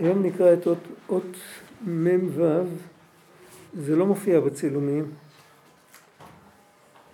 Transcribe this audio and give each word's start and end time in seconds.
היום 0.00 0.22
נקרא 0.22 0.52
את 0.52 0.66
אות, 0.66 0.78
אות 1.08 1.36
מ"ו, 1.86 2.42
זה 3.74 3.96
לא 3.96 4.06
מופיע 4.06 4.40
בצילומים, 4.40 5.04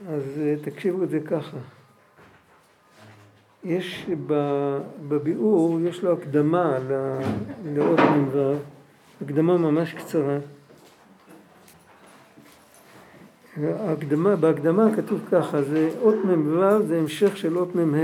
אז 0.08 0.22
אה, 0.38 0.54
תקשיבו 0.62 1.02
את 1.02 1.10
זה 1.10 1.20
ככה. 1.20 1.56
יש 3.64 4.06
בביאור, 5.08 5.80
יש 5.80 6.02
לו 6.02 6.12
הקדמה 6.12 6.78
לאות 7.64 8.00
מ"ו, 8.00 8.54
הקדמה 9.22 9.58
ממש 9.58 9.94
קצרה. 9.94 10.38
ההקדמה, 13.62 14.36
בהקדמה 14.36 14.96
כתוב 14.96 15.20
ככה, 15.30 15.62
זה 15.62 15.90
אות 16.00 16.24
מ"ו 16.24 16.82
זה 16.86 16.98
המשך 16.98 17.36
של 17.36 17.58
אות 17.58 17.74
מ"ה 17.74 17.98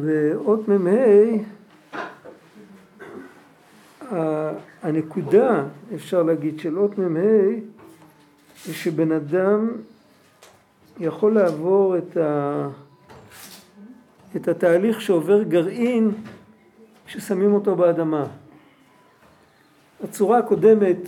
ואות 0.00 0.68
מ"ה 0.68 1.53
הנקודה, 4.82 5.64
אפשר 5.94 6.22
להגיד, 6.22 6.60
של 6.60 6.78
אות 6.78 6.98
מ"ה 6.98 7.20
זה 8.64 8.74
שבן 8.74 9.12
אדם 9.12 9.70
יכול 11.00 11.34
לעבור 11.34 11.98
את, 11.98 12.16
ה... 12.16 12.68
את 14.36 14.48
התהליך 14.48 15.00
שעובר 15.00 15.42
גרעין 15.42 16.10
כששמים 17.06 17.54
אותו 17.54 17.76
באדמה. 17.76 18.26
הצורה 20.04 20.38
הקודמת 20.38 20.98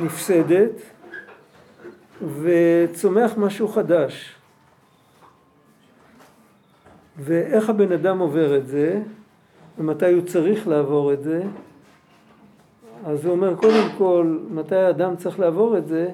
נפסדת 0.00 0.70
וצומח 2.42 3.32
משהו 3.36 3.68
חדש. 3.68 4.34
ואיך 7.18 7.70
הבן 7.70 7.92
אדם 7.92 8.18
עובר 8.18 8.56
את 8.56 8.66
זה, 8.66 9.02
ומתי 9.78 10.12
הוא 10.12 10.22
צריך 10.22 10.68
לעבור 10.68 11.12
את 11.12 11.22
זה, 11.22 11.42
אז 13.04 13.24
הוא 13.24 13.32
אומר 13.32 13.56
קודם 13.56 13.88
כל 13.98 14.38
מתי 14.50 14.76
האדם 14.76 15.16
צריך 15.16 15.40
לעבור 15.40 15.78
את 15.78 15.86
זה, 15.88 16.08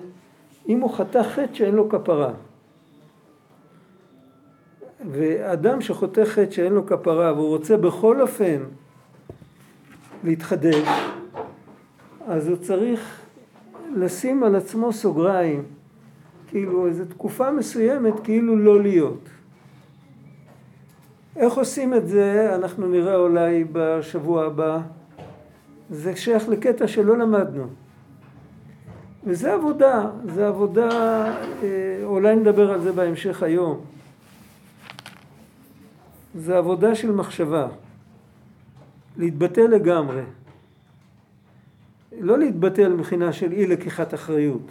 אם 0.69 0.81
הוא 0.81 0.91
חטא 0.91 1.23
חטא 1.23 1.55
שאין 1.55 1.75
לו 1.75 1.89
כפרה. 1.89 2.33
ואדם 5.11 5.81
שחוטא 5.81 6.25
חטא 6.25 6.51
שאין 6.51 6.73
לו 6.73 6.87
כפרה 6.87 7.33
והוא 7.33 7.49
רוצה 7.49 7.77
בכל 7.77 8.21
אופן 8.21 8.63
להתחדש, 10.25 10.89
אז 12.27 12.49
הוא 12.49 12.57
צריך 12.57 13.21
לשים 13.95 14.43
על 14.45 14.57
עצמו 14.57 14.93
סוגריים, 14.93 15.63
כאילו 16.49 16.87
איזו 16.87 17.05
תקופה 17.05 17.51
מסוימת 17.51 18.15
כאילו 18.25 18.57
לא 18.57 18.83
להיות. 18.83 19.29
איך 21.37 21.55
עושים 21.55 21.95
את 21.95 22.09
זה 22.09 22.55
אנחנו 22.55 22.89
נראה 22.89 23.17
אולי 23.17 23.65
בשבוע 23.73 24.45
הבא. 24.45 24.81
זה 25.91 26.17
שייך 26.17 26.49
לקטע 26.49 26.89
שלא 26.89 27.19
למדנו. 27.19 27.67
וזה 29.25 29.53
עבודה, 29.53 30.11
זה 30.35 30.49
עבודה, 30.49 30.89
אה, 31.63 32.01
אולי 32.05 32.37
נדבר 32.37 32.73
על 32.73 32.81
זה 32.81 32.93
בהמשך 32.93 33.43
היום. 33.43 33.81
זה 36.35 36.59
עבודה 36.59 36.95
של 36.95 37.13
מחשבה, 37.13 37.69
להתבטא 39.17 39.61
לגמרי. 39.61 40.23
לא 42.21 42.39
להתבטא 42.39 42.89
מבחינה 42.89 43.33
של 43.33 43.53
אי 43.53 43.67
לקיחת 43.67 44.15
אחריות, 44.15 44.71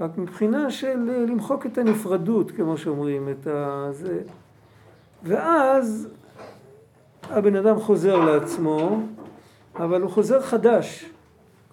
רק 0.00 0.18
מבחינה 0.18 0.70
של 0.70 1.10
אה, 1.10 1.18
למחוק 1.18 1.66
את 1.66 1.78
הנפרדות, 1.78 2.50
כמו 2.50 2.78
שאומרים, 2.78 3.28
את 3.28 3.46
ה... 3.46 3.88
זה. 3.92 4.20
ואז 5.22 6.08
הבן 7.22 7.56
אדם 7.56 7.80
חוזר 7.80 8.24
לעצמו, 8.24 9.02
אבל 9.76 10.02
הוא 10.02 10.10
חוזר 10.10 10.42
חדש. 10.42 11.10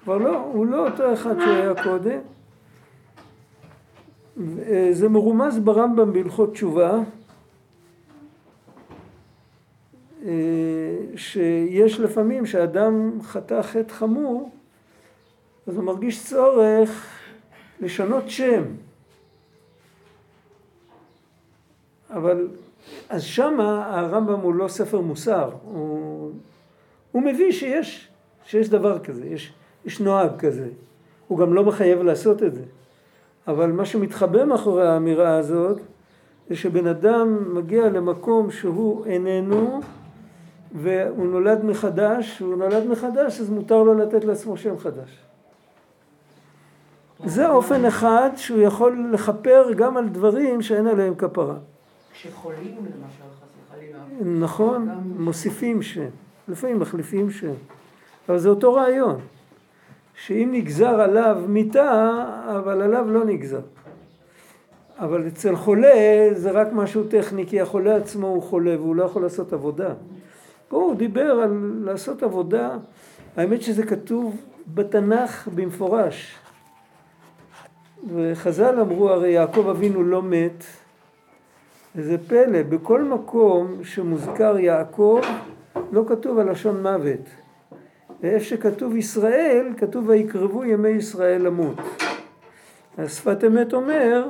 כבר 0.03 0.17
לא, 0.17 0.37
הוא 0.37 0.65
לא 0.65 0.87
אותו 0.87 1.13
אחד 1.13 1.35
שהיה 1.39 1.83
קודם. 1.83 2.19
זה 4.91 5.09
מרומז 5.09 5.59
ברמב"ם 5.59 6.13
בהלכות 6.13 6.53
תשובה, 6.53 6.99
שיש 11.15 11.99
לפעמים 11.99 12.45
שאדם 12.45 13.21
חטא 13.21 13.61
חטא 13.61 13.93
חמור, 13.93 14.51
אז 15.67 15.75
הוא 15.75 15.83
מרגיש 15.83 16.25
צורך 16.25 17.07
לשנות 17.79 18.29
שם. 18.29 18.63
אבל 22.09 22.47
אז 23.09 23.23
שמה 23.23 23.97
הרמב"ם 23.99 24.39
הוא 24.39 24.53
לא 24.53 24.67
ספר 24.67 25.01
מוסר, 25.01 25.49
הוא, 25.63 26.10
הוא 27.11 27.21
מביא 27.21 27.51
שיש, 27.51 28.09
שיש 28.45 28.69
דבר 28.69 28.99
כזה, 28.99 29.25
יש, 29.25 29.53
יש 29.85 29.99
נוהג 29.99 30.31
כזה. 30.39 30.67
הוא 31.27 31.39
גם 31.39 31.53
לא 31.53 31.63
מחייב 31.63 32.01
לעשות 32.01 32.43
את 32.43 32.55
זה. 32.55 32.63
אבל 33.47 33.71
מה 33.71 33.85
שמתחבא 33.85 34.45
מאחורי 34.45 34.87
האמירה 34.87 35.37
הזאת, 35.37 35.79
זה 36.49 36.55
שבן 36.55 36.87
אדם 36.87 37.55
מגיע 37.55 37.89
למקום 37.89 38.51
שהוא 38.51 39.05
איננו, 39.05 39.81
והוא 40.75 41.27
נולד 41.27 41.65
מחדש, 41.65 42.39
הוא 42.39 42.55
נולד 42.55 42.87
מחדש, 42.87 43.39
אז 43.39 43.49
מותר 43.49 43.83
לו 43.83 43.93
לתת 43.93 44.23
לעצמו 44.23 44.57
שם 44.57 44.77
חדש. 44.77 45.19
זה 47.25 47.49
אופן 47.49 47.85
אחד 47.85 48.29
שהוא 48.35 48.61
יכול 48.61 49.09
לכפר 49.13 49.73
גם 49.77 49.97
על 49.97 50.09
דברים 50.09 50.61
שאין 50.61 50.87
עליהם 50.87 51.15
כפרה. 51.15 51.55
כשחולים 52.13 52.75
למשל, 52.77 53.23
חס 53.41 53.47
וחלילה. 53.67 53.99
נכון, 54.39 54.89
מוסיפים 55.17 55.81
שם. 55.81 56.09
לפעמים 56.47 56.79
מחליפים 56.79 57.31
שם. 57.31 57.53
אבל 58.29 58.37
זה 58.37 58.49
אותו 58.49 58.73
רעיון. 58.73 59.19
שאם 60.25 60.49
נגזר 60.51 61.01
עליו 61.01 61.41
מיתה, 61.47 62.25
אבל 62.57 62.81
עליו 62.81 63.05
לא 63.09 63.25
נגזר. 63.25 63.61
אבל 64.99 65.27
אצל 65.27 65.55
חולה 65.55 66.27
זה 66.33 66.51
רק 66.51 66.67
משהו 66.73 67.03
טכני, 67.03 67.47
כי 67.47 67.61
החולה 67.61 67.95
עצמו 67.95 68.27
הוא 68.27 68.43
חולה 68.43 68.75
והוא 68.77 68.95
לא 68.95 69.03
יכול 69.03 69.21
לעשות 69.21 69.53
עבודה. 69.53 69.93
פה 70.67 70.77
הוא 70.77 70.95
דיבר 70.95 71.31
על 71.31 71.79
לעשות 71.83 72.23
עבודה, 72.23 72.77
האמת 73.37 73.61
שזה 73.61 73.85
כתוב 73.85 74.35
בתנ"ך 74.67 75.47
במפורש. 75.55 76.35
וחז"ל 78.15 78.79
אמרו, 78.79 79.09
הרי 79.09 79.29
יעקב 79.29 79.67
אבינו 79.67 80.03
לא 80.03 80.21
מת, 80.21 80.63
וזה 81.95 82.17
פלא, 82.27 82.63
בכל 82.63 83.03
מקום 83.03 83.83
שמוזכר 83.83 84.59
יעקב 84.59 85.21
לא 85.91 86.03
כתוב 86.07 86.39
הלשון 86.39 86.81
מוות. 86.81 87.29
ואיפה 88.21 88.45
שכתוב 88.45 88.95
ישראל, 88.95 89.67
כתוב 89.77 90.09
ויקרבו 90.09 90.63
ימי 90.63 90.89
ישראל 90.89 91.41
למות. 91.41 91.77
השפת 92.97 93.43
אמת 93.47 93.73
אומר 93.73 94.29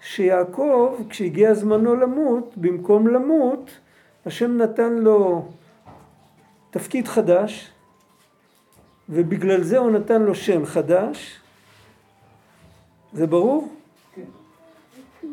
שיעקב, 0.00 0.94
כשהגיע 1.08 1.54
זמנו 1.54 1.96
למות, 1.96 2.52
במקום 2.56 3.08
למות, 3.08 3.70
השם 4.26 4.56
נתן 4.56 4.92
לו 4.92 5.48
תפקיד 6.70 7.08
חדש, 7.08 7.70
ובגלל 9.08 9.62
זה 9.62 9.78
הוא 9.78 9.90
נתן 9.90 10.22
לו 10.22 10.34
שם 10.34 10.66
חדש. 10.66 11.40
זה 13.12 13.26
ברור? 13.26 13.68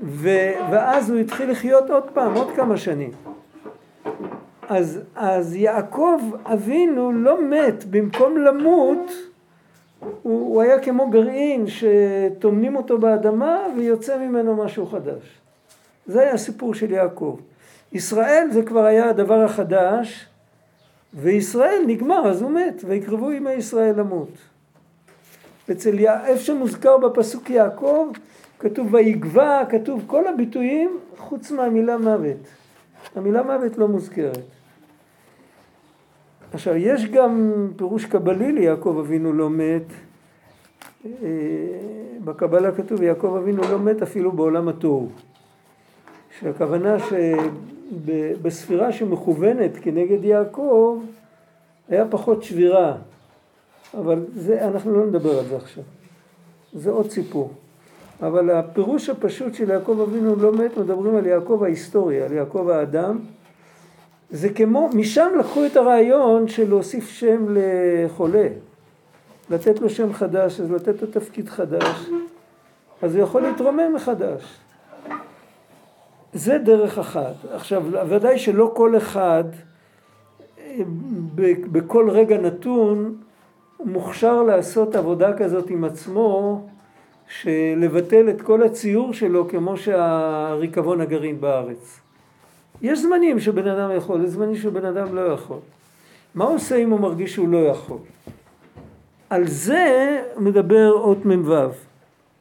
ו, 0.04 0.30
ואז 0.72 1.10
הוא 1.10 1.20
התחיל 1.20 1.52
לחיות 1.52 1.90
עוד 1.90 2.04
פעם, 2.14 2.34
עוד 2.34 2.56
כמה 2.56 2.78
שנים. 2.78 3.12
אז, 4.72 5.00
אז 5.16 5.56
יעקב 5.56 6.20
אבינו 6.46 7.12
לא 7.12 7.42
מת, 7.50 7.84
במקום 7.90 8.38
למות, 8.38 9.12
הוא, 10.00 10.14
הוא 10.24 10.62
היה 10.62 10.80
כמו 10.80 11.10
גרעין 11.10 11.66
שטומנים 11.68 12.76
אותו 12.76 12.98
באדמה 12.98 13.58
ויוצא 13.78 14.18
ממנו 14.18 14.56
משהו 14.56 14.86
חדש. 14.86 15.40
זה 16.06 16.22
היה 16.22 16.34
הסיפור 16.34 16.74
של 16.74 16.92
יעקב. 16.92 17.40
ישראל 17.92 18.48
זה 18.52 18.64
כבר 18.64 18.86
היה 18.86 19.10
הדבר 19.10 19.44
החדש, 19.44 20.26
וישראל 21.14 21.82
נגמר, 21.88 22.28
אז 22.30 22.42
הוא 22.42 22.52
מת, 22.52 22.82
ויקרבו 22.88 23.32
ימי 23.32 23.54
ישראל 23.54 24.00
למות. 24.00 24.38
אצל 25.72 26.00
איפה 26.26 26.44
שמוזכר 26.44 26.98
בפסוק 26.98 27.50
יעקב, 27.50 28.10
כתוב 28.60 28.94
ויגבע, 28.94 29.64
כתוב 29.70 30.04
כל 30.08 30.28
הביטויים 30.28 31.00
חוץ 31.18 31.52
מהמילה 31.52 31.98
מוות. 31.98 32.48
המילה 33.16 33.44
מוות 33.44 33.78
לא 33.78 33.88
מוזכרת. 33.88 34.61
עכשיו, 36.54 36.76
יש 36.76 37.06
גם 37.06 37.68
פירוש 37.76 38.06
קבלי 38.06 38.52
ליעקב 38.52 38.98
אבינו 39.06 39.34
לא 39.34 39.50
מת. 39.50 39.86
אה, 41.06 41.10
בקבלה 42.24 42.72
כתוב 42.72 43.02
יעקב 43.02 43.36
אבינו 43.42 43.62
לא 43.62 43.80
מת 43.80 44.02
אפילו 44.02 44.32
בעולם 44.32 44.68
התוהו. 44.68 45.10
שהכוונה 46.40 46.98
שבספירה 47.00 48.92
שמכוונת 48.92 49.72
כנגד 49.82 50.24
יעקב 50.24 51.00
היה 51.90 52.06
פחות 52.10 52.44
שבירה. 52.44 52.96
אבל 53.98 54.26
זה, 54.36 54.68
אנחנו 54.68 54.94
לא 54.94 55.06
נדבר 55.06 55.40
על 55.40 55.46
זה 55.46 55.56
עכשיו. 55.56 55.84
זה 56.74 56.92
עוד 56.92 57.12
סיפור. 57.12 57.52
אבל 58.22 58.50
הפירוש 58.50 59.10
הפשוט 59.10 59.54
של 59.54 59.70
יעקב 59.70 60.00
אבינו 60.10 60.36
לא 60.36 60.54
מת, 60.54 60.78
מדברים 60.78 61.16
על 61.16 61.26
יעקב 61.26 61.64
ההיסטורי, 61.64 62.22
על 62.22 62.34
יעקב 62.34 62.70
האדם, 62.70 63.20
זה 64.32 64.50
כמו, 64.50 64.90
משם 64.94 65.30
לקחו 65.40 65.66
את 65.66 65.78
הרעיון 65.78 66.48
של 66.48 66.70
להוסיף 66.70 67.10
שם 67.10 67.46
לחולה, 67.50 68.48
לתת 69.50 69.80
לו 69.80 69.90
שם 69.90 70.14
חדש, 70.14 70.60
אז 70.60 70.72
לתת 70.72 71.02
לו 71.02 71.08
תפקיד 71.08 71.50
חדש, 71.50 72.10
אז 73.02 73.16
הוא 73.16 73.24
יכול 73.24 73.42
להתרומם 73.42 73.94
מחדש. 73.96 74.44
זה 76.34 76.58
דרך 76.58 76.98
אחת. 76.98 77.34
עכשיו, 77.54 77.84
ודאי 78.10 78.40
שלא 78.40 78.72
כל 78.76 78.98
אחד 78.98 79.44
בכל 81.72 82.10
רגע 82.10 82.38
נתון 82.38 83.16
מוכשר 83.86 84.44
לעשות 84.44 84.96
עבודה 84.96 85.38
כזאת 85.38 85.70
עם 85.70 85.84
עצמו, 85.84 86.62
שלבטל 87.28 88.30
את 88.30 88.42
כל 88.42 88.64
הציור 88.64 89.14
שלו 89.14 89.48
כמו 89.48 89.78
שהריקבון 89.78 91.02
הגרעין 91.02 91.42
בארץ. 91.42 92.00
יש 92.82 93.00
זמנים 93.00 93.40
שבן 93.40 93.68
אדם 93.68 93.90
יכול, 93.98 94.24
יש 94.24 94.30
זמנים 94.30 94.56
שבן 94.56 94.86
אדם 94.86 95.16
לא 95.16 95.22
יכול. 95.22 95.58
מה 96.36 96.46
עושה 96.46 96.76
אם 96.76 96.90
הוא 96.90 97.00
מרגיש 97.00 97.34
שהוא 97.34 97.50
לא 97.50 97.58
יכול? 97.58 97.98
על 99.30 99.48
זה 99.48 100.22
מדבר 100.38 100.92
אות 100.92 101.26
מ"ו, 101.26 101.54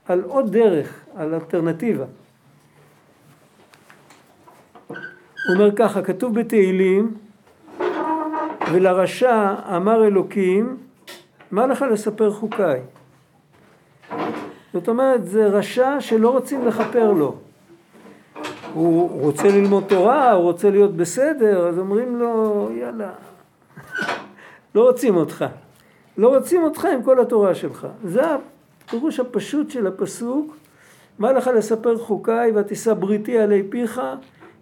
על 0.08 0.22
עוד 0.26 0.52
דרך, 0.52 1.04
על 1.16 1.34
אלטרנטיבה. 1.34 2.04
הוא 4.88 5.54
אומר 5.54 5.76
ככה, 5.76 6.02
כתוב 6.02 6.40
בתהילים, 6.40 7.14
ולרשע 8.72 9.54
אמר 9.76 10.04
אלוקים, 10.04 10.76
מה 11.50 11.66
לך 11.66 11.84
לספר 11.92 12.30
חוקיי? 12.30 12.80
זאת 14.72 14.88
אומרת, 14.88 15.26
זה 15.26 15.46
רשע 15.46 16.00
שלא 16.00 16.30
רוצים 16.30 16.66
לכפר 16.66 17.12
לו. 17.12 17.36
הוא 18.74 19.20
רוצה 19.20 19.48
ללמוד 19.48 19.84
תורה, 19.88 20.32
הוא 20.32 20.42
רוצה 20.42 20.70
להיות 20.70 20.96
בסדר, 20.96 21.68
אז 21.68 21.78
אומרים 21.78 22.16
לו, 22.16 22.68
יאללה, 22.74 23.10
לא 24.74 24.82
רוצים 24.82 25.16
אותך. 25.16 25.44
לא 26.18 26.36
רוצים 26.36 26.62
אותך 26.62 26.84
עם 26.84 27.02
כל 27.02 27.20
התורה 27.20 27.54
שלך. 27.54 27.86
זה 28.04 28.22
הפירוש 28.84 29.20
הפשוט 29.20 29.70
של 29.70 29.86
הפסוק, 29.86 30.56
מה 31.18 31.32
לך 31.32 31.50
לספר 31.56 31.98
חוקיי 31.98 32.52
ותישא 32.54 32.94
בריתי 32.94 33.38
עלי 33.38 33.62
פיך, 33.70 34.00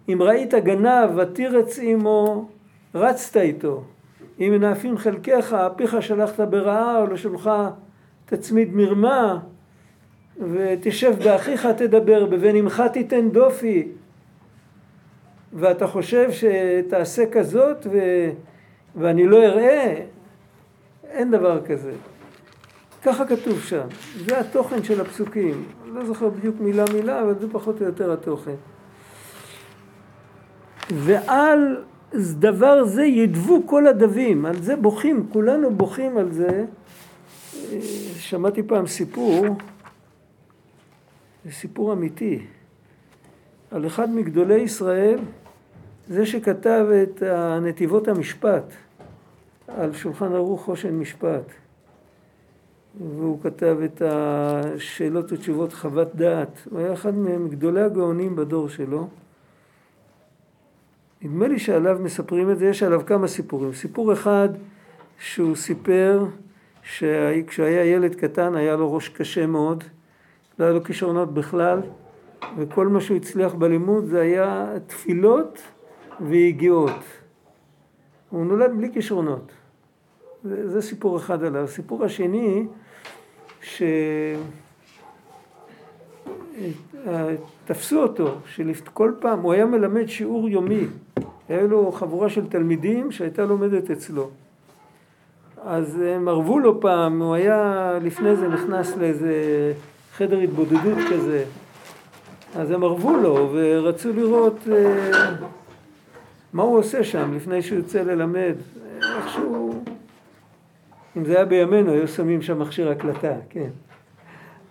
אם 0.09 0.21
ראית 0.21 0.53
גנב 0.53 1.09
ותירץ 1.17 1.79
עמו, 1.81 2.49
רצת 2.95 3.37
איתו. 3.37 3.83
אם 4.39 4.49
מנאפים 4.51 4.97
חלקיך, 4.97 5.55
פיך 5.75 6.01
שלחת 6.01 6.39
ברעה, 6.39 7.01
או 7.01 7.07
לשולך 7.07 7.49
תצמיד 8.25 8.75
מרמה, 8.75 9.39
ותשב 10.39 11.13
באחיך 11.23 11.65
תדבר, 11.65 12.25
בבן 12.25 12.55
עמך 12.55 12.83
תיתן 12.93 13.29
דופי. 13.29 13.87
ואתה 15.53 15.87
חושב 15.87 16.29
שתעשה 16.31 17.23
כזאת 17.31 17.87
ו... 17.91 17.99
ואני 18.95 19.27
לא 19.27 19.43
אראה, 19.45 19.95
אין 21.03 21.31
דבר 21.31 21.65
כזה. 21.65 21.91
ככה 23.03 23.25
כתוב 23.25 23.59
שם, 23.59 23.87
זה 24.25 24.39
התוכן 24.39 24.83
של 24.83 25.01
הפסוקים. 25.01 25.63
לא 25.85 26.05
זוכר 26.05 26.29
בדיוק 26.29 26.55
מילה 26.59 26.85
מילה, 26.93 27.21
אבל 27.21 27.39
זה 27.39 27.47
פחות 27.51 27.81
או 27.81 27.85
יותר 27.85 28.11
התוכן. 28.11 28.55
ועל 30.91 31.83
דבר 32.13 32.85
זה 32.85 33.03
ידבו 33.03 33.61
כל 33.65 33.87
הדבים, 33.87 34.45
על 34.45 34.61
זה 34.61 34.75
בוכים, 34.75 35.27
כולנו 35.33 35.75
בוכים 35.75 36.17
על 36.17 36.31
זה. 36.31 36.65
שמעתי 38.15 38.63
פעם 38.63 38.87
סיפור, 38.87 39.45
סיפור 41.51 41.93
אמיתי, 41.93 42.45
על 43.71 43.87
אחד 43.87 44.09
מגדולי 44.09 44.61
ישראל, 44.61 45.19
זה 46.09 46.25
שכתב 46.25 46.85
את 47.03 47.23
נתיבות 47.61 48.07
המשפט, 48.07 48.73
על 49.67 49.93
שולחן 49.93 50.33
ערוך 50.33 50.63
חושן 50.63 50.99
משפט. 50.99 51.43
והוא 52.99 53.39
כתב 53.43 53.77
את 53.85 54.01
השאלות 54.05 55.31
ותשובות 55.31 55.73
חוות 55.73 56.15
דעת. 56.15 56.59
הוא 56.71 56.79
היה 56.79 56.93
אחד 56.93 57.17
מגדולי 57.17 57.81
הגאונים 57.81 58.35
בדור 58.35 58.69
שלו. 58.69 59.07
נדמה 61.21 61.47
לי 61.47 61.59
שעליו 61.59 61.99
מספרים 62.01 62.51
את 62.51 62.59
זה, 62.59 62.67
יש 62.67 62.83
עליו 62.83 63.01
כמה 63.05 63.27
סיפורים. 63.27 63.73
סיפור 63.73 64.13
אחד 64.13 64.49
שהוא 65.19 65.55
סיפר 65.55 66.25
שכשהוא 66.83 67.65
היה 67.65 67.85
ילד 67.85 68.15
קטן 68.15 68.55
היה 68.55 68.75
לו 68.75 68.93
ראש 68.93 69.09
קשה 69.09 69.45
מאוד, 69.45 69.83
לא 70.59 70.65
היה 70.65 70.73
לו 70.73 70.83
כישרונות 70.83 71.33
בכלל, 71.33 71.79
וכל 72.57 72.87
מה 72.87 73.01
שהוא 73.01 73.17
הצליח 73.17 73.53
בלימוד 73.53 74.05
זה 74.05 74.21
היה 74.21 74.67
תפילות 74.87 75.59
ויגיעות. 76.21 77.03
הוא 78.29 78.45
נולד 78.45 78.71
בלי 78.77 78.93
כישרונות. 78.93 79.51
זה, 80.43 80.69
זה 80.69 80.81
סיפור 80.81 81.17
אחד 81.17 81.43
עליו. 81.43 81.63
הסיפור 81.63 82.05
השני, 82.05 82.67
ש... 83.61 83.83
תפסו 87.65 88.01
אותו, 88.01 88.35
שכל 88.45 89.11
פעם, 89.19 89.39
הוא 89.39 89.53
היה 89.53 89.65
מלמד 89.65 90.07
שיעור 90.07 90.49
יומי, 90.49 90.85
היה 91.49 91.63
לו 91.63 91.91
חבורה 91.91 92.29
של 92.29 92.49
תלמידים 92.49 93.11
שהייתה 93.11 93.45
לומדת 93.45 93.91
אצלו. 93.91 94.29
אז 95.65 96.01
הם 96.01 96.27
ערבו 96.27 96.59
לו 96.59 96.81
פעם, 96.81 97.21
הוא 97.21 97.33
היה 97.33 97.93
לפני 98.01 98.35
זה 98.35 98.47
נכנס 98.47 98.97
לאיזה 98.97 99.33
חדר 100.13 100.39
התבודדות 100.39 100.97
כזה, 101.11 101.43
אז 102.55 102.71
הם 102.71 102.83
ערבו 102.83 103.17
לו 103.17 103.49
ורצו 103.53 104.13
לראות 104.13 104.57
אה, 104.71 105.33
מה 106.53 106.63
הוא 106.63 106.77
עושה 106.77 107.03
שם 107.03 107.33
לפני 107.35 107.61
שהוא 107.61 107.77
יוצא 107.77 108.01
ללמד, 108.01 108.55
איכשהו, 109.17 109.83
אם 111.17 111.25
זה 111.25 111.35
היה 111.35 111.45
בימינו 111.45 111.91
היו 111.91 112.07
שמים 112.07 112.41
שם 112.41 112.59
מכשיר 112.59 112.89
הקלטה, 112.89 113.33
כן. 113.49 113.69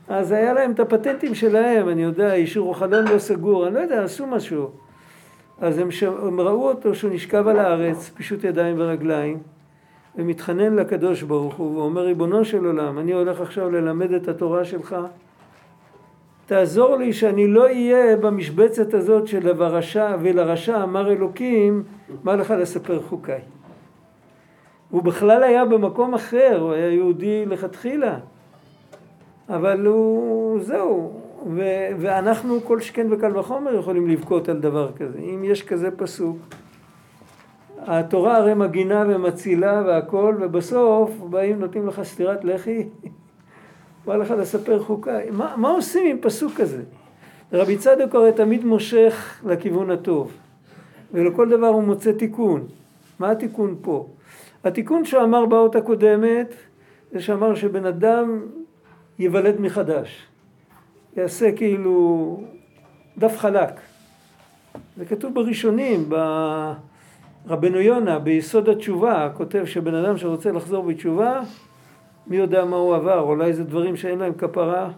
אז 0.08 0.32
היה 0.32 0.52
להם 0.52 0.72
את 0.72 0.80
הפטנטים 0.80 1.34
שלהם, 1.34 1.88
אני 1.88 2.02
יודע, 2.02 2.34
אישור 2.34 2.78
חלון 2.78 3.04
לא 3.08 3.18
סגור, 3.18 3.66
אני 3.66 3.74
לא 3.74 3.80
יודע, 3.80 4.04
עשו 4.04 4.26
משהו. 4.26 4.70
אז 5.60 5.78
הם, 5.78 5.90
ש... 5.90 6.02
הם 6.02 6.40
ראו 6.40 6.68
אותו 6.68 6.94
שהוא 6.94 7.12
נשכב 7.14 7.48
על 7.48 7.58
הארץ, 7.58 8.10
פשוט 8.14 8.44
ידיים 8.44 8.76
ורגליים, 8.78 9.38
ומתחנן 10.16 10.76
לקדוש 10.76 11.22
ברוך 11.22 11.54
הוא, 11.54 11.78
ואומר, 11.78 12.02
ריבונו 12.02 12.44
של 12.44 12.64
עולם, 12.64 12.98
אני 12.98 13.12
הולך 13.12 13.40
עכשיו 13.40 13.70
ללמד 13.70 14.12
את 14.12 14.28
התורה 14.28 14.64
שלך, 14.64 14.96
תעזור 16.48 16.96
לי 16.96 17.12
שאני 17.12 17.46
לא 17.46 17.62
אהיה 17.62 18.16
במשבצת 18.16 18.94
הזאת 18.94 19.26
של 19.26 19.62
הרשע, 19.62 20.16
ולרשע 20.20 20.82
אמר 20.82 21.12
אלוקים, 21.12 21.82
מה 22.22 22.36
לך 22.36 22.50
לספר 22.50 23.02
חוקיי. 23.02 23.40
הוא 24.90 25.02
בכלל 25.02 25.42
היה 25.42 25.64
במקום 25.64 26.14
אחר, 26.14 26.58
הוא 26.60 26.72
היה 26.72 26.92
יהודי 26.92 27.46
לכתחילה. 27.46 28.18
אבל 29.48 29.86
הוא, 29.86 30.60
זהו, 30.60 31.12
ו, 31.46 31.62
ואנחנו 31.98 32.60
כל 32.60 32.80
שכן 32.80 33.06
וקל 33.10 33.38
וחומר 33.38 33.74
יכולים 33.74 34.08
לבכות 34.08 34.48
על 34.48 34.58
דבר 34.58 34.92
כזה. 34.92 35.18
אם 35.18 35.44
יש 35.44 35.62
כזה 35.62 35.90
פסוק, 35.90 36.36
התורה 37.78 38.36
הרי 38.36 38.54
מגינה 38.54 39.04
ומצילה 39.08 39.82
והכל, 39.86 40.34
ובסוף 40.40 41.10
באים 41.30 41.58
נותנים 41.58 41.86
לך 41.86 42.02
סטירת 42.02 42.44
לחי, 42.44 42.88
בא 44.08 44.16
לך 44.16 44.30
לספר 44.30 44.82
חוקיי. 44.82 45.30
מה, 45.30 45.54
מה 45.56 45.70
עושים 45.70 46.06
עם 46.06 46.16
פסוק 46.20 46.52
כזה? 46.54 46.82
רבי 47.52 47.76
צדוק 47.76 48.14
הרי 48.14 48.32
תמיד 48.32 48.64
מושך 48.64 49.40
לכיוון 49.46 49.90
הטוב, 49.90 50.32
ולכל 51.12 51.48
דבר 51.48 51.66
הוא 51.66 51.82
מוצא 51.82 52.12
תיקון. 52.12 52.66
מה 53.18 53.30
התיקון 53.30 53.76
פה? 53.82 54.06
התיקון 54.64 55.04
שהוא 55.04 55.22
אמר 55.22 55.46
באות 55.46 55.76
הקודמת, 55.76 56.54
זה 57.12 57.20
שאמר 57.20 57.54
שבן 57.54 57.86
אדם 57.86 58.42
ייוולד 59.18 59.60
מחדש. 59.60 60.26
יעשה 61.16 61.52
כאילו 61.52 62.40
דף 63.18 63.38
חלק. 63.38 63.80
זה 64.96 65.04
כתוב 65.04 65.34
בראשונים, 65.34 66.10
ברבנו 67.46 67.80
יונה, 67.80 68.18
ביסוד 68.18 68.68
התשובה, 68.68 69.30
כותב 69.34 69.64
שבן 69.64 69.94
אדם 69.94 70.16
שרוצה 70.16 70.52
לחזור 70.52 70.84
בתשובה, 70.84 71.42
מי 72.28 72.36
יודע 72.36 72.64
מה 72.64 72.76
הוא 72.76 72.94
עבר, 72.94 73.20
אולי 73.20 73.52
זה 73.52 73.64
דברים 73.64 73.96
שאין 73.96 74.18
להם 74.18 74.32
כפרה, 74.32 74.90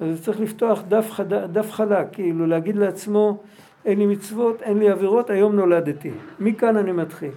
אז 0.00 0.24
צריך 0.24 0.40
לפתוח 0.40 0.82
דף, 0.88 1.10
חד... 1.10 1.34
דף 1.34 1.70
חלק, 1.70 2.06
כאילו 2.12 2.46
להגיד 2.46 2.76
לעצמו, 2.76 3.42
אין 3.84 3.98
לי 3.98 4.06
מצוות, 4.06 4.62
אין 4.62 4.78
לי 4.78 4.90
עבירות, 4.90 5.30
היום 5.30 5.56
נולדתי. 5.56 6.10
מכאן 6.40 6.76
אני 6.76 6.92
מתחיל. 6.92 7.30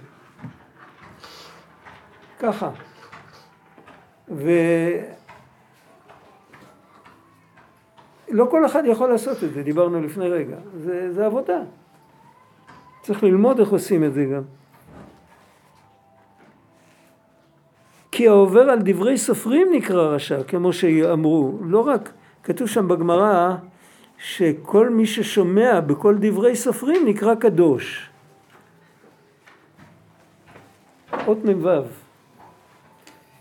ככה. 2.38 2.70
ו... 4.28 4.50
לא 8.28 8.46
כל 8.50 8.66
אחד 8.66 8.82
יכול 8.86 9.08
לעשות 9.08 9.44
את 9.44 9.52
זה, 9.52 9.62
דיברנו 9.62 10.02
לפני 10.02 10.28
רגע. 10.28 10.56
זה, 10.76 11.12
זה 11.12 11.26
עבודה. 11.26 11.60
צריך 13.02 13.22
ללמוד 13.22 13.60
איך 13.60 13.68
עושים 13.68 14.04
את 14.04 14.14
זה 14.14 14.24
גם. 14.24 14.42
כי 18.22 18.28
העובר 18.28 18.70
על 18.70 18.78
דברי 18.82 19.18
סופרים 19.18 19.68
נקרא 19.72 20.02
רשע, 20.02 20.42
כמו 20.42 20.72
שאמרו. 20.72 21.58
לא 21.64 21.80
רק, 21.88 22.12
כתוב 22.44 22.68
שם 22.68 22.88
בגמרא 22.88 23.54
שכל 24.18 24.88
מי 24.88 25.06
ששומע 25.06 25.80
בכל 25.80 26.14
דברי 26.18 26.56
סופרים 26.56 27.06
נקרא 27.06 27.34
קדוש. 27.34 28.10
אות 31.26 31.38
מ"ו. 31.44 31.68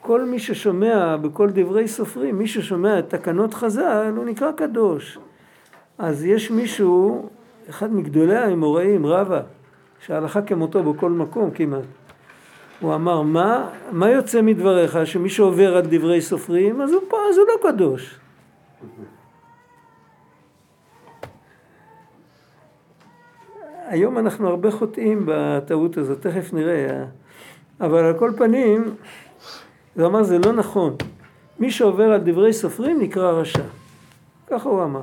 כל 0.01 0.25
מי 0.25 0.39
ששומע 0.39 1.17
בכל 1.17 1.49
דברי 1.53 1.87
סופרים, 1.87 2.37
מי 2.37 2.47
ששומע 2.47 2.99
את 2.99 3.09
תקנות 3.09 3.53
חז"ל, 3.53 4.13
הוא 4.15 4.25
נקרא 4.25 4.51
קדוש. 4.51 5.17
אז 5.97 6.25
יש 6.25 6.51
מישהו, 6.51 7.29
אחד 7.69 7.93
מגדולי 7.93 8.37
האמוראים, 8.37 9.05
רבא, 9.05 9.41
שהלכה 10.05 10.41
כמותו 10.41 10.83
בכל 10.83 11.09
מקום 11.09 11.51
כמעט. 11.51 12.00
הוא 12.81 12.95
אמר, 12.95 13.21
מה, 13.21 13.69
מה 13.91 14.09
יוצא 14.09 14.41
מדבריך, 14.41 14.99
שמי 15.05 15.29
שעובר 15.29 15.77
על 15.77 15.83
דברי 15.85 16.21
סופרים, 16.21 16.81
אז 16.81 16.93
הוא 16.93 17.01
פה, 17.09 17.17
אז 17.29 17.37
הוא 17.37 17.45
לא 17.47 17.71
קדוש. 17.71 18.19
היום 23.87 24.17
אנחנו 24.17 24.49
הרבה 24.49 24.71
חוטאים 24.71 25.23
בטעות 25.25 25.97
הזאת, 25.97 26.21
תכף 26.21 26.53
נראה. 26.53 27.05
אבל 27.81 28.03
על 28.03 28.19
כל 28.19 28.31
פנים, 28.37 28.95
הוא 29.95 30.05
אמר 30.05 30.23
זה 30.23 30.37
לא 30.39 30.53
נכון. 30.53 30.95
מי 31.59 31.71
שעובר 31.71 32.11
על 32.11 32.21
דברי 32.23 32.53
סופרים 32.53 33.01
נקרא 33.01 33.31
רשע. 33.31 33.63
ככה 34.47 34.69
הוא 34.69 34.83
אמר. 34.83 35.01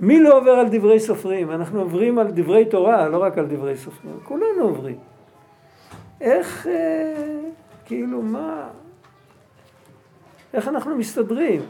מי 0.00 0.20
לא 0.20 0.38
עובר 0.38 0.50
על 0.50 0.66
דברי 0.70 1.00
סופרים? 1.00 1.50
אנחנו 1.50 1.80
עוברים 1.80 2.18
על 2.18 2.26
דברי 2.30 2.64
תורה, 2.64 3.08
לא 3.08 3.22
רק 3.22 3.38
על 3.38 3.46
דברי 3.46 3.76
סופרים. 3.76 4.14
כולנו 4.24 4.62
עוברים. 4.62 5.13
איך, 6.24 6.66
אה, 6.66 7.40
כאילו, 7.84 8.22
מה... 8.22 8.68
איך 10.54 10.68
אנחנו 10.68 10.96
מסתדרים? 10.96 11.60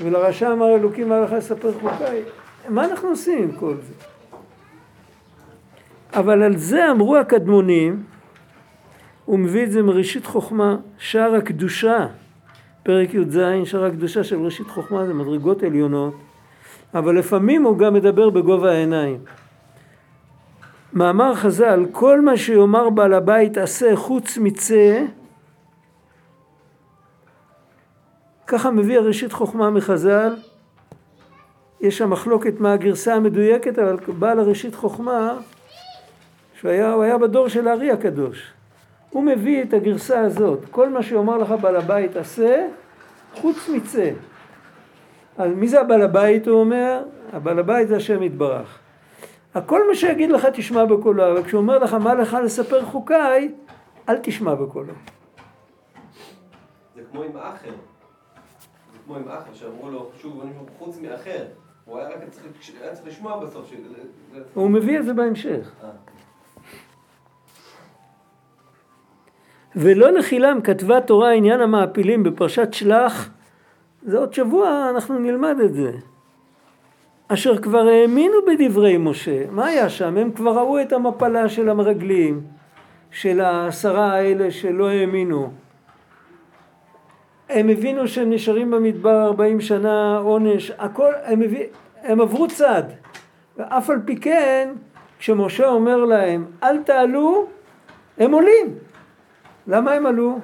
ולרשע 0.00 0.52
אמר 0.52 0.74
אלוקים 0.74 1.08
מה 1.08 1.20
לך 1.20 1.32
לספר 1.32 1.72
חוקיי. 1.80 2.22
מה 2.68 2.84
אנחנו 2.84 3.08
עושים 3.08 3.42
עם 3.42 3.52
כל 3.52 3.74
זה? 3.74 3.94
אבל 6.12 6.42
על 6.42 6.56
זה 6.56 6.90
אמרו 6.90 7.16
הקדמונים, 7.16 8.02
הוא 9.24 9.38
מביא 9.38 9.64
את 9.64 9.72
זה 9.72 9.82
מראשית 9.82 10.26
חוכמה, 10.26 10.76
שער 10.98 11.34
הקדושה, 11.34 12.06
פרק 12.82 13.14
י"ז, 13.14 13.38
שער 13.64 13.84
הקדושה 13.84 14.24
של 14.24 14.36
ראשית 14.36 14.66
חוכמה 14.66 15.06
זה 15.06 15.14
מדרגות 15.14 15.62
עליונות, 15.62 16.14
אבל 16.94 17.18
לפעמים 17.18 17.64
הוא 17.64 17.78
גם 17.78 17.94
מדבר 17.94 18.30
בגובה 18.30 18.70
העיניים. 18.70 19.18
מאמר 20.92 21.34
חז"ל, 21.34 21.86
כל 21.92 22.20
מה 22.20 22.36
שיאמר 22.36 22.90
בעל 22.90 23.14
הבית 23.14 23.58
עשה 23.58 23.96
חוץ 23.96 24.38
מצא, 24.38 25.04
ככה 28.46 28.70
מביא 28.70 28.98
הראשית 28.98 29.32
חוכמה 29.32 29.70
מחז"ל, 29.70 30.36
יש 31.80 31.98
שם 31.98 32.10
מחלוקת 32.10 32.60
מה 32.60 32.72
הגרסה 32.72 33.14
המדויקת, 33.14 33.78
אבל 33.78 33.96
בעל 34.18 34.40
הראשית 34.40 34.74
חוכמה, 34.74 35.36
שהוא 36.54 36.70
היה, 36.70 36.94
היה 37.02 37.18
בדור 37.18 37.48
של 37.48 37.68
הארי 37.68 37.90
הקדוש. 37.90 38.52
הוא 39.10 39.24
מביא 39.24 39.62
את 39.62 39.72
הגרסה 39.72 40.20
הזאת, 40.20 40.64
כל 40.70 40.88
מה 40.88 41.02
שיאמר 41.02 41.36
לך 41.36 41.54
בעל 41.60 41.76
הבית 41.76 42.16
עשה, 42.16 42.66
חוץ 43.34 43.68
מצא. 43.68 44.10
אז 45.38 45.52
מי 45.56 45.68
זה 45.68 45.80
הבעל 45.80 46.02
הבית 46.02 46.48
הוא 46.48 46.60
אומר? 46.60 47.02
הבעל 47.32 47.58
הבית 47.58 47.88
זה 47.88 47.96
השם 47.96 48.22
יתברך. 48.22 48.78
הכל 49.58 49.88
מה 49.88 49.94
שיגיד 49.94 50.30
לך 50.30 50.46
תשמע 50.46 50.84
בקולו, 50.84 51.32
אבל 51.32 51.42
כשהוא 51.44 51.60
אומר 51.60 51.78
לך 51.78 51.94
מה 51.94 52.14
לך 52.14 52.36
לספר 52.44 52.84
חוקיי, 52.84 53.54
אל 54.08 54.18
תשמע 54.22 54.54
בקולו. 54.54 54.92
זה 56.96 57.02
כמו 57.10 57.22
עם 57.22 57.36
אחר. 57.36 57.70
זה 58.92 58.98
כמו 59.06 59.16
עם 59.16 59.28
אחר, 59.28 59.54
שאמרו 59.54 59.90
לו, 59.90 60.10
שוב, 60.22 60.42
חוץ 60.78 60.98
מאחר. 61.02 61.44
הוא 61.84 61.98
היה 61.98 62.08
רק 62.08 62.16
צריך, 62.30 63.06
לשמוע 63.06 63.44
בסוף. 63.44 63.72
הוא 64.54 64.70
מביא 64.70 64.98
את 64.98 65.04
זה 65.04 65.12
בהמשך. 65.12 65.72
אה. 65.84 65.88
ולא 69.76 70.12
לחילם 70.12 70.60
כתבה 70.64 71.00
תורה 71.00 71.32
עניין 71.32 71.60
המעפילים 71.60 72.22
בפרשת 72.22 72.68
שלח, 72.72 73.30
זה 74.02 74.18
עוד 74.18 74.34
שבוע 74.34 74.90
אנחנו 74.90 75.18
נלמד 75.18 75.56
את 75.64 75.74
זה. 75.74 75.92
אשר 77.28 77.58
כבר 77.58 77.88
האמינו 77.88 78.34
בדברי 78.46 78.96
משה, 78.96 79.50
מה 79.50 79.66
היה 79.66 79.88
שם? 79.88 80.16
הם 80.16 80.32
כבר 80.32 80.50
ראו 80.50 80.80
את 80.80 80.92
המפלה 80.92 81.48
של 81.48 81.68
המרגלים, 81.68 82.40
של 83.10 83.40
העשרה 83.40 84.12
האלה 84.12 84.50
שלא 84.50 84.88
האמינו. 84.88 85.52
הם 87.48 87.68
הבינו 87.68 88.08
שהם 88.08 88.30
נשארים 88.30 88.70
במדבר 88.70 89.24
ארבעים 89.24 89.60
שנה 89.60 90.18
עונש, 90.18 90.72
הכל, 90.78 91.12
הם, 91.24 91.42
הביא, 91.42 91.64
הם 92.02 92.20
עברו 92.20 92.48
צד. 92.48 92.82
ואף 93.56 93.90
על 93.90 94.00
פי 94.04 94.16
כן, 94.16 94.68
כשמשה 95.18 95.68
אומר 95.68 95.96
להם, 95.96 96.44
אל 96.62 96.82
תעלו, 96.82 97.46
הם 98.18 98.32
עולים. 98.32 98.74
למה 99.66 99.92
הם 99.92 100.06
עלו? 100.06 100.38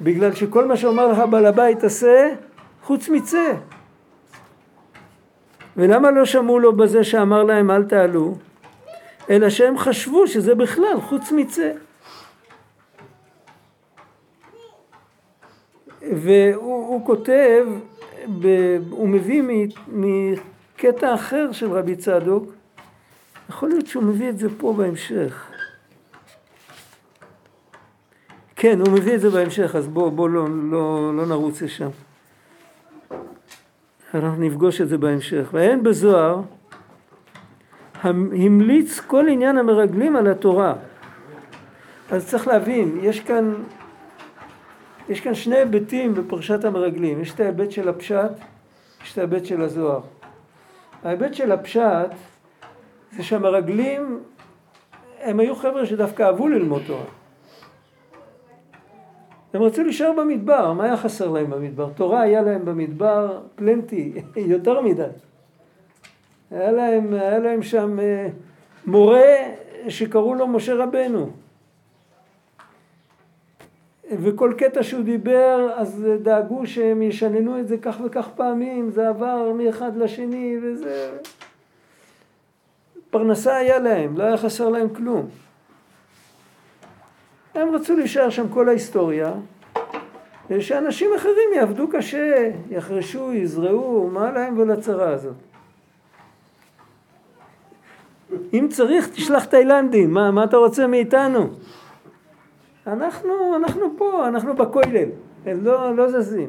בגלל 0.00 0.34
שכל 0.34 0.66
מה 0.66 0.76
שאומר 0.76 1.06
לך 1.06 1.18
בעל 1.30 1.46
הבית 1.46 1.84
עשה, 1.84 2.28
חוץ 2.82 3.08
מצא. 3.08 3.52
ולמה 5.80 6.10
לא 6.10 6.24
שמעו 6.24 6.58
לו 6.58 6.76
בזה 6.76 7.04
שאמר 7.04 7.42
להם 7.42 7.70
אל 7.70 7.84
תעלו? 7.84 8.34
אלא 9.30 9.50
שהם 9.50 9.78
חשבו 9.78 10.26
שזה 10.26 10.54
בכלל 10.54 11.00
חוץ 11.00 11.32
מצא. 11.32 11.72
והוא 16.02 17.06
כותב, 17.06 17.66
ב, 18.40 18.46
הוא 18.90 19.08
מביא 19.08 19.42
מקטע 19.88 21.14
אחר 21.14 21.52
של 21.52 21.72
רבי 21.72 21.96
צדוק, 21.96 22.52
יכול 23.48 23.68
להיות 23.68 23.86
שהוא 23.86 24.02
מביא 24.02 24.28
את 24.28 24.38
זה 24.38 24.48
פה 24.58 24.74
בהמשך. 24.76 25.46
כן, 28.56 28.80
הוא 28.80 28.88
מביא 28.92 29.14
את 29.14 29.20
זה 29.20 29.30
בהמשך, 29.30 29.76
אז 29.76 29.88
בואו 29.88 30.10
בוא 30.10 30.28
לא, 30.28 30.46
לא, 30.70 31.16
לא 31.16 31.26
נרוץ 31.26 31.62
לשם. 31.62 31.90
אנחנו 34.14 34.42
נפגוש 34.42 34.80
את 34.80 34.88
זה 34.88 34.98
בהמשך. 34.98 35.48
ואין 35.52 35.82
בזוהר 35.82 36.40
המליץ 38.02 39.00
כל 39.00 39.28
עניין 39.28 39.58
המרגלים 39.58 40.16
על 40.16 40.26
התורה. 40.26 40.74
אז 42.10 42.28
צריך 42.28 42.48
להבין, 42.48 42.98
יש 43.02 43.20
כאן, 43.20 43.54
יש 45.08 45.20
כאן 45.20 45.34
שני 45.34 45.56
היבטים 45.56 46.14
בפרשת 46.14 46.64
המרגלים. 46.64 47.20
יש 47.20 47.34
את 47.34 47.40
ההיבט 47.40 47.70
של 47.70 47.88
הפשט, 47.88 48.30
יש 49.04 49.12
את 49.12 49.18
ההיבט 49.18 49.44
של 49.44 49.62
הזוהר. 49.62 50.00
ההיבט 51.04 51.34
של 51.34 51.52
הפשט 51.52 52.10
זה 53.16 53.22
שהמרגלים 53.22 54.20
הם 55.20 55.40
היו 55.40 55.56
חבר'ה 55.56 55.86
שדווקא 55.86 56.22
אהבו 56.22 56.48
ללמוד 56.48 56.82
תורה. 56.86 57.19
הם 59.54 59.62
רצו 59.62 59.82
להישאר 59.82 60.12
במדבר, 60.12 60.72
מה 60.72 60.84
היה 60.84 60.96
חסר 60.96 61.28
להם 61.28 61.50
במדבר? 61.50 61.88
תורה 61.96 62.20
היה 62.20 62.42
להם 62.42 62.64
במדבר 62.64 63.40
פלנטי, 63.54 64.12
יותר 64.36 64.80
מדי. 64.80 65.02
היה 66.50 66.72
להם, 66.72 67.14
היה 67.14 67.38
להם 67.38 67.62
שם 67.62 68.00
אה, 68.00 68.28
מורה 68.86 69.36
שקראו 69.88 70.34
לו 70.34 70.46
משה 70.46 70.74
רבנו. 70.74 71.30
וכל 74.10 74.54
קטע 74.58 74.82
שהוא 74.82 75.02
דיבר, 75.02 75.68
אז 75.76 76.06
דאגו 76.22 76.66
שהם 76.66 77.02
ישננו 77.02 77.58
את 77.58 77.68
זה 77.68 77.76
כך 77.78 78.00
וכך 78.04 78.28
פעמים, 78.36 78.90
זה 78.90 79.08
עבר 79.08 79.52
מאחד 79.52 79.96
לשני 79.96 80.56
וזה... 80.62 81.10
פרנסה 83.10 83.56
היה 83.56 83.78
להם, 83.78 84.18
לא 84.18 84.24
היה 84.24 84.36
חסר 84.36 84.68
להם 84.68 84.88
כלום. 84.88 85.28
הם 87.60 87.74
רצו 87.74 87.96
להישאר 87.96 88.30
שם 88.30 88.48
כל 88.48 88.68
ההיסטוריה, 88.68 89.32
ושאנשים 90.50 91.10
אחרים 91.16 91.50
יעבדו 91.56 91.88
קשה, 91.88 92.50
יחרשו, 92.70 93.32
יזרעו, 93.32 94.10
מה 94.12 94.32
להם 94.32 94.58
ולצרה 94.58 95.08
הזאת? 95.10 95.34
אם 98.52 98.68
צריך, 98.70 99.08
תשלח 99.08 99.44
תאילנדים, 99.44 100.10
מה, 100.10 100.30
מה 100.30 100.44
אתה 100.44 100.56
רוצה 100.56 100.86
מאיתנו? 100.86 101.48
אנחנו, 102.86 103.56
אנחנו 103.56 103.96
פה, 103.98 104.28
אנחנו 104.28 104.54
בכולל, 104.54 105.08
הם 105.46 105.64
לא, 105.64 105.96
לא 105.96 106.08
זזים. 106.08 106.48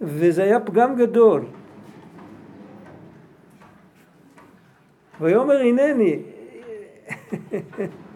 וזה 0.00 0.42
היה 0.42 0.60
פגם 0.60 0.96
גדול. 0.96 1.44
ויאמר 5.20 5.60
הנני 5.60 6.18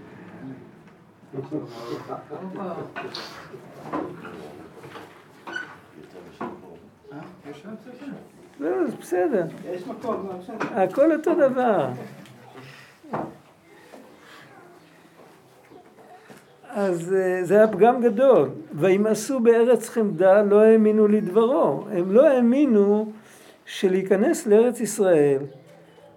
לא, 8.60 8.86
זה 8.86 8.96
בסדר. 9.00 9.44
יש 9.72 9.86
מקום, 9.86 10.28
הכל 10.60 11.12
אותו 11.12 11.34
דבר. 11.34 11.88
אז 16.70 17.14
אה, 17.14 17.44
זה 17.44 17.54
היה 17.56 17.68
פגם 17.68 18.02
גדול. 18.02 18.48
וימאסו 18.74 19.40
בארץ 19.40 19.88
חמדה 19.88 20.42
לא 20.42 20.62
האמינו 20.62 21.08
לדברו. 21.08 21.84
הם 21.90 22.12
לא 22.12 22.28
האמינו 22.28 23.12
שלהיכנס 23.66 24.46
לארץ 24.46 24.80
ישראל 24.80 25.42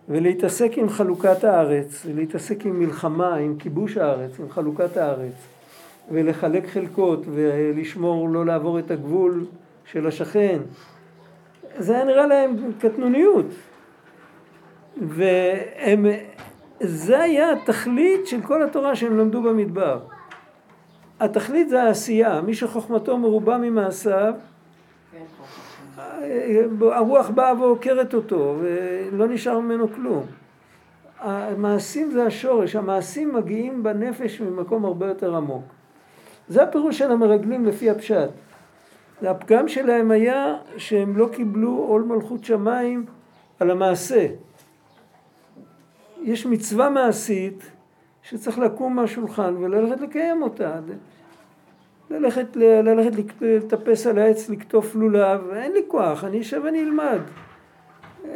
ולהתעסק 0.10 0.72
עם 0.76 0.90
חלוקת 0.90 1.44
הארץ, 1.44 2.06
ולהתעסק 2.06 2.66
עם 2.66 2.80
מלחמה, 2.80 3.36
עם 3.36 3.56
כיבוש 3.60 3.98
הארץ, 3.98 4.40
עם 4.40 4.50
חלוקת 4.50 4.98
הארץ, 4.98 5.48
ולחלק 6.12 6.68
חלקות, 6.68 7.24
ולשמור 7.34 8.30
לא 8.30 8.46
לעבור 8.46 8.80
את 8.80 8.92
הגבול 8.92 9.46
של 9.86 10.08
השכן. 10.08 10.60
זה 11.78 11.96
היה 11.96 12.06
נראה 12.06 12.28
להם 12.28 12.56
קטנוניות. 12.80 13.46
וזה 16.82 17.20
היה 17.20 17.52
התכלית 17.52 18.28
של 18.28 18.42
כל 18.42 18.64
התורה 18.64 18.96
שהם 18.96 19.18
למדו 19.18 19.42
במדבר. 19.42 20.00
התכלית 21.20 21.70
זה 21.70 21.84
העשייה, 21.84 22.42
מי 22.42 22.54
שחוכמתו 22.54 23.18
מרובה 23.18 23.58
ממעשיו, 23.58 24.34
הרוח 26.82 27.30
באה 27.30 27.62
ועוקרת 27.62 28.14
אותו 28.14 28.56
ולא 28.60 29.28
נשאר 29.28 29.60
ממנו 29.60 29.94
כלום. 29.94 30.26
המעשים 31.20 32.12
זה 32.12 32.24
השורש, 32.24 32.76
המעשים 32.76 33.36
מגיעים 33.36 33.84
בנפש 33.84 34.42
ממקום 34.42 34.86
הרבה 34.86 35.08
יותר 35.08 35.36
עמוק. 35.36 35.64
זה 36.48 36.64
הפירוש 36.64 36.98
של 36.98 37.12
המרגלים 37.12 37.66
לפי 37.66 37.90
הפשט. 37.90 38.30
הפגם 39.22 39.68
שלהם 39.68 40.12
היה 40.12 40.58
שהם 40.78 41.18
לא 41.18 41.30
קיבלו 41.32 41.72
עול 41.72 42.04
מלכות 42.04 42.44
שמיים 42.44 43.06
על 43.60 43.72
המעשה. 43.72 44.28
יש 46.22 46.46
מצווה 46.46 46.90
מעשית 46.90 47.72
שצריך 48.22 48.60
לקום 48.60 48.96
מהשולחן 48.96 49.56
וללכת 49.58 50.02
לקיים 50.02 50.42
אותה. 50.42 50.80
ללכת, 52.10 52.56
ללכת 52.56 53.12
לטפס 53.42 54.08
על 54.08 54.18
העץ, 54.18 54.50
לקטוף 54.50 54.96
לולב, 54.96 55.50
אין 55.54 55.72
לי 55.72 55.82
כוח, 55.88 56.24
אני 56.24 56.42
אשב 56.42 56.62
ואני 56.66 56.82
אלמד. 56.84 57.20
אה, 58.26 58.32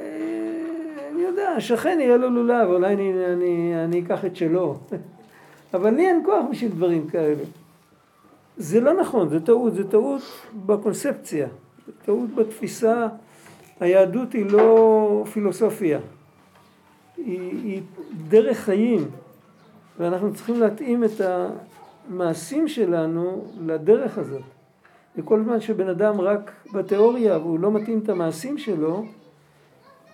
אני 1.12 1.22
יודע, 1.22 1.50
השכן 1.50 1.98
יהיה 2.02 2.18
לו 2.18 2.30
לולב, 2.30 2.70
אולי 2.70 2.94
אני, 2.94 3.26
אני, 3.34 3.74
אני 3.84 4.02
אקח 4.02 4.26
את 4.26 4.36
שלו. 4.36 4.80
אבל 5.74 5.90
לי 5.90 6.08
אין 6.08 6.22
כוח 6.26 6.46
בשביל 6.52 6.72
דברים 6.72 7.08
כאלה. 7.08 7.44
זה 8.58 8.80
לא 8.80 8.94
נכון, 8.94 9.30
זה 9.30 9.40
טעות, 9.40 9.74
זה 9.74 9.92
טעות 9.92 10.22
בקונספציה, 10.66 11.48
זה 11.88 11.92
טעות 12.06 12.36
בתפיסה. 12.36 13.08
היהדות 13.80 14.34
היא 14.34 14.46
לא 14.46 15.24
פילוסופיה, 15.34 16.00
היא, 17.18 17.40
היא 17.64 17.82
דרך 18.28 18.58
חיים, 18.58 19.06
ואנחנו 20.00 20.34
צריכים 20.34 20.60
להתאים 20.60 21.04
את 21.04 21.22
המעשים 22.10 22.68
שלנו 22.68 23.46
לדרך 23.66 24.18
הזאת. 24.18 24.42
וכל 25.18 25.44
זמן 25.44 25.60
שבן 25.60 25.88
אדם 25.88 26.22
רק 26.22 26.52
בתיאוריה 26.74 27.38
והוא 27.38 27.60
לא 27.60 27.72
מתאים 27.72 28.00
את 28.04 28.10
המעשים 28.10 28.58
שלו, 28.58 29.06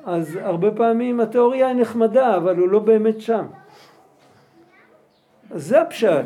אז 0.05 0.36
הרבה 0.41 0.72
פעמים 0.72 1.19
התיאוריה 1.19 1.67
היא 1.67 1.75
נחמדה, 1.75 2.38
אבל 2.38 2.58
הוא 2.58 2.69
לא 2.69 2.79
באמת 2.79 3.22
שם. 3.22 3.46
אז 5.51 5.67
זה 5.67 5.81
הפשט. 5.81 6.25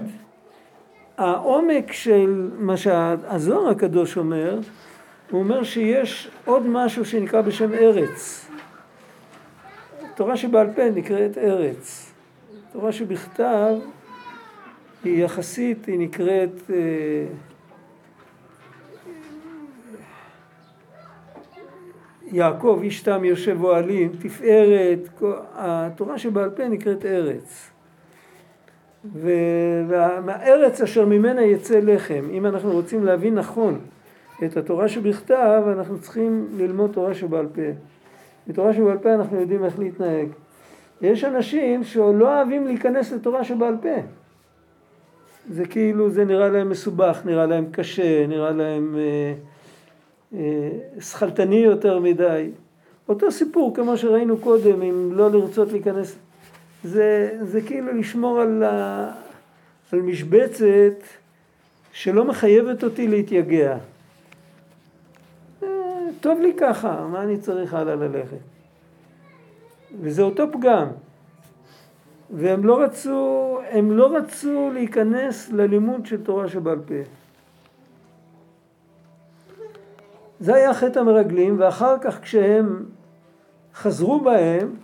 העומק 1.18 1.92
של 1.92 2.52
מה 2.58 2.78
שהזוהר 2.78 3.70
הקדוש 3.70 4.18
אומר, 4.18 4.60
הוא 5.32 5.40
אומר 5.40 5.64
שיש 5.64 6.32
עוד 6.46 6.68
משהו 6.68 7.06
שנקרא 7.06 7.42
בשם 7.42 7.74
ארץ. 7.74 8.50
תורה 10.16 10.38
שבעל 10.38 10.68
פה 10.76 10.90
נקראת 10.90 11.38
ארץ. 11.38 12.12
תורה 12.72 12.92
שבכתב 12.92 13.76
היא 15.04 15.24
יחסית, 15.24 15.86
היא 15.86 16.00
נקראת 16.00 16.72
אה, 16.74 17.26
יעקב 22.32 22.80
איש 22.84 23.02
תם 23.02 23.26
יושב 23.26 23.64
אוהלים, 23.64 24.12
תפארת, 24.20 25.00
התורה 25.54 26.18
שבעל 26.18 26.50
פה 26.50 26.68
נקראת 26.68 27.06
ארץ. 27.06 27.70
ומהארץ 29.14 30.82
אשר 30.82 31.06
ממנה 31.06 31.42
יצא 31.42 31.80
לחם. 31.80 32.24
אם 32.32 32.46
אנחנו 32.46 32.72
רוצים 32.72 33.06
להבין 33.06 33.36
נכון 33.36 33.80
את 34.44 34.58
התורה 34.58 34.88
שבכתב, 34.88 35.64
אנחנו 35.78 36.00
צריכים 36.00 36.48
ללמוד 36.58 36.92
תורה 36.94 37.14
שבעל 37.14 37.48
פה. 37.56 37.62
בתורה 38.48 38.74
שבעל 38.74 38.98
פה 38.98 39.14
אנחנו 39.14 39.40
יודעים 39.40 39.66
איך 39.66 39.80
להתנהג. 39.80 40.28
יש 41.02 41.24
אנשים 41.24 41.84
שלא 41.84 42.36
אוהבים 42.36 42.68
להיכנס 42.68 43.12
לתורה 43.12 43.44
שבעל 43.44 43.76
פה. 43.82 44.23
זה 45.50 45.66
כאילו, 45.66 46.10
זה 46.10 46.26
נראה 46.26 46.50
להם 46.50 46.70
מסובך, 46.70 47.22
נראה 47.26 47.46
להם 47.46 47.66
קשה, 47.72 48.28
נראה 48.28 48.52
להם 48.52 48.96
אה, 48.96 49.34
אה, 50.40 50.70
שכלתני 51.02 51.56
יותר 51.56 52.00
מדי. 52.00 52.50
אותו 53.10 53.32
סיפור 53.32 53.76
כמו 53.76 53.98
שראינו 53.98 54.38
קודם, 54.38 54.82
אם 54.82 55.10
לא 55.14 55.32
לרצות 55.32 55.72
להיכנס 55.72 56.16
זה, 56.84 57.38
זה 57.42 57.62
כאילו 57.62 57.94
לשמור 57.94 58.42
על, 58.42 58.64
ה, 58.64 59.12
על 59.92 60.02
משבצת 60.02 61.04
שלא 61.92 62.26
מחייבת 62.26 62.84
אותי 62.84 63.08
להתייגע. 63.08 63.78
אה, 65.64 65.68
טוב 66.22 66.40
לי 66.40 66.54
ככה, 66.58 67.08
מה 67.12 67.24
אני 67.24 67.38
צריך 67.38 67.74
הלאה 67.74 67.96
ללכת? 67.96 68.38
וזה 70.02 70.22
אותו 70.22 70.52
פגם. 70.52 70.88
והם 72.30 72.66
לא 72.66 72.82
רצו, 72.82 73.60
הם 73.70 73.92
לא 73.92 74.18
רצו 74.18 74.70
להיכנס 74.74 75.50
ללימוד 75.50 76.06
של 76.06 76.24
תורה 76.24 76.48
שבעל 76.48 76.80
פה. 76.80 76.94
זה 80.40 80.56
היה 80.56 80.74
חטא 80.74 81.00
המרגלים, 81.00 81.56
ואחר 81.60 81.96
כך 82.02 82.22
כשהם 82.22 82.86
חזרו 83.76 84.20
בהם, 84.20 84.76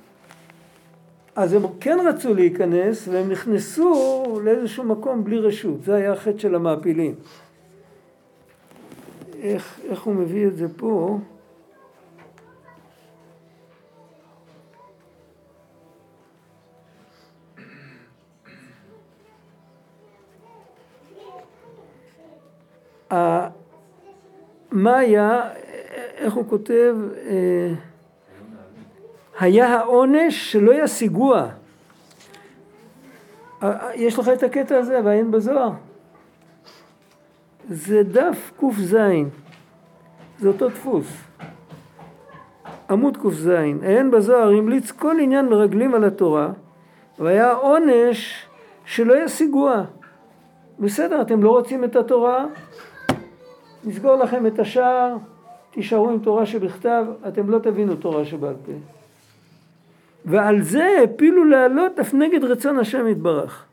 אז 1.36 1.54
הם 1.54 1.64
כן 1.80 1.98
רצו 2.06 2.34
להיכנס 2.34 3.08
והם 3.08 3.32
נכנסו 3.32 4.24
לאיזשהו 4.44 4.84
מקום 4.84 5.24
בלי 5.24 5.40
רשות, 5.40 5.84
זה 5.84 5.96
היה 5.96 6.14
החטא 6.14 6.38
של 6.38 6.56
המעפילים. 6.56 7.16
איך, 9.42 9.80
איך 9.90 10.02
הוא 10.02 10.16
מביא 10.16 10.48
את 10.48 10.56
זה 10.56 10.68
פה? 10.78 11.20
מה 24.72 24.98
היה, 24.98 25.50
איך 26.18 26.34
הוא 26.34 26.46
כותב? 26.50 26.96
אה, 27.26 27.74
היה 29.40 29.68
העונש 29.68 30.52
שלא 30.52 30.84
ישיגוה. 30.84 31.50
יש 33.96 34.20
לך 34.20 34.30
את 34.34 34.44
הקטע 34.44 34.78
הזה, 34.78 35.00
ועיין 35.04 35.32
בזוהר. 35.32 35.72
זה 37.70 38.04
דף 38.04 38.52
ק"ז, 38.60 38.96
זה 40.40 40.48
אותו 40.48 40.70
דפוס. 40.70 41.08
עמוד 42.90 43.18
ק"ז, 43.18 43.48
עיין 43.82 44.12
בזוהר 44.12 44.50
המליץ 44.50 44.92
כל 44.92 45.16
עניין 45.20 45.46
מרגלים 45.46 45.96
על 45.96 46.04
התורה, 46.04 46.50
והיה 47.20 47.54
עונש 47.54 48.46
שלא 48.86 49.24
ישיגוה. 49.24 49.84
בסדר, 50.80 51.22
אתם 51.22 51.44
לא 51.44 51.50
רוצים 51.50 51.84
את 51.84 51.96
התורה? 51.96 52.46
נסגור 53.84 54.16
לכם 54.16 54.48
את 54.48 54.60
השער, 54.60 55.16
תישארו 55.72 56.10
עם 56.10 56.20
תורה 56.20 56.46
שבכתב, 56.46 57.06
אתם 57.28 57.50
לא 57.50 57.60
תבינו 57.60 57.96
תורה 57.96 58.26
שבעל 58.26 58.56
פה. 58.66 58.72
ועל 60.26 60.62
זה 60.62 60.88
הפילו 61.04 61.46
לעלות 61.46 62.00
אף 62.00 62.14
נגד 62.14 62.44
רצון 62.44 62.80
השם 62.80 63.08
יתברך. 63.08 63.66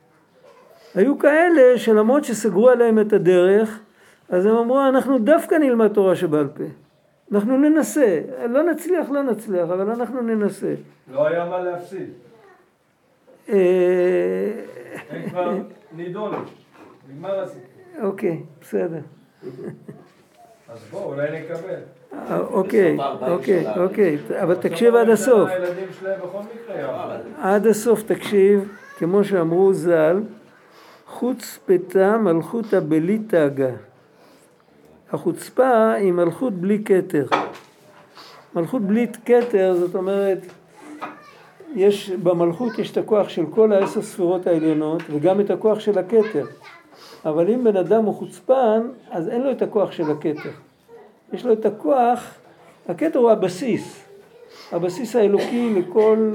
היו 0.94 1.18
כאלה 1.18 1.78
שלמרות 1.78 2.24
שסגרו 2.24 2.70
עליהם 2.70 2.98
את 2.98 3.12
הדרך, 3.12 3.80
אז 4.28 4.46
הם 4.46 4.56
אמרו 4.56 4.88
אנחנו 4.88 5.18
דווקא 5.18 5.54
נלמד 5.54 5.88
תורה 5.88 6.16
שבעל 6.16 6.48
פה. 6.48 6.64
אנחנו 7.32 7.58
ננסה, 7.58 8.20
לא 8.48 8.62
נצליח, 8.62 9.10
לא 9.10 9.22
נצליח, 9.22 9.70
אבל 9.70 9.90
אנחנו 9.90 10.22
ננסה. 10.22 10.74
לא 11.12 11.26
היה 11.26 11.44
מה 11.44 11.58
להפסיד. 11.58 12.08
אה, 13.48 14.52
הם 15.10 15.28
כבר 15.28 15.58
נידונו, 15.96 16.36
נגמר 17.10 17.40
הסיפור. 17.40 17.62
אוקיי, 18.02 18.42
בסדר. 18.60 19.00
אז 20.68 20.78
בואו, 20.90 21.04
אולי 21.04 21.40
נקבל. 21.40 21.74
אה, 22.12 22.38
אוקיי, 22.38 22.96
אוקיי, 23.20 23.66
אוקיי, 23.76 24.18
אבל 24.42 24.54
תקשיב 24.54 24.94
עד 24.94 25.08
הסוף. 25.08 25.50
מקרה. 26.54 27.18
עד 27.40 27.66
הסוף 27.66 28.02
תקשיב, 28.02 28.68
כמו 28.98 29.24
שאמרו 29.24 29.74
ז"ל, 29.74 30.22
חוצפתה 31.06 32.18
מלכותא 32.18 32.80
בלי 32.88 33.18
תגה. 33.18 33.70
החוצפה 35.12 35.92
היא 35.92 36.12
מלכות 36.12 36.52
בלי 36.52 36.84
כתר. 36.84 37.26
מלכות 38.54 38.82
בלי 38.82 39.06
כתר, 39.24 39.74
זאת 39.74 39.94
אומרת, 39.94 40.38
יש, 41.74 42.10
במלכות 42.10 42.78
יש 42.78 42.90
את 42.90 42.96
הכוח 42.96 43.28
של 43.28 43.44
כל 43.50 43.72
העשר 43.72 44.02
ספירות 44.02 44.46
העליונות 44.46 45.02
וגם 45.10 45.40
את 45.40 45.50
הכוח 45.50 45.80
של 45.80 45.98
הכתר. 45.98 46.46
אבל 47.26 47.50
אם 47.50 47.64
בן 47.64 47.76
אדם 47.76 48.04
הוא 48.04 48.14
חוצפן, 48.14 48.80
אז 49.10 49.28
אין 49.28 49.42
לו 49.42 49.50
את 49.50 49.62
הכוח 49.62 49.92
של 49.92 50.10
הכתר. 50.10 50.50
יש 51.32 51.44
לו 51.44 51.52
את 51.52 51.66
הכוח, 51.66 52.34
הכתר 52.88 53.18
הוא 53.18 53.30
הבסיס. 53.30 54.04
הבסיס 54.72 55.16
האלוקי 55.16 55.74
לכל, 55.74 56.32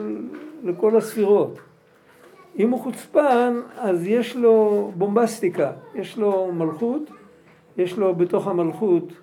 לכל 0.63 0.97
הספירות. 0.97 1.60
אם 2.60 2.69
הוא 2.69 2.80
חוצפן, 2.80 3.60
אז 3.77 4.08
יש 4.08 4.36
לו 4.36 4.91
בומבסטיקה, 4.95 5.71
יש 5.95 6.17
לו 6.17 6.51
מלכות, 6.54 7.12
יש 7.77 7.97
לו 7.97 8.15
בתוך 8.15 8.47
המלכות 8.47 9.13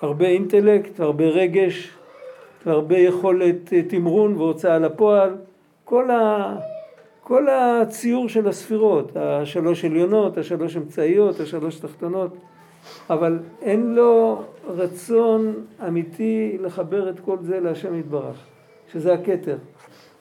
הרבה 0.00 0.26
אינטלקט, 0.26 1.00
הרבה 1.00 1.24
רגש, 1.24 1.90
והרבה 2.66 2.98
יכולת 2.98 3.72
אה, 3.72 3.82
תמרון 3.82 4.36
והוצאה 4.36 4.78
לפועל. 4.78 5.36
כל, 5.84 6.10
ה, 6.10 6.54
כל 7.24 7.48
הציור 7.48 8.28
של 8.28 8.48
הספירות, 8.48 9.16
השלוש 9.16 9.84
עליונות, 9.84 10.38
השלוש 10.38 10.76
אמצעיות, 10.76 11.40
השלוש 11.40 11.78
תחתונות, 11.78 12.36
אבל 13.10 13.38
אין 13.62 13.94
לו 13.94 14.44
רצון 14.66 15.54
אמיתי 15.88 16.58
לחבר 16.60 17.10
את 17.10 17.20
כל 17.20 17.36
זה 17.42 17.60
להשם 17.60 17.98
יתברך, 17.98 18.36
שזה 18.92 19.14
הכתר. 19.14 19.56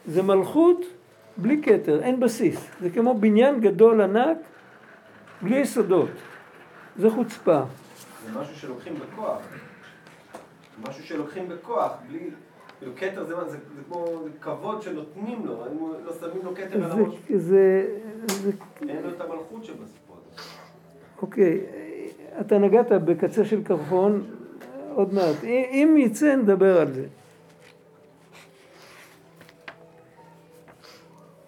זה 0.06 0.22
מלכות 0.22 0.86
בלי 1.38 1.62
כתר, 1.64 2.04
אין 2.04 2.20
בסיס. 2.20 2.68
זה 2.82 2.90
כמו 2.90 3.14
בניין 3.20 3.60
גדול 3.60 4.02
ענק 4.02 4.38
בלי 5.42 5.58
יסודות. 5.58 6.10
זה 6.98 7.10
חוצפה. 7.10 7.62
זה 8.26 8.40
משהו 8.40 8.56
שלוקחים 8.56 8.94
בכוח. 8.96 9.38
משהו 10.88 11.04
שלוקחים 11.04 11.50
בכוח, 11.50 11.92
בלי... 12.10 12.30
כאילו 12.84 12.96
כתר 12.98 13.24
זה, 13.24 13.36
זה, 13.36 13.52
זה 13.52 13.58
כמו 13.88 14.06
כבוד 14.42 14.82
שנותנים 14.82 15.46
לו, 15.46 15.66
לא 16.06 16.14
שמים 16.20 16.42
לו 16.44 16.56
כתר 16.56 16.76
על 16.76 16.92
הראש. 16.92 17.14
זה, 17.30 17.88
זה, 18.28 18.52
אין 18.90 19.04
לו 19.04 19.10
את 19.10 19.22
המלכות 19.22 19.64
שבסיפור 19.64 20.18
הזה. 20.34 20.42
אוקיי, 21.22 21.60
אתה 22.42 22.58
נגעת 22.58 22.92
בקצה 22.92 23.46
של 23.46 23.64
קרחון, 23.64 24.24
עוד 24.94 25.14
מעט. 25.14 25.44
אם 25.44 25.96
יצא 26.00 26.36
נדבר 26.36 26.82
על 26.82 26.94
זה. 26.94 27.06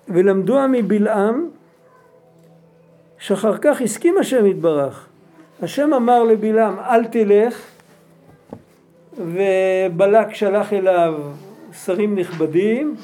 ולמדוה 0.07 0.67
מבלעם 0.67 1.49
שאחר 3.17 3.57
כך 3.57 3.81
הסכים 3.81 4.17
השם 4.17 4.45
יתברך. 4.45 5.07
השם 5.61 5.93
אמר 5.93 6.23
לבלעם 6.23 6.79
אל 6.79 7.05
תלך 7.05 7.74
ובלק 9.17 10.33
שלח 10.33 10.73
אליו 10.73 11.13
שרים 11.85 12.15
נכבדים 12.15 12.95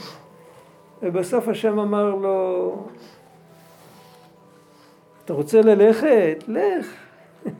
ובסוף 1.03 1.47
השם 1.47 1.79
אמר 1.79 2.15
לו 2.15 2.75
אתה 5.25 5.33
רוצה 5.33 5.61
ללכת? 5.61 6.43
לך. 6.47 6.93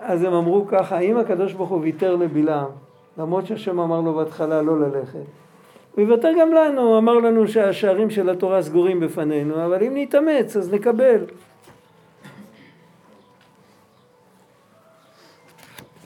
אז 0.00 0.24
הם 0.24 0.32
אמרו 0.32 0.66
ככה, 0.66 0.98
אם 0.98 1.16
הקדוש 1.16 1.52
ברוך 1.52 1.70
הוא 1.70 1.80
ויתר 1.80 2.16
לבלעם, 2.16 2.70
למרות 3.18 3.46
שהשם 3.46 3.80
אמר 3.80 4.00
לו 4.00 4.14
בהתחלה 4.14 4.62
לא 4.62 4.80
ללכת, 4.80 5.18
הוא 5.94 6.02
יוותר 6.02 6.30
גם 6.40 6.52
לנו, 6.52 6.80
הוא 6.80 6.98
אמר 6.98 7.14
לנו 7.14 7.48
שהשערים 7.48 8.10
של 8.10 8.30
התורה 8.30 8.62
סגורים 8.62 9.00
בפנינו, 9.00 9.64
אבל 9.64 9.82
אם 9.82 9.92
נתאמץ 9.94 10.56
אז 10.56 10.74
נקבל. 10.74 11.24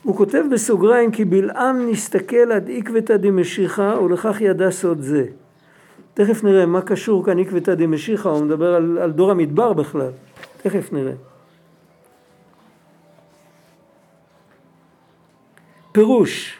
הוא 0.09 0.15
כותב 0.15 0.43
בסוגריים 0.51 1.11
כי 1.11 1.25
בלעם 1.25 1.89
נסתכל 1.89 2.51
עד 2.51 2.69
עקבתא 2.77 3.17
דמשיחא 3.17 3.95
ולכך 4.03 4.41
ידע 4.41 4.71
סוד 4.71 5.01
זה. 5.01 5.25
תכף 6.13 6.43
נראה 6.43 6.65
מה 6.65 6.81
קשור 6.81 7.25
כאן 7.25 7.39
עקבתא 7.39 7.75
דמשיחא, 7.75 8.29
הוא 8.29 8.43
מדבר 8.43 8.75
על, 8.75 8.97
על 8.97 9.11
דור 9.11 9.31
המדבר 9.31 9.73
בכלל, 9.73 10.11
תכף 10.61 10.93
נראה. 10.93 11.13
פירוש 15.91 16.57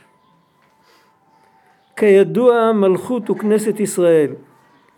כידוע 1.95 2.71
מלכות 2.71 3.29
וכנסת 3.29 3.79
ישראל. 3.79 4.31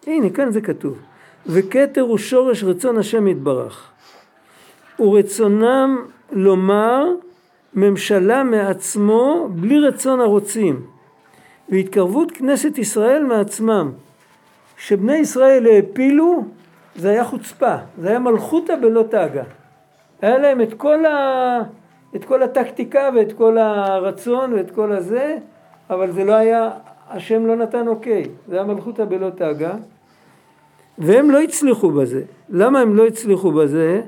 הנה 0.08 0.30
כאן 0.30 0.52
זה 0.52 0.62
כתוב. 0.62 0.98
וכתר 1.46 2.02
הוא 2.02 2.18
שורש 2.18 2.64
רצון 2.64 2.98
השם 2.98 3.28
יתברך. 3.28 3.92
ורצונם 5.00 6.06
לומר 6.32 7.06
ממשלה 7.74 8.44
מעצמו 8.44 9.48
בלי 9.52 9.80
רצון 9.80 10.22
הרוצים. 10.22 10.82
והתקרבות 11.70 12.32
כנסת 12.32 12.78
ישראל 12.78 13.24
מעצמם. 13.24 13.92
כשבני 14.76 15.16
ישראל 15.16 15.68
העפילו 15.68 16.44
זה 16.96 17.10
היה 17.10 17.24
חוצפה, 17.24 17.76
זה 18.02 18.10
היה 18.10 18.20
מלכותא 18.20 18.76
בלא 18.76 19.04
תגה. 19.10 19.44
היה 20.22 20.38
להם 20.38 20.62
את 20.62 20.74
כל, 20.74 21.06
ה... 21.06 21.60
את 22.16 22.26
כל 22.26 22.44
הטקטיקה 22.44 23.10
ואת 23.16 23.34
כל 23.34 23.58
הרצון 23.58 24.54
ואת 24.54 24.72
כל 24.72 24.92
הזה, 24.92 25.38
אבל 25.90 26.12
זה 26.12 26.24
לא 26.24 26.34
היה, 26.34 26.70
השם 27.10 27.46
לא 27.46 27.56
נתן 27.56 27.88
אוקיי, 27.88 28.24
זה 28.48 28.56
היה 28.56 28.64
מלכותא 28.64 29.06
בלא 29.06 29.30
תגה. 29.30 29.74
והם 30.98 31.32
לא 31.32 31.42
הצליחו 31.42 31.92
בזה. 31.92 32.24
למה 32.50 32.80
הם 32.80 32.96
לא 32.96 33.08
הצליחו 33.08 33.52
בזה? 33.52 34.02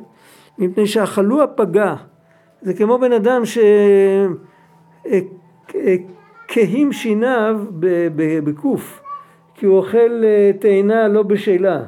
מפני 0.57 0.87
שאכלו 0.87 1.43
הפגה. 1.43 1.95
זה 2.63 2.73
כמו 2.73 2.97
בן 2.97 3.11
אדם 3.13 3.41
שכהים 6.49 6.93
שיניו 6.93 7.59
בקוף. 8.43 9.03
כי 9.55 9.65
הוא 9.65 9.77
אוכל 9.77 10.23
אה, 10.23 10.51
תאנה 10.59 11.07
לא 11.07 11.23
בשלה, 11.23 11.83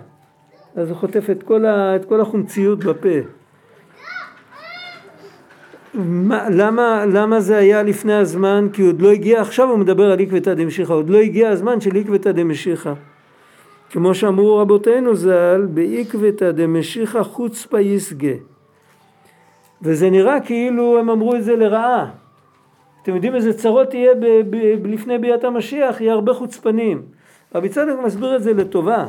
אז 0.75 0.89
הוא 0.89 0.97
חוטף 0.97 1.29
את 1.29 1.43
כל, 1.43 1.65
ה, 1.65 1.95
את 1.95 2.05
כל 2.05 2.21
החומציות 2.21 2.83
בפה. 2.83 3.09
מה, 5.93 6.49
למה, 6.49 7.05
למה 7.05 7.39
זה 7.39 7.57
היה 7.57 7.83
לפני 7.83 8.13
הזמן? 8.13 8.67
כי 8.73 8.81
עוד 8.81 9.01
לא 9.01 9.11
הגיע, 9.11 9.41
עכשיו 9.41 9.69
הוא 9.69 9.77
מדבר 9.77 10.11
על 10.11 10.19
עקבתא 10.19 10.53
דמשיחא, 10.53 10.93
עוד 10.93 11.09
לא 11.09 11.17
הגיע 11.17 11.49
הזמן 11.49 11.81
של 11.81 11.97
עקבתא 11.97 12.31
דמשיחא. 12.31 12.93
כמו 13.89 14.15
שאמרו 14.15 14.57
רבותינו 14.57 15.15
ז"ל, 15.15 15.67
בעקבתא 15.73 16.51
דמשיחא 16.51 17.23
חוצפא 17.23 17.77
יסגה. 17.77 18.33
וזה 19.85 20.09
נראה 20.09 20.41
כאילו 20.41 20.99
הם 20.99 21.09
אמרו 21.09 21.35
את 21.35 21.43
זה 21.43 21.55
לרעה. 21.55 22.11
אתם 23.03 23.15
יודעים 23.15 23.35
איזה 23.35 23.53
צרות 23.53 23.89
תהיה 23.89 24.15
ב- 24.15 24.41
ב- 24.49 24.85
לפני 24.87 25.17
ביאת 25.17 25.43
המשיח? 25.43 26.01
יהיה 26.01 26.13
הרבה 26.13 26.33
חוצפנים. 26.33 27.01
רבי 27.55 27.69
צדוק 27.69 27.99
מסביר 28.05 28.35
את 28.35 28.43
זה 28.43 28.53
לטובה. 28.53 29.05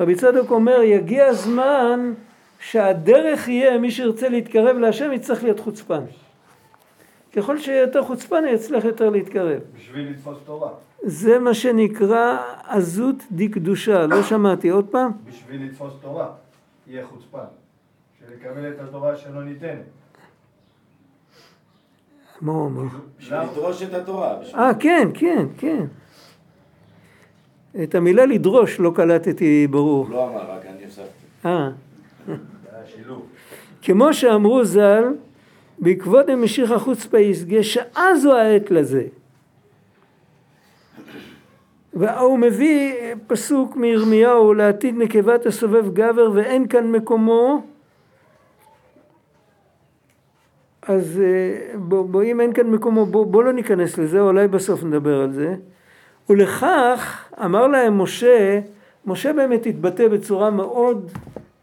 רבי 0.00 0.14
צדוק 0.14 0.50
אומר, 0.50 0.82
יגיע 0.82 1.26
הזמן 1.26 2.12
שהדרך 2.60 3.48
יהיה, 3.48 3.78
מי 3.78 3.90
שירצה 3.90 4.28
להתקרב 4.28 4.76
להשם 4.76 5.12
יצטרך 5.12 5.42
להיות 5.42 5.60
חוצפן. 5.60 6.00
ככל 7.36 7.58
שיהיה 7.58 7.80
יותר 7.80 8.02
חוצפן, 8.02 8.44
יצליח 8.48 8.84
יותר 8.84 9.10
להתקרב. 9.10 9.60
בשביל 9.76 10.10
לתפוס 10.10 10.38
תורה. 10.44 10.70
זה 11.02 11.38
מה 11.38 11.54
שנקרא 11.54 12.38
עזות 12.68 13.16
דקדושה, 13.32 14.06
לא 14.06 14.22
שמעתי, 14.22 14.68
עוד 14.68 14.86
פעם? 14.90 15.12
בשביל 15.28 15.64
לתפוס 15.64 15.92
תורה, 16.02 16.28
יהיה 16.86 17.06
חוצפן. 17.06 17.63
שלקבל 18.34 18.68
את 18.68 18.80
התורה 18.80 19.16
שלא 19.16 19.44
ניתנת. 19.44 19.78
מה 22.40 22.52
הוא? 22.52 22.70
בשביל 23.18 23.38
לדרוש 23.40 23.82
את 23.82 23.94
התורה. 23.94 24.36
אה, 24.54 24.70
כן, 24.80 25.08
כן, 25.14 25.46
כן. 25.58 25.84
את 27.82 27.94
המילה 27.94 28.26
לדרוש 28.26 28.80
לא 28.80 28.92
קלטתי 28.94 29.66
ברור. 29.66 30.08
לא 30.10 30.28
אמר, 30.28 30.50
רק 30.50 30.66
אני 30.66 30.84
הוספתי. 30.84 31.24
אה. 31.44 31.70
זה 32.26 32.34
היה 32.72 32.86
שילוב. 32.86 33.26
כמו 33.82 34.14
שאמרו 34.14 34.64
ז"ל, 34.64 35.04
בעקבות 35.78 36.26
דמשיחא 36.26 36.78
חוצפא 36.78 37.16
יסגה, 37.16 37.62
שאז 37.62 38.24
הוא 38.24 38.34
העת 38.34 38.70
לזה. 38.70 39.06
והוא 41.94 42.38
מביא 42.38 42.94
פסוק 43.26 43.76
מירמיהו 43.76 44.54
לעתיד 44.54 44.94
נקבה 44.98 45.38
תסובב 45.38 45.94
גבר 45.94 46.30
ואין 46.34 46.68
כאן 46.68 46.92
מקומו 46.92 47.62
אז 50.88 51.20
אה, 51.24 51.78
בוא, 51.78 52.06
בוא 52.06 52.22
אם 52.22 52.40
אין 52.40 52.52
כאן 52.52 52.66
מקומו 52.66 53.06
בוא, 53.06 53.26
בוא 53.26 53.44
לא 53.44 53.52
ניכנס 53.52 53.98
לזה 53.98 54.20
אולי 54.20 54.48
בסוף 54.48 54.84
נדבר 54.84 55.20
על 55.20 55.32
זה 55.32 55.54
ולכך 56.30 57.28
אמר 57.44 57.66
להם 57.66 57.98
משה 57.98 58.60
משה 59.06 59.32
באמת 59.32 59.66
התבטא 59.66 60.08
בצורה 60.08 60.50
מאוד 60.50 61.10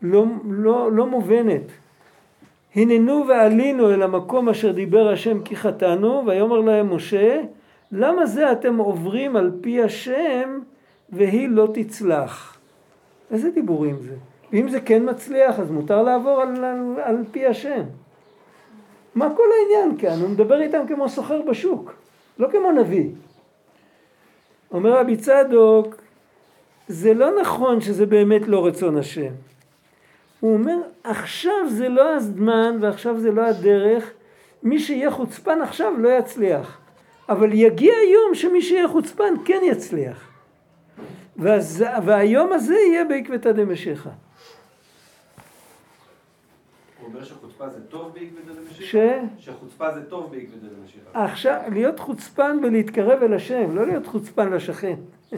לא, 0.01 0.25
לא, 0.49 0.91
לא 0.91 1.05
מובנת 1.05 1.71
הננו 2.75 3.25
ועלינו 3.27 3.93
אל 3.93 4.01
המקום 4.01 4.49
אשר 4.49 4.71
דיבר 4.71 5.09
השם 5.09 5.41
כי 5.41 5.55
חטאנו 5.55 6.23
ויאמר 6.27 6.59
להם 6.59 6.95
משה 6.95 7.41
למה 7.91 8.25
זה 8.25 8.51
אתם 8.51 8.77
עוברים 8.77 9.35
על 9.35 9.51
פי 9.61 9.83
השם 9.83 10.59
והיא 11.09 11.49
לא 11.49 11.67
תצלח? 11.73 12.57
איזה 13.31 13.51
דיבורים 13.51 13.95
זה? 14.01 14.15
ואם 14.53 14.69
זה 14.69 14.81
כן 14.81 15.09
מצליח 15.09 15.59
אז 15.59 15.71
מותר 15.71 16.01
לעבור 16.01 16.41
על, 16.41 16.65
על, 16.65 16.95
על 17.03 17.17
פי 17.31 17.45
השם. 17.45 17.83
מה 19.15 19.35
כל 19.37 19.43
העניין 19.59 19.97
כאן? 19.97 20.21
הוא 20.21 20.29
מדבר 20.29 20.61
איתם 20.61 20.85
כמו 20.87 21.09
סוחר 21.09 21.41
בשוק, 21.41 21.93
לא 22.39 22.47
כמו 22.51 22.71
נביא. 22.71 23.09
אומר 24.71 24.99
רבי 24.99 25.17
צדוק, 25.17 25.95
זה 26.87 27.13
לא 27.13 27.41
נכון 27.41 27.81
שזה 27.81 28.05
באמת 28.05 28.47
לא 28.47 28.65
רצון 28.65 28.97
השם. 28.97 29.31
הוא 30.39 30.53
אומר, 30.53 30.77
עכשיו 31.03 31.69
זה 31.69 31.89
לא 31.89 32.15
הזמן 32.15 32.77
ועכשיו 32.81 33.19
זה 33.19 33.31
לא 33.31 33.41
הדרך, 33.41 34.11
מי 34.63 34.79
שיהיה 34.79 35.11
חוצפן 35.11 35.61
עכשיו 35.61 35.93
לא 35.97 36.09
יצליח. 36.09 36.77
אבל 37.29 37.53
יגיע 37.53 37.93
יום 38.13 38.35
שמי 38.35 38.61
שיהיה 38.61 38.87
חוצפן 38.87 39.33
כן 39.45 39.59
יצליח. 39.63 40.27
ואז, 41.37 41.85
והיום 42.05 42.53
הזה 42.53 42.75
יהיה 42.75 43.05
בעקבתא 43.05 43.51
דמשיחא. 43.51 44.09
הוא 46.99 47.07
אומר 47.07 47.23
שחוצפה 47.61 47.69
זה 47.69 47.85
טוב 47.89 48.13
בעקבתא 48.13 48.61
דמשיחא? 48.61 49.19
ש? 49.39 49.45
שחוצפה 49.45 49.93
זה 49.93 50.05
טוב 50.05 50.31
בעקבתא 50.31 50.67
דמשיחא. 50.81 51.23
עכשיו, 51.23 51.61
להיות 51.71 51.99
חוצפן 51.99 52.57
ולהתקרב 52.63 53.23
אל 53.23 53.33
השם, 53.33 53.75
לא 53.75 53.87
להיות 53.87 54.07
חוצפן 54.07 54.53
לשכן. 54.53 54.95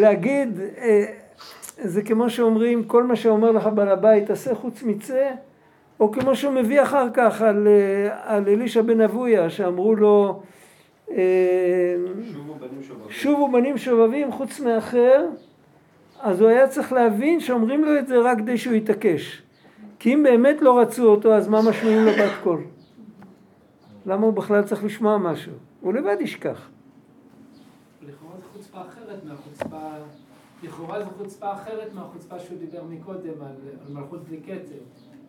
להגיד, 0.00 0.60
אה, 0.78 1.04
זה 1.78 2.02
כמו 2.02 2.30
שאומרים, 2.30 2.84
כל 2.84 3.04
מה 3.04 3.16
שאומר 3.16 3.50
לך 3.50 3.66
בעל 3.66 3.88
הבית, 3.88 4.26
תעשה 4.26 4.54
חוץ 4.54 4.82
מצא, 4.82 5.30
או 6.00 6.12
כמו 6.12 6.36
שהוא 6.36 6.54
מביא 6.54 6.82
אחר 6.82 7.08
כך 7.14 7.42
על, 7.42 7.68
אה, 7.68 8.36
על 8.36 8.48
אלישע 8.48 8.82
בן 8.82 9.00
אבויה, 9.00 9.50
שאמרו 9.50 9.94
לו, 9.94 10.42
אה, 11.10 11.16
שובו 12.32 12.54
בנים 12.54 12.82
שובבים. 12.82 13.10
שובו 13.10 13.52
בנים 13.52 13.78
שובבים 13.78 14.32
חוץ 14.32 14.60
מאחר, 14.60 15.26
אז 16.20 16.40
הוא 16.40 16.48
היה 16.48 16.68
צריך 16.68 16.92
להבין 16.92 17.40
שאומרים 17.40 17.84
לו 17.84 17.98
את 17.98 18.06
זה 18.06 18.18
רק 18.18 18.38
כדי 18.38 18.58
שהוא 18.58 18.74
יתעקש. 18.74 19.42
כי 20.00 20.14
אם 20.14 20.22
באמת 20.22 20.62
לא 20.62 20.80
רצו 20.80 21.08
אותו, 21.08 21.34
אז 21.34 21.48
מה 21.48 21.60
משמיעים 21.68 22.04
לו 22.04 22.10
בת 22.10 22.32
קול? 22.42 22.60
למה 24.06 24.26
הוא 24.26 24.32
בכלל 24.32 24.62
צריך 24.62 24.84
לשמוע 24.84 25.18
משהו? 25.18 25.52
הוא 25.80 25.94
לבד 25.94 26.16
ישכח. 26.20 26.68
לכאורה 28.02 28.36
זו 28.36 28.44
חוצפה 28.52 28.78
אחרת 28.80 29.24
מהחוצפה, 29.24 29.88
לכאורה 30.62 31.04
זו 31.04 31.10
חוצפה 31.18 31.52
אחרת 31.52 31.94
מהחוצפה 31.94 32.38
שהוא 32.38 32.58
דיבר 32.58 32.82
מקודם 32.90 33.32
על, 33.40 33.52
על 33.86 33.94
מלכות 33.94 34.24
בלי 34.28 34.40
כתר. 34.46 34.80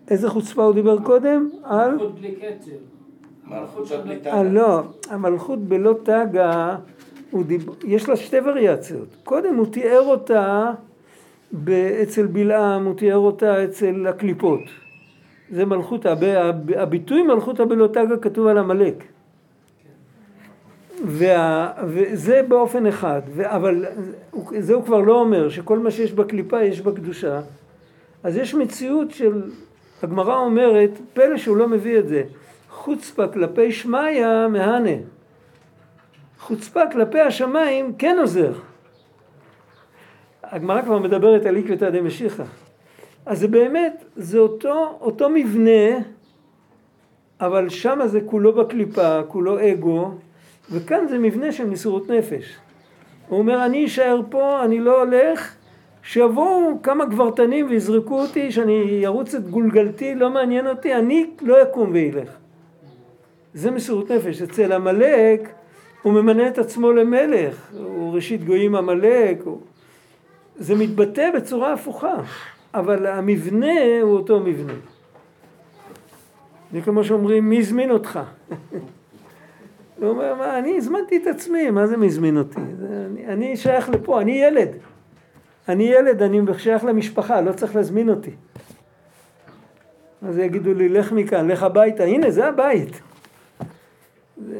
איזה 0.07 0.29
חוצפה 0.29 0.63
הוא 0.63 0.73
דיבר 0.73 1.03
קודם? 1.03 1.49
על? 1.63 1.91
מלכות 1.91 2.15
בלי 2.15 2.35
כתר. 2.35 2.77
מלכות 3.43 3.87
של 3.87 4.01
בלי 4.01 4.19
תגה. 4.19 4.33
אה, 4.33 4.43
לא, 4.43 4.81
המלכות 5.09 5.59
בלא 5.59 5.95
תגה, 6.03 6.77
דיב... 7.33 7.69
יש 7.83 8.09
לה 8.09 8.15
שתי 8.15 8.39
וריאציות. 8.39 9.07
קודם 9.23 9.55
הוא 9.55 9.65
תיאר 9.65 10.01
אותה. 10.01 10.71
אצל 12.03 12.25
בלעם, 12.25 12.85
הוא 12.85 12.95
תיאר 12.95 13.17
אותה 13.17 13.63
אצל 13.63 14.07
הקליפות. 14.07 14.59
זה 15.51 15.65
מלכות, 15.65 16.05
הב... 16.05 16.23
הב- 16.23 16.71
הביטוי 16.71 17.23
מלכות 17.23 17.61
בלא 17.61 17.87
תגה 17.87 18.17
כתוב 18.21 18.47
על 18.47 18.57
עמלק. 18.57 19.03
וה... 21.05 21.71
וזה 21.87 22.41
באופן 22.47 22.85
אחד, 22.85 23.21
ו... 23.35 23.41
אבל 23.45 23.85
זה 24.59 24.73
הוא 24.73 24.83
כבר 24.83 24.99
לא 24.99 25.19
אומר, 25.19 25.49
שכל 25.49 25.79
מה 25.79 25.91
שיש 25.91 26.13
בקליפה 26.13 26.63
יש 26.63 26.81
בקדושה. 26.81 27.41
אז 28.23 28.37
יש 28.37 28.55
מציאות 28.55 29.11
של, 29.11 29.41
הגמרא 30.03 30.37
אומרת, 30.37 30.89
פלא 31.13 31.37
שהוא 31.37 31.57
לא 31.57 31.67
מביא 31.67 31.99
את 31.99 32.07
זה, 32.07 32.23
חוצפה 32.69 33.27
כלפי 33.27 33.71
שמיא 33.71 34.47
מהנה. 34.49 34.95
חוצפה 36.39 36.81
כלפי 36.91 37.19
השמיים 37.19 37.93
כן 37.97 38.17
עוזר. 38.21 38.53
הגמרא 40.51 40.81
כבר 40.81 40.99
מדברת 40.99 41.45
על 41.45 41.57
עקבתא 41.57 41.89
דמשיחא. 41.89 42.43
אז 43.25 43.39
זה 43.39 43.47
באמת, 43.47 44.03
זה 44.15 44.39
אותו, 44.39 44.97
אותו 45.01 45.29
מבנה, 45.29 45.97
אבל 47.41 47.69
שמה 47.69 48.07
זה 48.07 48.21
כולו 48.25 48.53
בקליפה, 48.53 49.23
כולו 49.23 49.71
אגו, 49.71 50.11
וכאן 50.71 51.07
זה 51.07 51.17
מבנה 51.17 51.51
של 51.51 51.69
מסירות 51.69 52.09
נפש. 52.09 52.57
הוא 53.27 53.39
אומר, 53.39 53.65
אני 53.65 53.85
אשאר 53.85 54.21
פה, 54.29 54.63
אני 54.65 54.79
לא 54.79 55.03
הולך, 55.03 55.55
שיבואו 56.03 56.81
כמה 56.83 57.05
גברתנים 57.05 57.67
ויזרקו 57.69 58.21
אותי, 58.21 58.51
שאני 58.51 59.05
ארוץ 59.05 59.35
את 59.35 59.49
גולגלתי, 59.49 60.15
לא 60.15 60.29
מעניין 60.29 60.67
אותי, 60.67 60.95
אני 60.95 61.29
לא 61.41 61.61
אקום 61.61 61.89
וילך. 61.93 62.29
זה 63.53 63.71
מסירות 63.71 64.11
נפש. 64.11 64.41
אצל 64.41 64.71
עמלק 64.71 65.49
הוא 66.01 66.13
ממנה 66.13 66.47
את 66.47 66.57
עצמו 66.57 66.91
למלך, 66.91 67.71
הוא 67.73 68.15
ראשית 68.15 68.43
גויים 68.43 68.75
עמלק, 68.75 69.41
הוא... 69.43 69.59
זה 70.61 70.75
מתבטא 70.75 71.29
בצורה 71.35 71.73
הפוכה, 71.73 72.15
אבל 72.73 73.05
המבנה 73.05 74.01
הוא 74.01 74.17
אותו 74.17 74.39
מבנה. 74.39 74.73
זה 76.73 76.81
כמו 76.81 77.03
שאומרים, 77.03 77.49
מי 77.49 77.59
הזמין 77.59 77.91
אותך? 77.91 78.19
הוא 79.99 80.09
אומר, 80.09 80.35
מה, 80.35 80.59
אני 80.59 80.77
הזמנתי 80.77 81.17
את 81.17 81.27
עצמי, 81.27 81.69
מה 81.69 81.87
זה 81.87 81.97
מי 81.97 82.05
הזמין 82.05 82.37
אותי? 82.37 82.59
זה, 82.79 83.05
אני, 83.11 83.27
אני 83.27 83.57
שייך 83.57 83.89
לפה, 83.89 84.21
אני 84.21 84.31
ילד. 84.31 84.69
אני 85.69 85.83
ילד, 85.83 86.21
אני 86.21 86.41
שייך 86.57 86.83
למשפחה, 86.83 87.41
לא 87.41 87.51
צריך 87.51 87.75
להזמין 87.75 88.09
אותי. 88.09 88.31
אז 90.27 90.37
יגידו 90.37 90.73
לי, 90.73 90.89
לך 90.89 91.11
מכאן, 91.11 91.51
לך 91.51 91.63
הביתה, 91.63 92.03
הנה, 92.03 92.31
זה 92.31 92.47
הבית. 92.47 93.01
זה... 94.37 94.59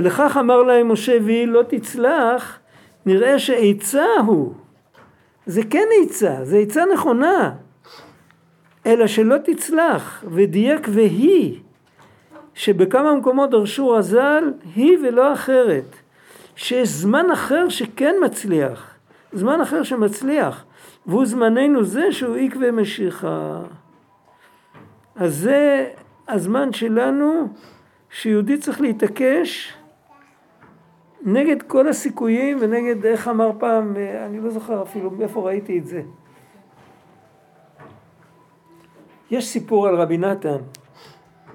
לכך 0.00 0.36
אמר 0.40 0.62
להם 0.62 0.92
משה 0.92 1.18
ויהי 1.24 1.46
לא 1.46 1.62
תצלח, 1.68 2.58
נראה 3.06 3.38
שעצה 3.38 4.06
הוא. 4.26 4.54
זה 5.46 5.62
כן 5.70 5.88
עצה, 6.02 6.36
זה 6.42 6.58
עצה 6.58 6.82
נכונה. 6.94 7.52
אלא 8.86 9.06
שלא 9.06 9.36
תצלח, 9.44 10.24
ודייק 10.26 10.88
והיא, 10.90 11.60
שבכמה 12.54 13.14
מקומות 13.14 13.50
דרשו 13.50 13.90
רז"ל, 13.90 14.52
היא 14.74 14.98
ולא 15.02 15.32
אחרת. 15.32 15.96
שיש 16.56 16.88
זמן 16.88 17.30
אחר 17.32 17.68
שכן 17.68 18.14
מצליח, 18.24 18.94
זמן 19.32 19.60
אחר 19.60 19.82
שמצליח, 19.82 20.64
והוא 21.06 21.26
זמננו 21.26 21.84
זה 21.84 22.12
שהוא 22.12 22.36
עקבי 22.36 22.70
משיחה. 22.70 23.60
אז 25.16 25.36
זה 25.36 25.90
הזמן 26.28 26.72
שלנו 26.72 27.48
שיהודי 28.10 28.58
צריך 28.58 28.80
להתעקש 28.80 29.72
נגד 31.24 31.62
כל 31.62 31.88
הסיכויים 31.88 32.58
ונגד, 32.60 33.06
איך 33.06 33.28
אמר 33.28 33.50
פעם, 33.58 33.96
אני 34.26 34.40
לא 34.40 34.50
זוכר 34.50 34.82
אפילו 34.82 35.10
מאיפה 35.10 35.40
ראיתי 35.40 35.78
את 35.78 35.86
זה. 35.86 36.02
יש 39.30 39.46
סיפור 39.46 39.88
על 39.88 39.94
רבי 39.94 40.18
נתן, 40.18 40.56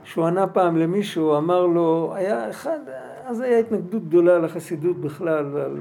שהוא 0.04 0.26
ענה 0.26 0.48
פעם 0.48 0.78
למישהו, 0.78 1.38
אמר 1.38 1.66
לו, 1.66 2.12
היה 2.16 2.50
אחד, 2.50 2.80
אז 3.26 3.40
היה 3.40 3.60
התנגדות 3.60 4.08
גדולה 4.08 4.40
לחסידות 4.40 4.98
בכלל, 4.98 5.46
ועל 5.54 5.78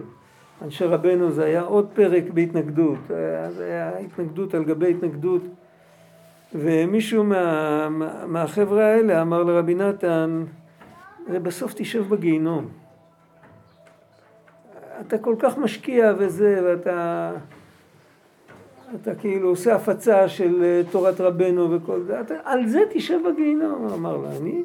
אנשי 0.62 0.84
רבנו 0.84 1.30
זה 1.30 1.44
היה 1.44 1.62
עוד 1.62 1.88
פרק 1.94 2.24
בהתנגדות, 2.34 3.10
אז 3.44 3.60
היה 3.60 3.98
התנגדות 3.98 4.54
על 4.54 4.64
גבי 4.64 4.90
התנגדות, 4.90 5.42
ומישהו 6.54 7.24
מה, 7.24 7.88
מה, 7.88 8.26
מהחבר'ה 8.26 8.84
האלה 8.84 9.22
אמר 9.22 9.42
לרבי 9.42 9.74
נתן, 9.74 10.44
בסוף 11.42 11.72
תשב 11.74 12.08
בגיהינום. 12.08 12.77
אתה 15.00 15.18
כל 15.18 15.34
כך 15.38 15.58
משקיע 15.58 16.14
וזה, 16.18 16.60
ואתה... 16.64 17.32
אתה 18.94 19.14
כאילו 19.14 19.48
עושה 19.48 19.74
הפצה 19.74 20.28
של 20.28 20.64
אה, 20.64 20.82
תורת 20.90 21.20
רבנו 21.20 21.70
וכל 21.70 22.02
זה, 22.02 22.20
אתה, 22.20 22.34
על 22.44 22.66
זה 22.66 22.80
תשב 22.90 23.18
בגיהינום, 23.30 23.84
הוא 23.84 23.94
אמר 23.94 24.16
לה, 24.16 24.36
אני? 24.36 24.62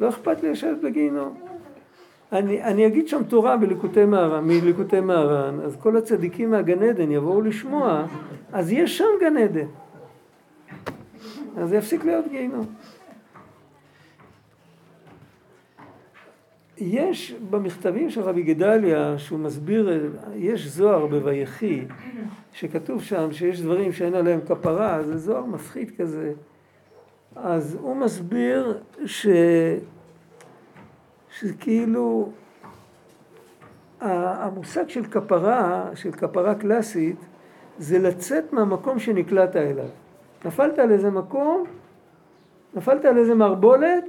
לא 0.00 0.08
אכפת 0.08 0.42
לי 0.42 0.50
לשבת 0.50 0.78
בגיהינום. 0.82 1.34
אני, 2.32 2.62
אני 2.62 2.86
אגיד 2.86 3.08
שם 3.08 3.22
תורה 3.24 3.56
בליקוטי 3.56 4.04
מהר"ן, 4.04 4.44
מליקוטי 4.44 5.00
מהר"ן, 5.00 5.60
אז 5.60 5.76
כל 5.76 5.96
הצדיקים 5.96 6.50
מהגן 6.50 6.82
עדן 6.82 7.10
יבואו 7.10 7.42
לשמוע, 7.42 8.06
אז 8.52 8.72
יש 8.72 8.98
שם 8.98 9.04
גן 9.20 9.36
עדן. 9.36 9.66
אז 11.56 11.72
יפסיק 11.72 12.04
להיות 12.04 12.28
גיהינום. 12.28 12.66
יש 16.78 17.34
במכתבים 17.50 18.10
של 18.10 18.20
רבי 18.20 18.42
גדליה, 18.42 19.18
שהוא 19.18 19.38
מסביר, 19.38 20.12
יש 20.34 20.66
זוהר 20.66 21.06
בויחי, 21.06 21.84
שכתוב 22.52 23.02
שם 23.02 23.32
שיש 23.32 23.60
דברים 23.60 23.92
שאין 23.92 24.14
עליהם 24.14 24.40
כפרה, 24.48 25.02
זה 25.02 25.18
זוהר 25.18 25.44
מפחיד 25.44 25.90
כזה. 25.98 26.32
אז 27.36 27.78
הוא 27.80 27.96
מסביר 27.96 28.78
ש... 29.04 29.26
שכאילו 31.38 32.30
המושג 34.00 34.88
של 34.88 35.04
כפרה, 35.04 35.90
של 35.94 36.12
כפרה 36.12 36.54
קלאסית, 36.54 37.16
זה 37.78 37.98
לצאת 37.98 38.52
מהמקום 38.52 38.98
שנקלעת 38.98 39.56
אליו. 39.56 39.88
נפלת 40.44 40.78
על 40.78 40.90
איזה 40.90 41.10
מקום, 41.10 41.64
נפלת 42.74 43.04
על 43.04 43.18
איזה 43.18 43.34
מערבולת, 43.34 44.04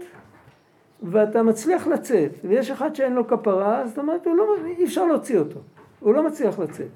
ואתה 1.03 1.43
מצליח 1.43 1.87
לצאת, 1.87 2.31
ויש 2.43 2.71
אחד 2.71 2.95
שאין 2.95 3.13
לו 3.13 3.27
כפרה, 3.27 3.87
זאת 3.87 3.97
אומרת, 3.97 4.25
לא, 4.25 4.55
אי 4.65 4.83
אפשר 4.83 5.05
להוציא 5.05 5.39
אותו. 5.39 5.59
הוא 5.99 6.13
לא 6.13 6.23
מצליח 6.23 6.59
לצאת. 6.59 6.87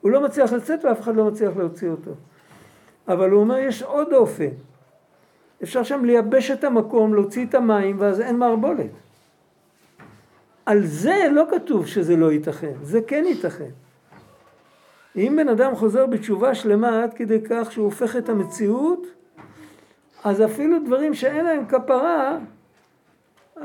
הוא 0.00 0.10
לא 0.10 0.20
מצליח 0.20 0.52
לצאת 0.52 0.84
ואף 0.84 1.00
אחד 1.00 1.16
לא 1.16 1.24
מצליח 1.24 1.56
להוציא 1.56 1.88
אותו. 1.88 2.10
אבל 3.08 3.30
הוא 3.30 3.40
אומר, 3.40 3.58
יש 3.58 3.82
עוד 3.82 4.12
אופן. 4.12 4.48
אפשר 5.62 5.82
שם 5.82 6.04
לייבש 6.04 6.50
את 6.50 6.64
המקום, 6.64 7.14
להוציא 7.14 7.46
את 7.46 7.54
המים, 7.54 7.96
ואז 7.98 8.20
אין 8.20 8.38
מערבולת. 8.38 8.90
על 10.66 10.86
זה 10.86 11.26
לא 11.32 11.44
כתוב 11.50 11.86
שזה 11.86 12.16
לא 12.16 12.32
ייתכן, 12.32 12.72
זה 12.82 13.00
כן 13.06 13.24
ייתכן. 13.26 13.70
אם 15.16 15.34
בן 15.36 15.48
אדם 15.48 15.74
חוזר 15.74 16.06
בתשובה 16.06 16.54
שלמה 16.54 17.02
עד 17.02 17.14
כדי 17.14 17.38
כך 17.50 17.72
שהוא 17.72 17.84
הופך 17.84 18.16
את 18.16 18.28
המציאות, 18.28 19.06
אז 20.24 20.42
אפילו 20.42 20.78
דברים 20.86 21.14
שאין 21.14 21.44
להם 21.44 21.66
כפרה, 21.66 22.38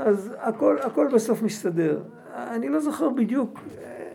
אז 0.05 0.33
הכל, 0.39 0.77
הכל 0.81 1.07
בסוף 1.13 1.41
מסתדר. 1.41 1.99
אני 2.35 2.69
לא 2.69 2.79
זוכר 2.79 3.09
בדיוק, 3.09 3.59
אה, 3.81 4.07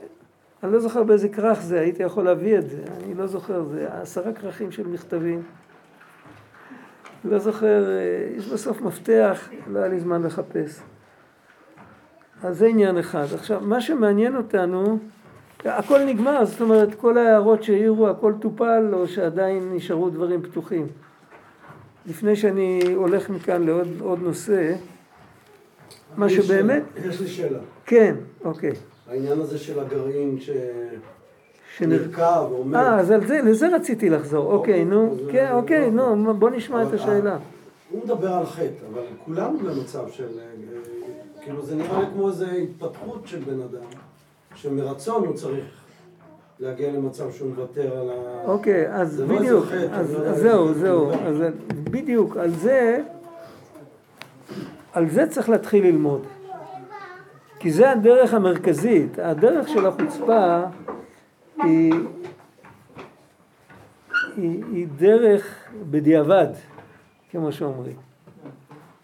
אני 0.63 0.73
לא 0.73 0.81
זוכר 0.81 1.03
באיזה 1.03 1.29
כרך 1.29 1.63
זה, 1.63 1.81
הייתי 1.81 2.03
יכול 2.03 2.25
להביא 2.25 2.59
את 2.59 2.69
זה, 2.69 2.83
אני 3.05 3.15
לא 3.15 3.27
זוכר, 3.27 3.65
זה 3.65 3.89
עשרה 3.93 4.33
כרכים 4.33 4.71
של 4.71 4.87
מכתבים. 4.87 5.43
לא 7.25 7.39
זוכר, 7.39 7.91
אה, 7.91 8.37
יש 8.37 8.49
בסוף 8.49 8.81
מפתח, 8.81 9.49
לא 9.67 9.79
היה 9.79 9.89
לי 9.89 10.01
זמן 10.01 10.23
לחפש. 10.23 10.81
אז 12.43 12.59
זה 12.59 12.67
עניין 12.67 12.99
אחד. 12.99 13.27
עכשיו, 13.35 13.61
מה 13.61 13.81
שמעניין 13.81 14.37
אותנו, 14.37 14.99
הכל 15.65 16.05
נגמר, 16.05 16.45
זאת 16.45 16.61
אומרת, 16.61 16.95
כל 16.95 17.19
ההערות 17.19 17.63
שהעירו, 17.63 18.09
הכל 18.09 18.33
טופל, 18.41 18.91
או 18.93 19.09
שעדיין 19.09 19.75
נשארו 19.75 20.11
דברים 20.11 20.43
פתוחים. 20.43 20.87
לפני 22.07 22.37
שאני 22.37 22.81
הולך 22.95 23.31
מכאן 23.31 23.63
לעוד 23.63 23.89
עוד 24.01 24.23
נושא, 24.23 24.75
מה 26.17 26.29
שבאמת. 26.29 26.83
יש 27.05 27.21
לי 27.21 27.29
שאלה. 27.29 27.59
כן, 27.87 28.15
אוקיי. 28.45 28.73
העניין 29.11 29.41
הזה 29.41 29.59
של 29.59 29.81
הגרעין 29.81 30.41
ש... 30.41 30.51
שנר... 31.77 31.99
שנרקב 31.99 32.47
ועומד. 32.51 32.75
אה, 32.75 33.01
אז 33.01 33.11
על 33.11 33.27
זה, 33.27 33.41
לזה 33.45 33.69
רציתי 33.77 34.11
לחזור, 34.11 34.53
אוקיי, 34.53 34.85
נו, 34.85 35.13
אז, 35.13 35.19
כן, 35.33 35.45
אה, 35.45 35.55
אוקיי, 35.55 35.91
לא. 35.91 36.15
נו, 36.15 36.35
בוא 36.35 36.51
נשמע 36.51 36.83
את 36.83 36.87
אבל, 36.87 36.97
השאלה. 36.97 37.39
הוא 37.91 38.01
מדבר 38.05 38.33
על 38.33 38.47
חטא, 38.47 38.85
אבל 38.93 39.03
כולנו 39.25 39.59
במצב 39.59 40.05
של... 40.11 40.29
אה, 40.39 40.45
כאילו 41.45 41.63
זה 41.63 41.75
נראה 41.75 42.01
לי 42.01 42.07
כמו 42.15 42.29
איזו 42.29 42.47
התפתחות 42.47 43.23
של 43.25 43.39
בן 43.39 43.61
אדם, 43.61 43.87
שמרצון 44.55 45.27
הוא 45.27 45.35
צריך 45.35 45.65
להגיע 46.61 46.93
למצב 46.93 47.33
שהוא 47.33 47.49
מוותר 47.49 47.99
על 47.99 48.11
ה... 48.11 48.45
אוקיי, 48.45 48.95
אז 48.95 49.21
לא 49.21 49.27
בדיוק, 49.27 49.65
אז 49.93 50.15
לא 50.15 50.33
זהו, 50.33 50.75
זהו, 50.75 51.11
בדיוק, 51.73 52.37
על 52.37 52.51
זה, 52.51 53.03
על 54.93 55.09
זה 55.09 55.27
צריך 55.27 55.49
להתחיל 55.49 55.85
ללמוד. 55.87 56.27
כי 57.59 57.71
זה 57.71 57.91
הדרך 57.91 58.35
המרכזית, 58.35 59.19
הדרך 59.19 59.69
של 59.69 59.87
החוצפה 59.87 60.63
היא, 61.63 61.95
היא, 64.37 64.65
היא 64.73 64.87
דרך 64.97 65.65
בדיעבד, 65.91 66.49
כמו 67.31 67.53
שאומרים. 67.53 67.97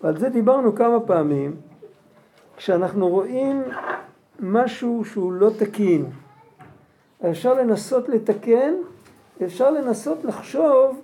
ועל 0.01 0.19
זה 0.19 0.29
דיברנו 0.29 0.75
כמה 0.75 1.01
פעמים, 1.01 1.57
כשאנחנו 2.57 3.09
רואים 3.09 3.63
משהו 4.41 5.05
שהוא 5.05 5.33
לא 5.33 5.51
תקין, 5.59 6.05
אפשר 7.31 7.55
לנסות 7.55 8.09
לתקן, 8.09 8.75
אפשר 9.45 9.71
לנסות 9.71 10.25
לחשוב 10.25 11.01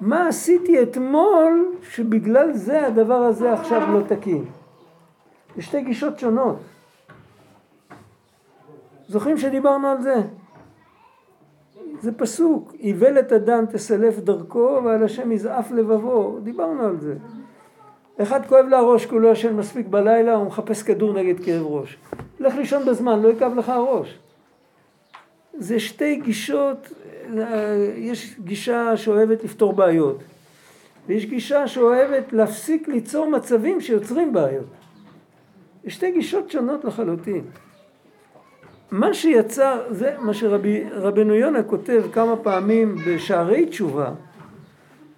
מה 0.00 0.28
עשיתי 0.28 0.82
אתמול 0.82 1.74
שבגלל 1.82 2.52
זה 2.52 2.86
הדבר 2.86 3.14
הזה 3.14 3.52
עכשיו 3.52 3.92
לא 3.92 4.00
תקין. 4.08 4.44
זה 5.56 5.62
שתי 5.62 5.82
גישות 5.82 6.18
שונות. 6.18 6.56
זוכרים 9.08 9.38
שדיברנו 9.38 9.88
על 9.88 10.02
זה? 10.02 10.14
זה 12.00 12.12
פסוק, 12.12 12.74
איוולת 12.80 13.32
אדם 13.32 13.66
תסלף 13.66 14.18
דרכו 14.18 14.80
ועל 14.84 15.02
השם 15.04 15.32
יזעף 15.32 15.70
לבבו, 15.70 16.38
דיברנו 16.42 16.82
על 16.82 17.00
זה. 17.00 17.14
אחד 18.22 18.46
כואב 18.46 18.66
לה 18.66 18.78
הראש 18.78 19.06
כי 19.06 19.14
הוא 19.14 19.20
לא 19.20 19.28
ישן 19.28 19.56
מספיק 19.56 19.86
בלילה, 19.86 20.34
הוא 20.34 20.46
מחפש 20.46 20.82
כדור 20.82 21.12
נגד 21.12 21.44
כאב 21.44 21.66
ראש. 21.66 21.98
לך 22.40 22.54
לישון 22.54 22.84
בזמן, 22.84 23.22
לא 23.22 23.28
יכאב 23.28 23.54
לך 23.54 23.68
הראש. 23.68 24.18
זה 25.58 25.80
שתי 25.80 26.16
גישות, 26.16 26.92
אה, 27.38 27.92
יש 27.96 28.36
גישה 28.44 28.96
שאוהבת 28.96 29.44
לפתור 29.44 29.72
בעיות, 29.72 30.18
ויש 31.06 31.26
גישה 31.26 31.68
שאוהבת 31.68 32.32
להפסיק 32.32 32.88
ליצור 32.88 33.30
מצבים 33.30 33.80
שיוצרים 33.80 34.32
בעיות. 34.32 34.66
יש 35.84 35.94
שתי 35.94 36.12
גישות 36.12 36.50
שונות 36.50 36.84
לחלוטין. 36.84 37.44
מה 38.90 39.14
שיצר, 39.14 39.80
זה 39.90 40.14
מה 40.18 40.34
שרבנו 40.34 41.34
יונה 41.34 41.62
כותב 41.62 42.04
כמה 42.12 42.36
פעמים 42.36 42.96
בשערי 43.06 43.66
תשובה, 43.66 44.10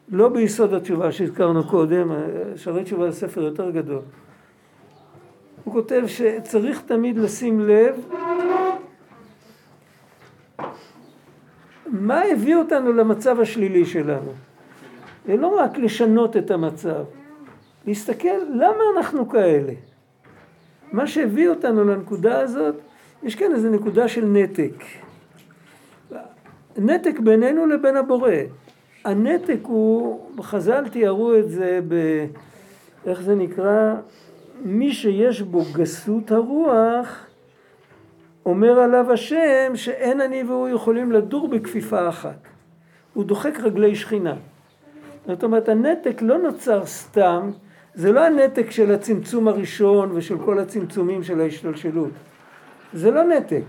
לא 0.09 0.29
ביסוד 0.29 0.74
התשובה 0.74 1.12
שהזכרנו 1.12 1.64
קודם, 1.68 2.11
שערי 2.57 2.85
תשובה 2.85 3.11
זה 3.11 3.16
ספר 3.16 3.42
יותר 3.42 3.70
גדול. 3.70 4.01
הוא 5.64 5.74
כותב 5.74 6.03
שצריך 6.07 6.83
תמיד 6.87 7.18
לשים 7.18 7.61
לב 7.61 8.05
מה 11.90 12.22
הביא 12.22 12.57
אותנו 12.57 12.92
למצב 12.92 13.40
השלילי 13.40 13.87
שלנו. 13.87 14.33
ולא 15.27 15.61
רק 15.61 15.79
לשנות 15.79 16.37
את 16.37 16.51
המצב, 16.51 17.05
להסתכל 17.87 18.38
למה 18.51 18.83
אנחנו 18.96 19.29
כאלה. 19.29 19.72
מה 20.92 21.07
שהביא 21.07 21.48
אותנו 21.48 21.85
לנקודה 21.85 22.40
הזאת, 22.40 22.74
יש 23.22 23.35
כאן 23.35 23.53
איזו 23.53 23.70
נקודה 23.70 24.09
של 24.09 24.24
נתק. 24.24 24.85
נתק 26.77 27.18
בינינו 27.18 27.66
לבין 27.66 27.96
הבורא. 27.96 28.31
הנתק 29.05 29.59
הוא, 29.62 30.20
חז"ל 30.42 30.88
תיארו 30.88 31.35
את 31.35 31.51
זה 31.51 31.81
ב... 31.88 31.94
איך 33.07 33.20
זה 33.20 33.35
נקרא? 33.35 33.94
מי 34.64 34.92
שיש 34.92 35.42
בו 35.42 35.62
גסות 35.72 36.31
הרוח, 36.31 37.27
אומר 38.48 38.80
עליו 38.80 39.12
השם 39.12 39.72
שאין 39.74 40.20
אני 40.20 40.42
והוא 40.42 40.68
יכולים 40.68 41.12
לדור 41.12 41.48
בכפיפה 41.48 42.08
אחת. 42.08 42.48
הוא 43.14 43.24
דוחק 43.24 43.58
רגלי 43.62 43.96
שכינה. 43.96 44.34
זאת 45.26 45.44
אומרת, 45.44 45.68
הנתק 45.68 46.22
לא 46.22 46.38
נוצר 46.38 46.87
סתם, 46.87 47.50
זה 47.94 48.12
לא 48.12 48.20
הנתק 48.20 48.70
של 48.70 48.94
הצמצום 48.94 49.48
הראשון 49.48 50.12
ושל 50.14 50.38
כל 50.44 50.58
הצמצומים 50.58 51.22
של 51.22 51.40
ההשתלשלות. 51.40 52.11
זה 52.92 53.11
לא 53.11 53.24
נתק. 53.24 53.62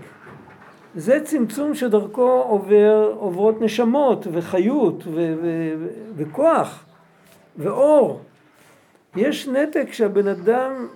זה 0.94 1.20
צמצום 1.24 1.74
שדרכו 1.74 2.44
עובר, 2.48 3.14
עוברות 3.18 3.60
נשמות 3.60 4.26
וחיות 4.32 5.04
ו- 5.06 5.10
ו- 5.42 5.74
ו- 5.78 5.88
וכוח 6.16 6.84
ואור. 7.56 8.20
יש 9.16 9.48
נתק 9.48 9.92
שהבן 9.92 10.28
אדם 10.28 10.86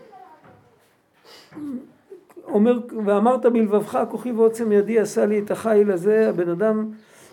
אומר, 2.48 2.78
ואמרת 3.04 3.46
בלבבך 3.46 3.98
כוחי 4.10 4.32
ועוצם 4.32 4.72
ידי 4.72 4.98
עשה 4.98 5.26
לי 5.26 5.38
את 5.38 5.50
החיל 5.50 5.90
הזה, 5.90 6.28
הבן 6.28 6.48
אדם 6.48 6.90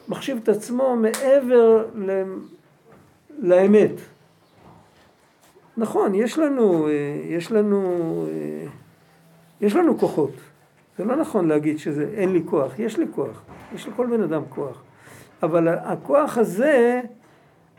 מחשיב 0.10 0.40
את 0.44 0.50
עצמו 0.50 0.96
מעבר 0.96 1.86
ל... 1.96 2.24
לאמת. 3.40 3.92
נכון, 5.78 6.16
יש 6.16 6.40
לנו, 6.40 6.90
יש 7.30 7.52
לנו, 7.52 8.26
יש 9.62 9.76
לנו 9.76 9.98
כוחות. 9.98 10.32
זה 10.98 11.06
לא 11.06 11.16
נכון 11.16 11.48
להגיד 11.48 11.80
שזה 11.80 12.10
אין 12.14 12.34
לי 12.34 12.42
כוח, 12.46 12.80
יש 12.80 12.98
לי 12.98 13.06
כוח, 13.16 13.42
יש 13.76 13.88
לכל 13.88 14.08
בן 14.08 14.24
אדם 14.24 14.42
כוח. 14.50 14.82
אבל 15.44 15.68
הכוח 15.68 16.38
הזה, 16.38 17.02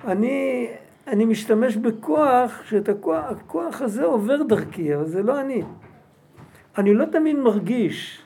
אני, 0.04 0.68
אני 1.06 1.24
משתמש 1.24 1.76
בכוח, 1.76 2.62
שאת 2.64 2.88
הכוח, 2.88 3.24
הכוח 3.30 3.82
הזה 3.82 4.04
עובר 4.04 4.42
דרכי, 4.42 4.94
אבל 4.94 5.06
זה 5.06 5.22
לא 5.22 5.40
אני. 5.40 5.62
אני 6.78 6.94
לא 6.94 7.04
תמיד 7.04 7.36
מרגיש, 7.36 8.22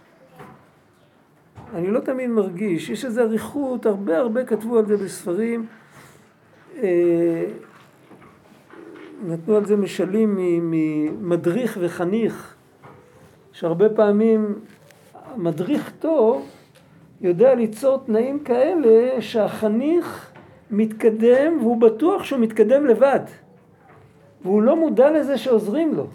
אני 1.75 1.91
לא 1.91 2.01
תמיד 2.01 2.31
מרגיש, 2.31 2.91
יש 2.91 3.05
איזו 3.05 3.21
אריכות, 3.21 3.87
הרבה 3.87 4.19
הרבה 4.19 4.45
כתבו 4.45 4.79
על 4.79 4.87
זה 4.87 4.97
בספרים, 4.97 5.67
אה, 6.83 7.45
נתנו 9.27 9.57
על 9.57 9.65
זה 9.65 9.77
משלים 9.77 10.35
ממדריך 10.39 11.79
וחניך, 11.81 12.55
שהרבה 13.53 13.89
פעמים 13.89 14.55
מדריך 15.37 15.93
טוב 15.99 16.49
יודע 17.21 17.55
ליצור 17.55 17.99
תנאים 18.07 18.39
כאלה 18.39 19.23
שהחניך 19.23 20.33
מתקדם 20.71 21.59
והוא 21.61 21.81
בטוח 21.81 22.25
שהוא 22.25 22.41
מתקדם 22.41 22.87
לבד 22.87 23.21
והוא 24.43 24.63
לא 24.63 24.77
מודע 24.77 25.11
לזה 25.11 25.39
שעוזרים 25.39 25.95
לו 25.95 26.07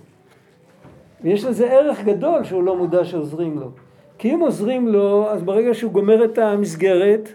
ויש 1.24 1.43
לזה 1.45 1.72
ערך 1.72 2.03
גדול 2.03 2.43
שהוא 2.43 2.63
לא 2.63 2.78
מודע 2.78 3.05
שעוזרים 3.05 3.59
לו. 3.59 3.72
כי 4.17 4.34
אם 4.34 4.39
עוזרים 4.39 4.88
לו 4.88 5.30
אז 5.30 5.43
ברגע 5.43 5.74
שהוא 5.74 5.91
גומר 5.91 6.26
את 6.26 6.38
המסגרת 6.38 7.30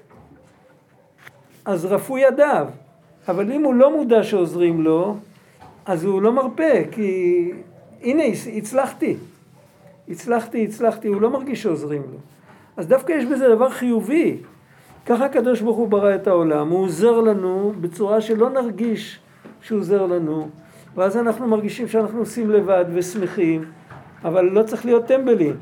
אז 1.65 1.85
רפו 1.85 2.19
ידיו. 2.19 2.67
אבל 3.29 3.53
אם 3.53 3.65
הוא 3.65 3.75
לא 3.75 3.97
מודע 3.97 4.23
שעוזרים 4.23 4.83
לו 4.83 5.17
אז 5.87 6.05
הוא 6.05 6.23
לא 6.23 6.33
מרפה 6.33 6.85
כי 6.91 7.51
הנה 8.03 8.23
הצלחתי. 8.57 9.17
הצלחתי, 10.09 10.65
הצלחתי, 10.65 11.09
הוא 11.09 11.21
לא 11.21 11.31
מרגיש 11.31 11.63
שעוזרים 11.63 12.03
לו. 12.03 12.19
אז 12.77 12.87
דווקא 12.87 13.13
יש 13.13 13.25
בזה 13.25 13.49
דבר 13.49 13.71
חיובי. 13.71 14.37
ככה 15.07 15.25
הקדוש 15.25 15.61
ברוך 15.61 15.77
הוא 15.77 15.89
ברא 15.89 16.15
את 16.15 16.27
העולם, 16.27 16.69
הוא 16.69 16.85
עוזר 16.85 17.21
לנו 17.21 17.73
בצורה 17.81 18.21
שלא 18.21 18.51
נרגיש 18.51 19.21
שהוא 19.63 19.79
עוזר 19.79 20.07
לנו, 20.07 20.49
ואז 20.97 21.17
אנחנו 21.17 21.47
מרגישים 21.49 21.89
שאנחנו 21.89 22.19
עושים 22.19 22.51
לבד 22.51 22.85
ושמחים, 22.95 23.65
אבל 24.25 24.45
לא 24.45 24.63
צריך 24.63 24.85
להיות 24.85 25.07
טמבלים. 25.07 25.57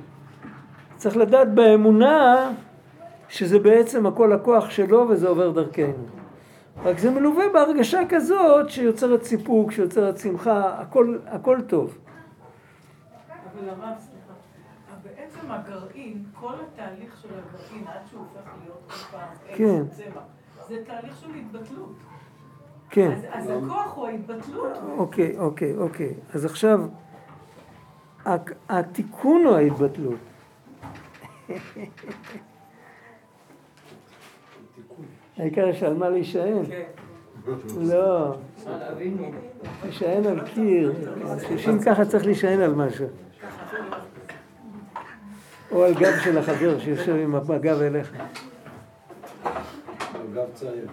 צריך 0.96 1.16
לדעת 1.16 1.54
באמונה 1.54 2.50
שזה 3.28 3.58
בעצם 3.58 4.06
הכל 4.06 4.32
הכוח 4.32 4.70
שלו 4.70 5.06
וזה 5.08 5.28
עובר 5.28 5.50
דרכנו. 5.50 6.06
רק 6.84 6.98
זה 6.98 7.10
מלווה 7.10 7.44
בהרגשה 7.52 8.00
כזאת 8.08 8.70
שיוצרת 8.70 9.22
סיפוק, 9.22 9.72
שיוצרת 9.72 10.18
שמחה, 10.18 10.80
הכל, 10.80 11.18
הכל 11.26 11.60
טוב. 11.66 11.98
אבל 13.28 13.68
הרב, 13.68 13.98
סליחה, 13.98 14.32
בעצם 15.02 15.50
הגרעין, 15.50 16.24
כל 16.40 16.52
התהליך 16.54 17.16
של 17.22 17.28
הגרעין, 17.28 17.86
עד 17.86 18.06
שהוא 18.10 18.20
הופך 18.20 18.50
להיות 18.62 18.82
כל 18.86 19.16
פעם 19.16 19.28
כן. 19.56 19.88
צמח, 19.88 20.22
זה 20.68 20.76
תהליך 20.86 21.16
של 21.20 21.28
התבטלות. 21.34 22.13
כן. 22.94 23.12
אז, 23.12 23.24
אז 23.32 23.50
הכוח 23.50 23.92
הוא 23.94 24.06
ההתבטלות. 24.06 24.78
אוקיי, 24.96 25.38
אוקיי, 25.38 25.76
אוקיי. 25.76 26.14
אז 26.34 26.44
עכשיו, 26.44 26.80
התיקון 28.68 29.44
הוא 29.44 29.56
ההתבטלות. 29.56 30.18
העיקר 35.36 35.68
יש 35.68 35.82
על 35.82 35.94
מה 35.94 36.08
להישען. 36.08 36.62
לא, 37.80 38.34
להישען 39.82 40.26
על 40.26 40.40
קיר. 40.46 40.92
חושבים 41.48 41.78
ככה 41.82 42.04
צריך 42.04 42.24
להישען 42.24 42.60
על 42.60 42.74
משהו. 42.74 43.06
או 45.72 45.84
על 45.84 45.94
גב 45.94 46.12
של 46.24 46.38
החבר 46.38 46.78
שיושב 46.78 47.14
עם 47.14 47.34
הגב 47.34 47.80
אליך. 47.80 48.12
גב 50.34 50.46
צעיר. 50.54 50.88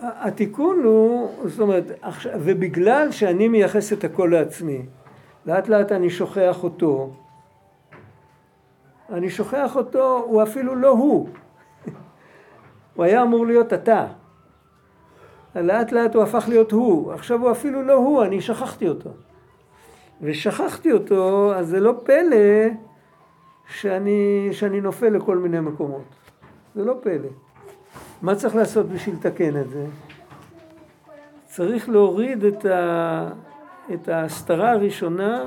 התיקון 0.00 0.82
הוא, 0.84 1.30
זאת 1.44 1.60
אומרת, 1.60 1.84
ובגלל 2.40 3.10
שאני 3.10 3.48
מייחס 3.48 3.92
את 3.92 4.04
הכל 4.04 4.28
לעצמי, 4.32 4.86
לאט 5.46 5.68
לאט 5.68 5.92
אני 5.92 6.10
שוכח 6.10 6.62
אותו. 6.62 7.10
אני 9.12 9.30
שוכח 9.30 9.76
אותו, 9.76 10.24
הוא 10.26 10.42
אפילו 10.42 10.74
לא 10.74 10.88
הוא. 10.88 11.28
הוא 12.94 13.04
היה 13.04 13.22
אמור 13.22 13.46
להיות 13.46 13.72
אתה. 13.72 14.06
לאט 15.54 15.92
לאט 15.92 16.14
הוא 16.14 16.22
הפך 16.22 16.44
להיות 16.48 16.72
הוא, 16.72 17.12
עכשיו 17.12 17.40
הוא 17.40 17.50
אפילו 17.50 17.82
לא 17.82 17.92
הוא, 17.92 18.24
אני 18.24 18.40
שכחתי 18.40 18.88
אותו. 18.88 19.10
ושכחתי 20.22 20.92
אותו, 20.92 21.54
אז 21.54 21.68
זה 21.68 21.80
לא 21.80 21.94
פלא 22.04 22.68
שאני, 23.68 24.48
שאני 24.52 24.80
נופל 24.80 25.08
לכל 25.08 25.38
מיני 25.38 25.60
מקומות. 25.60 26.04
זה 26.74 26.84
לא 26.84 26.94
פלא. 27.02 27.28
מה 28.22 28.34
צריך 28.34 28.56
לעשות 28.56 28.88
בשביל 28.88 29.14
לתקן 29.14 29.60
את 29.60 29.70
זה? 29.70 29.86
צריך 31.46 31.88
להוריד 31.88 32.44
את, 32.44 32.64
ה, 32.64 33.28
את 33.94 34.08
ההסתרה 34.08 34.70
הראשונה 34.70 35.44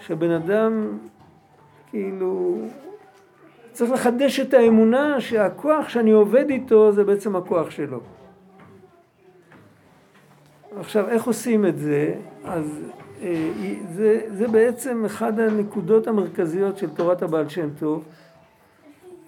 שבן 0.00 0.30
אדם 0.30 0.98
כאילו 1.90 2.58
צריך 3.72 3.90
לחדש 3.90 4.40
את 4.40 4.54
האמונה 4.54 5.20
שהכוח 5.20 5.88
שאני 5.88 6.10
עובד 6.10 6.50
איתו 6.50 6.92
זה 6.92 7.04
בעצם 7.04 7.36
הכוח 7.36 7.70
שלו. 7.70 8.00
עכשיו 10.76 11.08
איך 11.08 11.24
עושים 11.24 11.66
את 11.66 11.78
זה? 11.78 12.14
אז 12.44 12.92
זה, 13.92 14.20
זה 14.28 14.48
בעצם 14.48 15.04
אחד 15.04 15.40
הנקודות 15.40 16.06
המרכזיות 16.06 16.78
של 16.78 16.90
תורת 16.90 17.22
הבעל 17.22 17.48
שם 17.48 17.68
טוב 17.78 18.04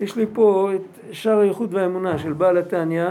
יש 0.00 0.16
לי 0.16 0.26
פה 0.32 0.70
את 0.74 1.12
שער 1.12 1.38
הייחוד 1.38 1.74
והאמונה 1.74 2.18
של 2.18 2.32
בעל 2.32 2.58
התניא. 2.58 3.10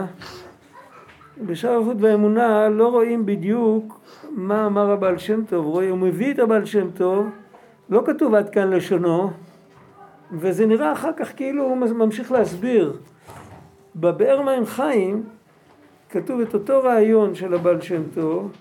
בשער 1.45 1.71
הייחוד 1.71 2.03
והאמונה 2.03 2.69
לא 2.69 2.88
רואים 2.88 3.25
בדיוק 3.25 3.99
מה 4.31 4.65
אמר 4.65 4.91
הבעל 4.91 5.17
שם 5.17 5.45
טוב, 5.49 5.65
רואים, 5.65 5.89
הוא 5.89 5.99
מביא 5.99 6.34
את 6.34 6.39
הבעל 6.39 6.65
שם 6.65 6.91
טוב, 6.91 7.27
לא 7.89 8.03
כתוב 8.05 8.36
עד 8.36 8.49
כאן 8.49 8.69
לשונו, 8.69 9.31
וזה 10.31 10.65
נראה 10.65 10.91
אחר 10.91 11.11
כך 11.17 11.36
כאילו 11.36 11.63
הוא 11.63 11.77
ממשיך 11.77 12.31
להסביר. 12.31 12.97
בבאר 13.95 14.41
מים 14.41 14.65
חיים 14.65 15.23
כתוב 16.09 16.39
את 16.39 16.53
אותו 16.53 16.84
רעיון 16.84 17.36
של 17.36 17.53
הבעל 17.53 17.81
שם 17.81 18.01
טוב, 18.13 18.51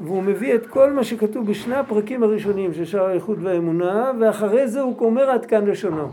והוא 0.00 0.22
מביא 0.22 0.54
את 0.54 0.66
כל 0.66 0.92
מה 0.92 1.04
שכתוב 1.04 1.46
בשני 1.46 1.76
הפרקים 1.76 2.22
הראשונים 2.22 2.74
של 2.74 2.84
שער 2.84 3.06
הייחוד 3.06 3.38
והאמונה, 3.42 4.12
ואחרי 4.20 4.68
זה 4.68 4.80
הוא 4.80 4.96
אומר 5.00 5.30
עד 5.30 5.46
כאן 5.46 5.66
לשונו. 5.66 6.08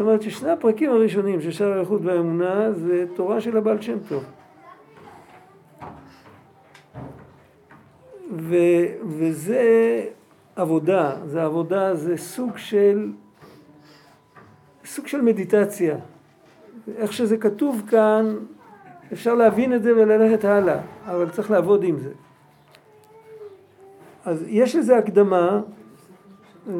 אומרת 0.00 0.22
ששני 0.22 0.50
הפרקים 0.50 0.90
הראשונים 0.90 1.40
של 1.40 1.50
שער 1.50 1.72
האיכות 1.72 2.00
והאמונה 2.04 2.72
זה 2.72 3.04
תורה 3.14 3.40
של 3.40 3.56
הבעל 3.56 3.80
שם 3.80 3.98
טוב. 4.08 4.24
ו, 8.32 8.56
וזה 9.06 9.64
עבודה, 10.56 11.14
זה 11.26 11.42
עבודה, 11.42 11.94
זה 11.94 12.16
סוג 12.16 12.56
של, 12.56 13.12
סוג 14.84 15.06
של 15.06 15.20
מדיטציה. 15.20 15.96
איך 16.96 17.12
שזה 17.12 17.36
כתוב 17.36 17.82
כאן, 17.90 18.36
אפשר 19.12 19.34
להבין 19.34 19.74
את 19.74 19.82
זה 19.82 19.92
וללכת 19.96 20.44
הלאה, 20.44 20.80
אבל 21.06 21.30
צריך 21.30 21.50
לעבוד 21.50 21.82
עם 21.82 21.98
זה. 21.98 22.10
אז 24.24 24.44
יש 24.48 24.76
לזה 24.76 24.96
הקדמה, 24.96 25.60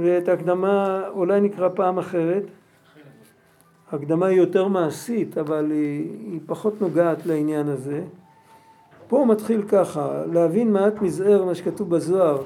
ואת 0.02 0.28
ההקדמה 0.28 1.02
אולי 1.08 1.40
נקרא 1.40 1.68
פעם 1.74 1.98
אחרת. 1.98 2.42
ההקדמה 3.92 4.26
היא 4.26 4.38
יותר 4.38 4.68
מעשית, 4.68 5.38
אבל 5.38 5.70
היא, 5.70 6.10
היא 6.32 6.40
פחות 6.46 6.80
נוגעת 6.80 7.26
לעניין 7.26 7.68
הזה. 7.68 8.02
פה 9.08 9.18
הוא 9.18 9.26
מתחיל 9.26 9.62
ככה, 9.68 10.22
להבין 10.32 10.72
מעט 10.72 11.02
מזער 11.02 11.44
מה 11.44 11.54
שכתוב 11.54 11.90
בזוהר, 11.90 12.42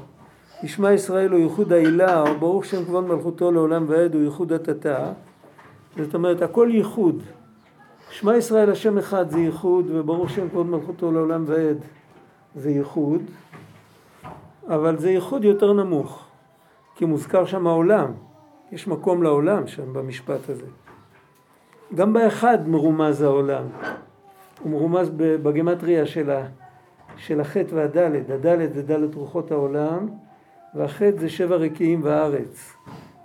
ישמע 0.63 0.93
ישראל 0.93 1.31
הוא 1.31 1.41
ייחוד 1.41 1.73
העילה, 1.73 2.21
או 2.21 2.35
ברוך 2.39 2.65
שם 2.65 2.85
כבוד 2.85 3.05
מלכותו 3.05 3.53
לעולם 3.53 3.85
ועד 3.89 4.15
הוא 4.15 4.23
ייחוד 4.23 4.53
התתה. 4.53 5.13
זאת 5.99 6.15
אומרת, 6.15 6.43
הכל 6.43 6.69
ייחוד. 6.73 7.23
שמע 8.15 8.37
ישראל 8.37 8.71
השם 8.71 8.99
אחד 8.99 9.31
זה 9.31 9.41
ייחוד, 9.41 9.87
וברוך 9.89 10.31
שם 10.31 10.49
כבוד 10.49 10.67
מלכותו 10.67 11.13
לעולם 11.13 11.45
ועד 11.47 11.79
זה 12.55 12.71
ייחוד, 12.71 13.23
אבל 14.67 14.99
זה 14.99 15.11
ייחוד 15.11 15.45
יותר 15.45 15.73
נמוך, 15.73 16.27
כי 16.95 17.05
מוזכר 17.05 17.45
שם 17.45 17.67
העולם, 17.67 18.13
יש 18.73 18.89
מקום 18.89 19.23
לעולם 19.23 19.67
שם 19.67 19.93
במשפט 19.93 20.49
הזה. 20.49 20.67
גם 21.95 22.13
באחד 22.13 22.69
מרומז 22.69 23.23
העולם. 23.23 23.65
הוא 24.61 24.71
מרומז 24.71 25.11
בגמטריה 25.17 26.07
של, 26.07 26.31
ה, 26.31 26.47
של 27.17 27.41
החטא 27.41 27.75
והדלת. 27.75 28.31
הדלת 28.31 28.75
זה 28.75 28.83
דלת 28.83 29.15
רוחות 29.15 29.51
העולם, 29.51 30.09
והחטא 30.75 31.17
זה 31.19 31.29
שבע 31.29 31.57
רקיעים 31.57 32.01
והארץ. 32.03 32.77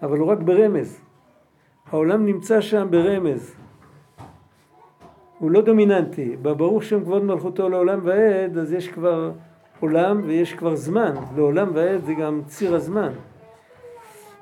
אבל 0.02 0.18
הוא 0.18 0.28
רק 0.28 0.40
ברמז. 0.40 1.02
העולם 1.92 2.26
נמצא 2.26 2.62
שם 2.62 2.88
ברמז. 2.90 3.59
הוא 5.40 5.52
לא 5.52 5.62
דומיננטי. 5.62 6.36
בברוך 6.42 6.84
שם 6.84 7.04
כבוד 7.04 7.24
מלכותו 7.24 7.70
לעולם 7.70 8.00
ועד, 8.04 8.58
אז 8.58 8.74
יש 8.74 8.88
כבר 8.88 9.32
עולם 9.80 10.22
ויש 10.26 10.54
כבר 10.54 10.76
זמן. 10.76 11.14
לעולם 11.36 11.70
ועד 11.74 12.06
זה 12.06 12.14
גם 12.14 12.42
ציר 12.48 12.76
הזמן. 12.76 13.12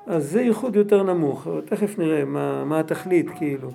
אז 0.06 0.30
זה 0.30 0.42
ייחוד 0.42 0.76
יותר 0.76 1.02
נמוך, 1.02 1.46
אבל 1.46 1.60
תכף 1.60 1.98
נראה 1.98 2.24
מה, 2.24 2.64
מה 2.64 2.80
התכלית 2.80 3.30
כאילו. 3.30 3.68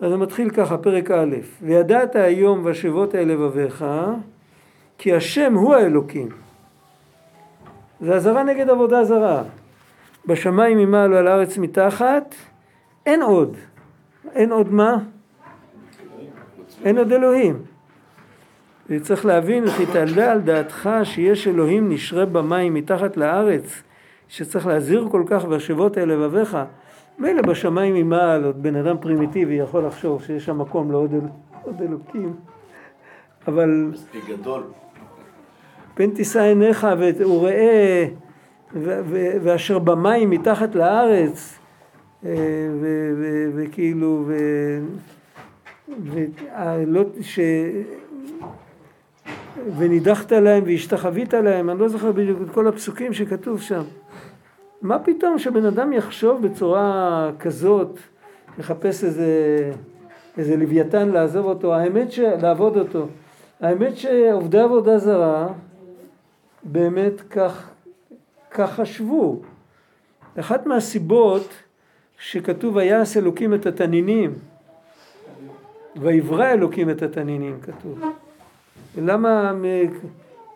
אז 0.00 0.10
זה 0.10 0.16
מתחיל 0.16 0.50
ככה, 0.50 0.78
פרק 0.78 1.10
א', 1.10 1.36
וידעת 1.62 2.16
היום 2.16 2.64
והשבות 2.64 3.14
אל 3.14 3.28
לבביך, 3.28 3.84
כי 4.98 5.14
השם 5.14 5.54
הוא 5.54 5.74
האלוקים. 5.74 6.28
זה 8.00 8.14
אזהרה 8.14 8.42
נגד 8.42 8.70
עבודה 8.70 9.04
זרה. 9.04 9.42
בשמיים 10.26 10.78
ממעל 10.78 11.12
ועל 11.12 11.28
הארץ 11.28 11.58
מתחת, 11.58 12.34
אין 13.06 13.22
עוד. 13.22 13.56
אין 14.34 14.52
עוד 14.52 14.72
מה? 14.72 14.96
אין 16.84 16.98
עוד 16.98 17.12
אלוהים. 17.12 17.62
וצריך 18.90 19.26
להבין, 19.26 19.64
וכי 19.64 19.86
תעלה 19.86 20.32
על 20.32 20.40
דעתך 20.40 20.90
שיש 21.04 21.48
אלוהים 21.48 21.92
נשרה 21.92 22.26
במים 22.26 22.74
מתחת 22.74 23.16
לארץ, 23.16 23.82
שצריך 24.28 24.66
להזהיר 24.66 25.08
כל 25.10 25.22
כך 25.26 25.44
והשבות 25.48 25.98
אל 25.98 26.08
לבביך. 26.08 26.58
מילא 27.18 27.42
בשמיים 27.42 27.94
ממעל, 27.94 28.44
עוד 28.44 28.62
בן 28.62 28.76
אדם 28.76 28.96
פרימיטיבי 29.00 29.54
יכול 29.54 29.86
לחשוב 29.86 30.22
שיש 30.22 30.44
שם 30.44 30.58
מקום 30.58 30.90
לעוד 30.90 31.14
אל, 31.14 31.20
אלוקים, 31.80 32.34
אבל 33.48 33.88
מספיק 33.92 34.28
גדול. 34.28 34.62
פן 35.94 36.10
תישא 36.10 36.40
עיניך 36.40 36.86
וראה 36.98 38.06
ו- 38.74 39.00
ו- 39.04 39.36
ואשר 39.42 39.78
במים 39.78 40.30
מתחת 40.30 40.74
לארץ 40.74 41.58
וכאילו 43.54 44.24
ו- 44.26 44.80
ו- 46.04 46.24
לא- 46.86 47.04
ש- 47.20 47.40
ונידחת 49.76 50.32
להם 50.32 50.62
והשתחווית 50.66 51.34
להם, 51.34 51.70
אני 51.70 51.78
לא 51.78 51.88
זוכר 51.88 52.12
בדיוק 52.12 52.38
את 52.42 52.50
כל 52.50 52.68
הפסוקים 52.68 53.12
שכתוב 53.12 53.60
שם. 53.60 53.82
מה 54.82 54.98
פתאום 54.98 55.38
שבן 55.38 55.64
אדם 55.64 55.92
יחשוב 55.92 56.46
בצורה 56.46 57.30
כזאת, 57.38 57.98
לחפש 58.58 59.04
איזה, 59.04 59.26
איזה 60.38 60.56
לוויתן 60.56 61.08
לעזוב 61.08 61.46
אותו, 61.46 61.74
האמת 61.74 62.12
ש... 62.12 62.18
לעבוד 62.18 62.76
אותו. 62.76 63.06
האמת 63.60 63.96
שעובדי 63.96 64.60
עבודה 64.60 64.98
זרה 64.98 65.48
באמת 66.62 67.20
כך, 67.30 67.70
כך 68.50 68.70
חשבו. 68.70 69.40
אחת 70.40 70.66
מהסיבות 70.66 71.48
שכתוב 72.22 72.76
ויעש 72.76 73.16
אלוקים 73.16 73.54
את 73.54 73.66
התנינים, 73.66 74.34
ויברא 75.96 76.50
אלוקים 76.52 76.90
את 76.90 77.02
התנינים 77.02 77.58
כתוב. 77.62 78.00
למה 78.98 79.52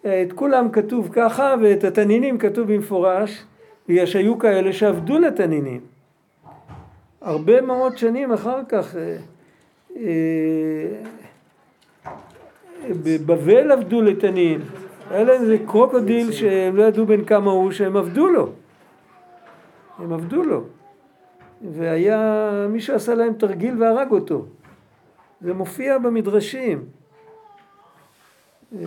את 0.03 0.33
כולם 0.33 0.71
כתוב 0.71 1.09
ככה 1.12 1.55
ואת 1.62 1.85
התנינים 1.85 2.39
כתוב 2.39 2.73
במפורש? 2.73 3.45
בגלל 3.89 4.07
שהיו 4.07 4.39
כאלה 4.39 4.73
שעבדו 4.73 5.19
לתנינים. 5.19 5.81
הרבה 7.21 7.61
מאוד 7.61 7.99
שנים 7.99 8.33
אחר 8.33 8.61
כך 8.69 8.97
אה, 8.97 9.17
אה, 9.97 10.89
בבבל 12.89 13.73
עבדו 13.73 14.03
לתנין. 14.03 14.61
היה 15.11 15.25
להם 15.25 15.43
איזה 15.43 15.59
קרוקודיל 15.67 16.33
שהם 16.33 16.77
לא 16.77 16.83
ידעו 16.83 17.07
בין 17.07 17.25
כמה 17.25 17.51
הוא, 17.51 17.73
שהם 17.73 17.97
עבדו 17.97 18.29
לו. 18.29 18.49
הם 19.99 20.12
עבדו 20.12 20.43
לו. 20.43 20.62
והיה, 21.62 22.66
מי 22.68 22.80
שעשה 22.80 23.14
להם 23.14 23.34
תרגיל 23.34 23.82
והרג 23.82 24.11
אותו. 24.11 24.46
זה 25.40 25.54
מופיע 25.54 25.98
במדרשים. 25.98 26.84
אה, 28.78 28.84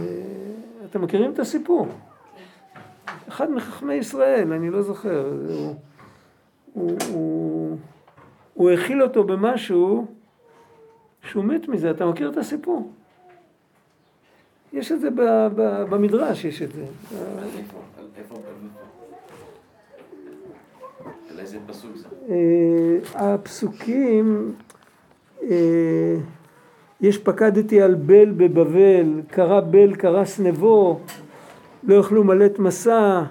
אתם 0.85 1.01
מכירים 1.01 1.31
את 1.33 1.39
הסיפור? 1.39 1.87
אחד 3.27 3.51
מחכמי 3.51 3.93
ישראל, 3.93 4.53
אני 4.53 4.69
לא 4.69 4.81
זוכר, 4.81 5.33
הוא, 6.73 7.77
הוא, 8.53 8.71
הכיל 8.71 9.03
אותו 9.03 9.23
במשהו 9.23 10.05
שהוא 11.21 11.43
מת 11.43 11.67
מזה, 11.67 11.91
אתה 11.91 12.05
מכיר 12.05 12.29
את 12.29 12.37
הסיפור? 12.37 12.91
יש 14.73 14.91
את 14.91 14.99
זה 15.01 15.09
במדרש, 15.89 16.45
יש 16.45 16.61
את 16.61 16.71
זה. 16.71 16.85
איזה 21.39 21.57
פסוק 21.67 21.91
זה? 21.95 22.07
אה, 22.29 23.33
הפסוקים, 23.33 24.53
אה, 25.43 26.15
יש 27.01 27.17
פקדתי 27.17 27.81
על 27.81 27.95
בל 27.95 28.31
בבבל, 28.31 29.21
קרא 29.27 29.59
בל, 29.59 29.95
קרא 29.95 30.25
סנבו, 30.25 30.99
לא 31.83 31.93
יוכלו 31.93 32.23
מלט 32.23 32.59
מסע, 32.59 33.23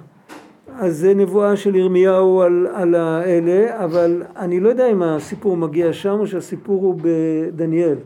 אז 0.75 0.97
זה 0.97 1.15
נבואה 1.15 1.57
של 1.57 1.75
ירמיהו 1.75 2.41
על, 2.41 2.67
על 2.75 2.95
האלה, 2.95 3.85
אבל 3.85 4.23
אני 4.37 4.61
לא 4.61 4.69
יודע 4.69 4.91
אם 4.91 5.03
הסיפור 5.03 5.57
מגיע 5.57 5.93
שם 5.93 6.17
או 6.19 6.27
שהסיפור 6.27 6.83
הוא 6.83 7.01
בדניאל. 7.03 7.99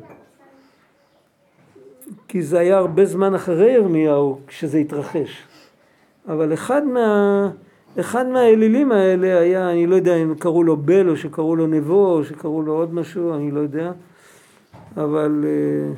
כי 2.29 2.43
זה 2.43 2.59
היה 2.59 2.79
הרבה 2.79 3.05
זמן 3.05 3.35
אחרי 3.35 3.73
ירמיהו 3.73 4.39
כשזה 4.47 4.79
התרחש. 4.79 5.47
אבל 6.29 6.53
אחד, 6.53 6.85
מה, 6.85 7.51
אחד 8.01 8.27
מהאלילים 8.27 8.93
האלה 8.93 9.39
היה, 9.39 9.71
אני 9.71 9.87
לא 9.87 9.95
יודע 9.95 10.17
אם 10.17 10.35
קראו 10.35 10.63
לו 10.65 10.77
בל 10.77 11.09
או 11.09 11.17
שקראו 11.17 11.57
לו 11.57 11.67
נבו 11.67 12.07
או 12.07 12.25
שקראו 12.25 12.63
לו 12.63 12.73
עוד 12.73 12.95
משהו, 12.95 13.35
אני 13.35 13.51
לא 13.51 13.61
יודע. 13.61 13.93
אבל... 14.97 15.45
אה, 15.45 15.95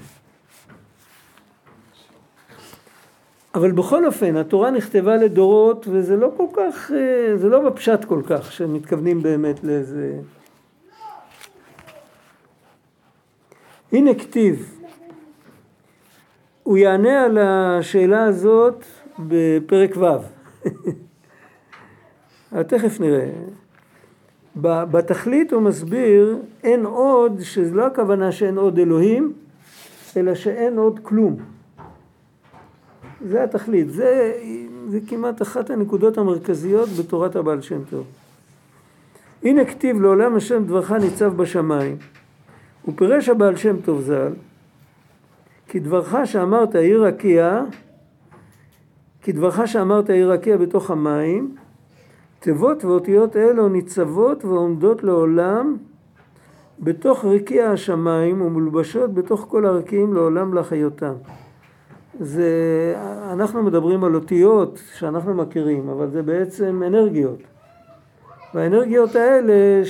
אבל 3.55 3.73
בכל 3.73 4.07
אופן, 4.07 4.37
התורה 4.37 4.71
נכתבה 4.71 5.17
לדורות 5.17 5.87
וזה 5.91 6.17
לא 6.17 6.31
כל 6.37 6.47
כך, 6.53 6.91
אה, 6.91 7.37
זה 7.37 7.49
לא 7.49 7.61
בפשט 7.61 8.05
כל 8.05 8.23
כך, 8.27 8.53
שמתכוונים 8.53 9.23
באמת 9.23 9.65
לאיזה... 9.65 10.19
הנה 13.93 14.15
כתיב, 14.15 14.81
הוא 16.63 16.79
יענה 16.79 17.25
על 17.25 17.39
השאלה 17.39 18.25
הזאת 18.25 18.85
בפרק 19.19 19.97
ו'. 19.97 20.05
תכף 22.63 23.01
נראה. 23.01 23.31
בתכלית 24.57 25.53
הוא 25.53 25.63
מסביר 25.63 26.39
אין 26.63 26.85
עוד, 26.85 27.41
שזה 27.41 27.75
לא 27.75 27.87
הכוונה 27.87 28.33
שאין 28.33 28.59
עוד 28.59 28.79
אלוהים, 28.79 29.33
אלא 30.17 30.35
שאין 30.35 30.79
עוד 30.79 31.01
כלום. 31.03 31.37
זה 33.29 33.45
התכלית, 33.45 33.91
זה, 33.91 34.33
זה 34.89 34.99
כמעט 35.09 35.43
אחת 35.43 35.71
הנקודות 35.71 36.19
המרכזיות 36.19 36.89
בתורת 36.89 37.37
הבעל 37.37 37.61
שם 37.61 37.85
טוב. 37.91 38.05
הנה 39.43 39.65
כתיב 39.65 40.01
לעולם 40.01 40.37
השם 40.37 40.65
דברך 40.65 40.93
ניצב 40.93 41.37
בשמיים. 41.37 41.97
הוא 42.83 42.95
פירש 42.97 43.29
הבעל 43.29 43.57
שם 43.57 43.77
טוב 43.85 44.01
ז"ל 44.01 44.33
כדברך 45.69 46.15
שאמרת 46.25 46.75
עיר 46.75 47.05
רקיע, 47.05 47.63
כדברך 49.23 49.69
שאמרת 49.69 50.11
עיר 50.11 50.33
רקיע 50.33 50.57
בתוך 50.57 50.91
המים, 50.91 51.55
תיבות 52.45 52.85
ואותיות 52.85 53.37
אלו 53.37 53.69
ניצבות 53.69 54.45
ועומדות 54.45 55.05
לעולם 55.05 55.77
בתוך 56.81 57.25
רקיע 57.25 57.71
השמיים 57.71 58.43
ומולבשות 58.43 59.15
בתוך 59.15 59.47
כל 59.49 59.67
הרקיעים 59.67 60.15
לעולם 60.15 60.55
להחיותם. 60.55 61.13
זה, 62.21 62.51
אנחנו 63.33 63.63
מדברים 63.63 64.05
על 64.05 64.15
אותיות 64.15 64.81
שאנחנו 64.95 65.35
מכירים, 65.35 65.89
אבל 65.89 66.11
זה 66.11 66.23
בעצם 66.23 66.83
אנרגיות. 66.87 67.39
והאנרגיות 68.55 69.11
האלה 69.17 69.83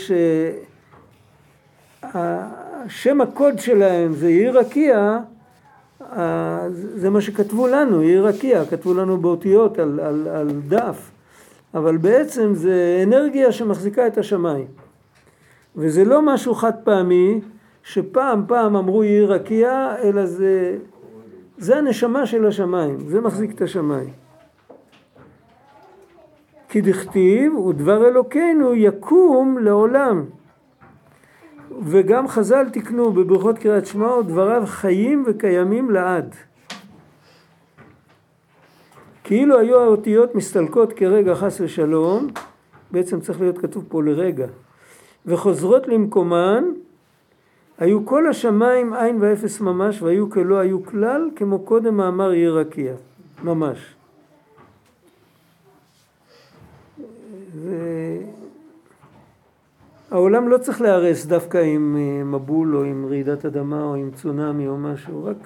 ששם 2.04 3.20
הקוד 3.20 3.58
שלהם 3.58 4.12
זה 4.12 4.30
יהי 4.30 4.50
רקיע, 4.50 5.18
זה 6.74 7.10
מה 7.10 7.20
שכתבו 7.20 7.66
לנו, 7.66 8.02
יהי 8.02 8.18
רקיע, 8.18 8.64
כתבו 8.64 8.94
לנו 8.94 9.16
באותיות 9.16 9.78
על, 9.78 10.00
על, 10.00 10.28
על 10.28 10.48
דף, 10.68 11.10
אבל 11.74 11.96
בעצם 11.96 12.54
זה 12.54 13.00
אנרגיה 13.02 13.52
שמחזיקה 13.52 14.06
את 14.06 14.18
השמיים. 14.18 14.66
וזה 15.76 16.04
לא 16.04 16.22
משהו 16.22 16.54
חד 16.54 16.72
פעמי, 16.84 17.40
שפעם 17.82 18.44
פעם 18.46 18.76
אמרו 18.76 19.04
יהי 19.04 19.26
רקיע, 19.26 19.94
אלא 20.02 20.26
זה 20.26 20.76
זה 21.58 21.76
הנשמה 21.76 22.26
של 22.26 22.46
השמיים, 22.46 22.98
זה 23.08 23.20
מחזיק 23.20 23.54
את 23.54 23.60
השמיים. 23.60 24.10
כי 26.68 26.80
דכתיב, 26.80 27.58
ודבר 27.58 28.08
אלוקינו 28.08 28.74
יקום 28.74 29.58
לעולם. 29.58 30.24
וגם 31.82 32.28
חז"ל 32.28 32.68
תיקנו 32.68 33.12
בברכות 33.12 33.58
קריאת 33.58 33.86
שמע, 33.86 34.14
ודבריו 34.14 34.62
חיים 34.66 35.24
וקיימים 35.26 35.90
לעד. 35.90 36.34
כאילו 39.24 39.58
היו 39.58 39.80
האותיות 39.80 40.34
מסתלקות 40.34 40.92
כרגע 40.92 41.34
חס 41.34 41.60
ושלום, 41.60 42.28
בעצם 42.90 43.20
צריך 43.20 43.40
להיות 43.40 43.58
כתוב 43.58 43.84
פה 43.88 44.02
לרגע, 44.02 44.46
וחוזרות 45.26 45.88
למקומן 45.88 46.64
היו 47.78 48.06
כל 48.06 48.28
השמיים 48.28 48.94
עין 48.94 49.16
ואפס 49.20 49.60
ממש 49.60 50.02
והיו 50.02 50.30
כלא 50.30 50.58
היו 50.58 50.84
כלל 50.84 51.30
כמו 51.36 51.58
קודם 51.58 51.96
מאמר 51.96 52.32
יהי 52.32 52.48
רקיע 52.48 52.94
ממש. 53.44 53.94
ו... 57.54 57.70
העולם 60.10 60.48
לא 60.48 60.58
צריך 60.58 60.80
להיהרס 60.80 61.26
דווקא 61.26 61.58
עם 61.58 61.96
אה, 61.98 62.24
מבול 62.24 62.76
או 62.76 62.82
עם 62.82 63.06
רעידת 63.06 63.44
אדמה 63.44 63.82
או 63.82 63.94
עם 63.94 64.10
צונאמי 64.10 64.68
או 64.68 64.76
משהו, 64.76 65.24
רק 65.24 65.36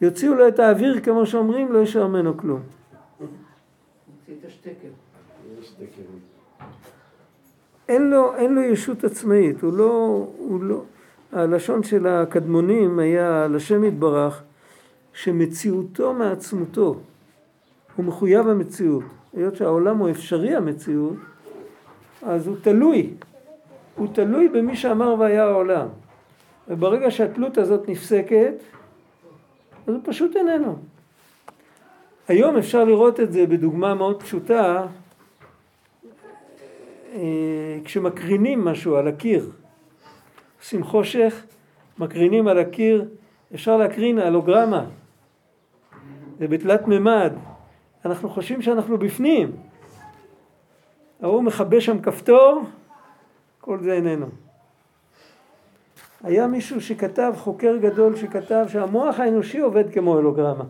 יוציאו 0.00 0.34
לו 0.34 0.48
את 0.48 0.58
האוויר 0.58 1.00
כמו 1.00 1.26
שאומרים, 1.26 1.72
לא 1.72 1.78
יישאר 1.78 2.06
ממנו 2.06 2.36
כלום. 2.36 2.60
אין 7.88 8.10
לו, 8.10 8.34
אין 8.36 8.54
לו 8.54 8.62
ישות 8.62 9.04
עצמאית, 9.04 9.62
הוא 9.62 9.72
לא, 9.72 10.26
הוא 10.38 10.62
לא, 10.62 10.82
הלשון 11.32 11.82
של 11.82 12.06
הקדמונים 12.06 12.98
היה 12.98 13.44
על 13.44 13.56
השם 13.56 13.84
יתברך 13.84 14.42
שמציאותו 15.12 16.14
מעצמותו, 16.14 16.96
הוא 17.96 18.04
מחויב 18.04 18.48
המציאות, 18.48 19.02
היות 19.32 19.56
שהעולם 19.56 19.98
הוא 19.98 20.10
אפשרי 20.10 20.54
המציאות, 20.54 21.16
אז 22.22 22.46
הוא 22.46 22.56
תלוי, 22.62 23.10
הוא 23.96 24.08
תלוי 24.12 24.48
במי 24.48 24.76
שאמר 24.76 25.14
והיה 25.18 25.44
העולם, 25.44 25.86
וברגע 26.68 27.10
שהתלות 27.10 27.58
הזאת 27.58 27.88
נפסקת, 27.88 28.54
אז 29.90 29.96
הוא 29.96 30.02
פשוט 30.04 30.36
איננו. 30.36 30.76
היום 32.28 32.56
אפשר 32.56 32.84
לראות 32.84 33.20
את 33.20 33.32
זה 33.32 33.46
בדוגמה 33.46 33.94
מאוד 33.94 34.22
פשוטה 34.22 34.86
אה, 37.12 37.78
כשמקרינים 37.84 38.64
משהו 38.64 38.96
על 38.96 39.08
הקיר, 39.08 39.50
עושים 40.60 40.84
חושך, 40.84 41.42
מקרינים 41.98 42.48
על 42.48 42.58
הקיר, 42.58 43.08
אפשר 43.54 43.76
להקרין 43.76 44.18
הלוגרמה, 44.18 44.84
זה 46.38 46.48
בתלת 46.48 46.88
מימד, 46.88 47.32
אנחנו 48.04 48.30
חושבים 48.30 48.62
שאנחנו 48.62 48.98
בפנים, 48.98 49.52
ההוא 51.22 51.42
מכבה 51.42 51.80
שם 51.80 52.00
כפתור, 52.02 52.62
כל 53.60 53.78
זה 53.80 53.92
איננו. 53.92 54.26
היה 56.22 56.46
מישהו 56.46 56.80
שכתב, 56.80 57.32
חוקר 57.36 57.76
גדול 57.76 58.16
שכתב 58.16 58.64
שהמוח 58.68 59.20
האנושי 59.20 59.58
עובד 59.58 59.92
כמו 59.92 60.14
הולוגרמה. 60.14 60.64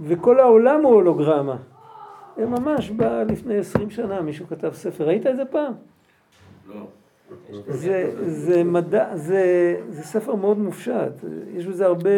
וכל 0.00 0.40
העולם 0.40 0.80
הוא 0.82 0.94
הולוגרמה. 0.94 1.56
זה 2.36 2.46
ממש 2.46 2.90
בא 2.90 3.22
לפני 3.22 3.58
עשרים 3.58 3.90
שנה, 3.90 4.20
מישהו 4.20 4.46
כתב 4.46 4.72
ספר, 4.72 5.06
ראית 5.06 5.26
את 5.26 5.36
זה 5.36 5.44
פעם? 5.44 5.72
לא. 6.68 6.86
זה, 7.68 8.12
זה 8.26 8.64
מדע, 8.64 9.16
זה, 9.16 9.76
זה 9.88 10.02
ספר 10.02 10.34
מאוד 10.34 10.58
מופשט, 10.58 11.12
יש 11.54 11.66
בזה 11.66 11.86
הרבה, 11.86 12.10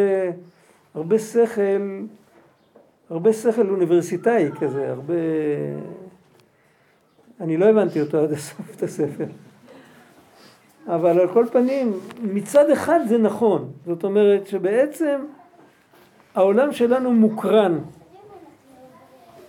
הרבה 0.94 1.18
שכל, 1.18 1.62
הרבה 3.10 3.32
שכל 3.32 3.70
אוניברסיטאי 3.70 4.50
כזה, 4.60 4.90
הרבה... 4.90 5.14
אני 7.40 7.56
לא 7.56 7.66
הבנתי 7.66 8.00
אותו 8.00 8.18
עד 8.18 8.32
הסוף, 8.32 8.76
את 8.76 8.82
הספר. 8.82 9.26
אבל 10.86 11.20
על 11.20 11.28
כל 11.28 11.46
פנים, 11.52 11.92
מצד 12.22 12.70
אחד 12.70 13.00
זה 13.08 13.18
נכון, 13.18 13.70
זאת 13.86 14.04
אומרת 14.04 14.46
שבעצם 14.46 15.20
העולם 16.34 16.72
שלנו 16.72 17.12
מוקרן, 17.12 17.78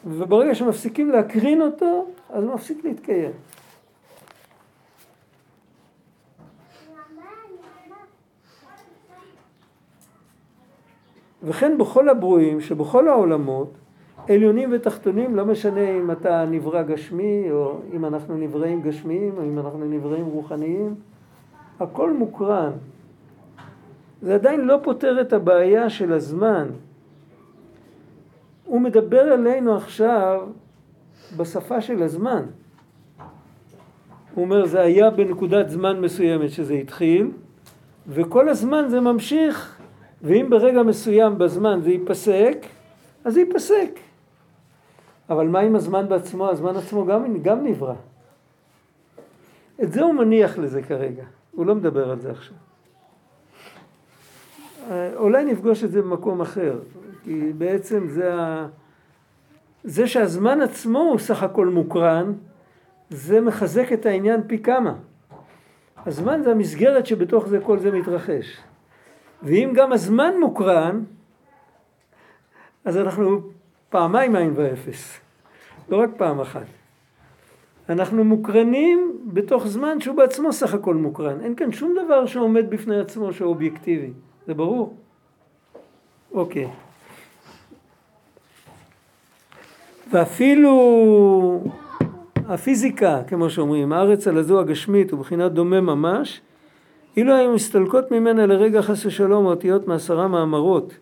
וברגע 0.06 0.56
שמפסיקים 0.56 1.12
להקרין 1.12 1.62
אותו, 1.62 2.06
אז 2.30 2.44
הוא 2.44 2.54
מפסיק 2.54 2.84
להתקיים. 2.84 3.32
וכן 11.44 11.78
בכל 11.78 12.10
הברואים 12.10 12.62
שבכל 12.62 13.08
העולמות, 13.08 13.74
עליונים 14.30 14.70
ותחתונים, 14.74 15.36
לא 15.36 15.46
משנה 15.46 15.90
אם 15.90 16.12
אתה 16.12 16.46
נברא 16.46 16.82
גשמי, 16.82 17.52
או 17.52 17.80
אם 17.94 18.06
אנחנו 18.06 18.38
נבראים 18.38 18.82
גשמיים, 18.82 19.34
או 19.38 19.44
אם 19.44 19.60
אנחנו 19.60 19.86
נבראים 19.86 20.26
רוחניים, 20.26 20.96
הכל 21.80 22.14
מוקרן. 22.14 22.72
זה 24.22 24.36
עדיין 24.36 24.62
לא 24.62 24.80
פותר 24.84 25.22
את 25.22 25.34
הבעיה 25.34 25.90
של 25.90 26.14
הזמן. 26.14 26.68
הוא 28.66 28.82
מדבר 28.82 29.34
אלינו 29.34 29.76
עכשיו 29.76 30.48
בשפה 31.38 31.82
של 31.82 32.04
הזמן. 32.04 32.46
הוא 34.36 34.46
אומר, 34.46 34.66
זה 34.66 34.82
היה 34.82 35.10
בנקודת 35.10 35.70
זמן 35.70 36.02
מסוימת 36.02 36.50
שזה 36.50 36.74
התחיל, 36.74 37.32
וכל 38.08 38.50
הזמן 38.50 38.86
זה 38.90 39.00
ממשיך, 39.00 39.80
ואם 40.22 40.48
ברגע 40.50 40.84
מסוים 40.84 41.38
בזמן 41.38 41.80
זה 41.84 41.92
ייפסק, 41.92 42.58
אז 43.26 43.34
זה 43.34 43.40
ייפסק. 43.40 44.00
אבל 45.30 45.48
מה 45.48 45.60
עם 45.60 45.76
הזמן 45.76 46.10
בעצמו? 46.10 46.50
הזמן 46.50 46.76
עצמו 46.76 47.06
גם, 47.06 47.42
גם 47.42 47.64
נברא. 47.64 47.94
את 49.84 49.92
זה 49.92 50.02
הוא 50.02 50.14
מניח 50.14 50.58
לזה 50.58 50.82
כרגע, 50.82 51.24
הוא 51.56 51.66
לא 51.66 51.76
מדבר 51.76 52.12
על 52.12 52.20
זה 52.20 52.32
עכשיו. 52.32 52.58
אה, 54.92 55.16
אולי 55.16 55.46
נפגוש 55.46 55.84
את 55.84 55.92
זה 55.92 56.02
במקום 56.02 56.42
אחר, 56.42 56.80
כי 57.24 57.54
בעצם 57.58 58.08
זה, 58.08 58.36
ה... 58.36 58.68
זה 59.84 60.08
שהזמן 60.08 60.62
עצמו 60.62 61.00
הוא 61.00 61.20
סך 61.20 61.44
הכל 61.44 61.68
מוקרן, 61.68 62.34
זה 63.10 63.42
מחזק 63.42 63.94
את 63.94 64.06
העניין 64.06 64.42
פי 64.48 64.60
כמה. 64.60 64.94
הזמן 66.06 66.44
זה 66.44 66.52
המסגרת 66.52 67.06
שבתוך 67.06 67.48
זה 67.48 67.60
כל 67.64 67.80
זה 67.80 67.92
מתרחש. 67.92 68.58
ואם 69.44 69.74
גם 69.76 69.94
הזמן 69.94 70.34
מוקרן, 70.40 71.04
אז 72.86 72.98
אנחנו 72.98 73.42
פעמיים 73.90 74.36
עין 74.36 74.54
ואפס, 74.56 75.20
לא 75.90 75.98
רק 75.98 76.10
פעם 76.18 76.40
אחת. 76.40 76.83
אנחנו 77.90 78.24
מוקרנים 78.24 79.18
בתוך 79.26 79.68
זמן 79.68 80.02
שהוא 80.02 80.16
בעצמו 80.16 80.54
סך 80.54 80.74
הכל 80.74 80.96
מוקרן. 80.96 81.42
אין 81.42 81.56
כאן 81.56 81.72
שום 81.72 81.96
דבר 82.06 82.26
שעומד 82.26 82.70
בפני 82.70 83.00
עצמו 83.00 83.34
שהוא 83.34 83.50
אובייקטיבי. 83.50 84.12
זה 84.48 84.54
ברור? 84.54 84.96
אוקיי. 86.32 86.68
ואפילו 90.12 91.64
הפיזיקה, 92.48 93.22
כמו 93.28 93.50
שאומרים, 93.50 93.94
הארץ 93.94 94.28
על 94.28 94.38
הזו 94.38 94.60
הגשמית 94.60 95.12
הוא 95.12 95.20
בחינת 95.20 95.52
דומה 95.52 95.82
ממש, 95.82 96.42
אילו 97.18 97.36
היו 97.36 97.54
מסתלקות 97.54 98.12
ממנה 98.12 98.46
לרגע 98.46 98.82
חס 98.82 99.06
ושלום 99.06 99.46
האותיות 99.46 99.88
מעשרה 99.88 100.28
מאמרות 100.28 100.94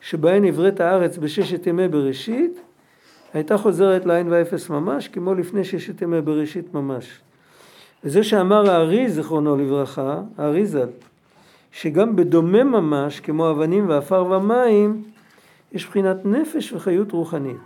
שבהן 0.00 0.44
נבראת 0.44 0.80
הארץ 0.80 1.18
בששת 1.18 1.66
ימי 1.66 1.88
בראשית, 1.88 2.60
הייתה 3.34 3.58
חוזרת 3.58 4.06
לעין 4.06 4.32
ואפס 4.32 4.70
ממש, 4.70 5.08
כמו 5.08 5.34
לפני 5.34 5.64
ששת 5.64 6.02
ימי 6.02 6.20
בראשית 6.20 6.74
ממש. 6.74 7.20
וזה 8.04 8.24
שאמר 8.24 8.70
הארי, 8.70 9.10
זיכרונו 9.10 9.56
לברכה, 9.56 10.20
הארי 10.38 10.66
ז"ל, 10.66 10.88
שגם 11.72 12.16
בדומה 12.16 12.64
ממש, 12.64 13.20
כמו 13.20 13.50
אבנים 13.50 13.88
ועפר 13.88 14.24
ומים, 14.24 15.02
יש 15.72 15.86
בחינת 15.86 16.16
נפש 16.24 16.72
וחיות 16.72 17.12
רוחנית. 17.12 17.56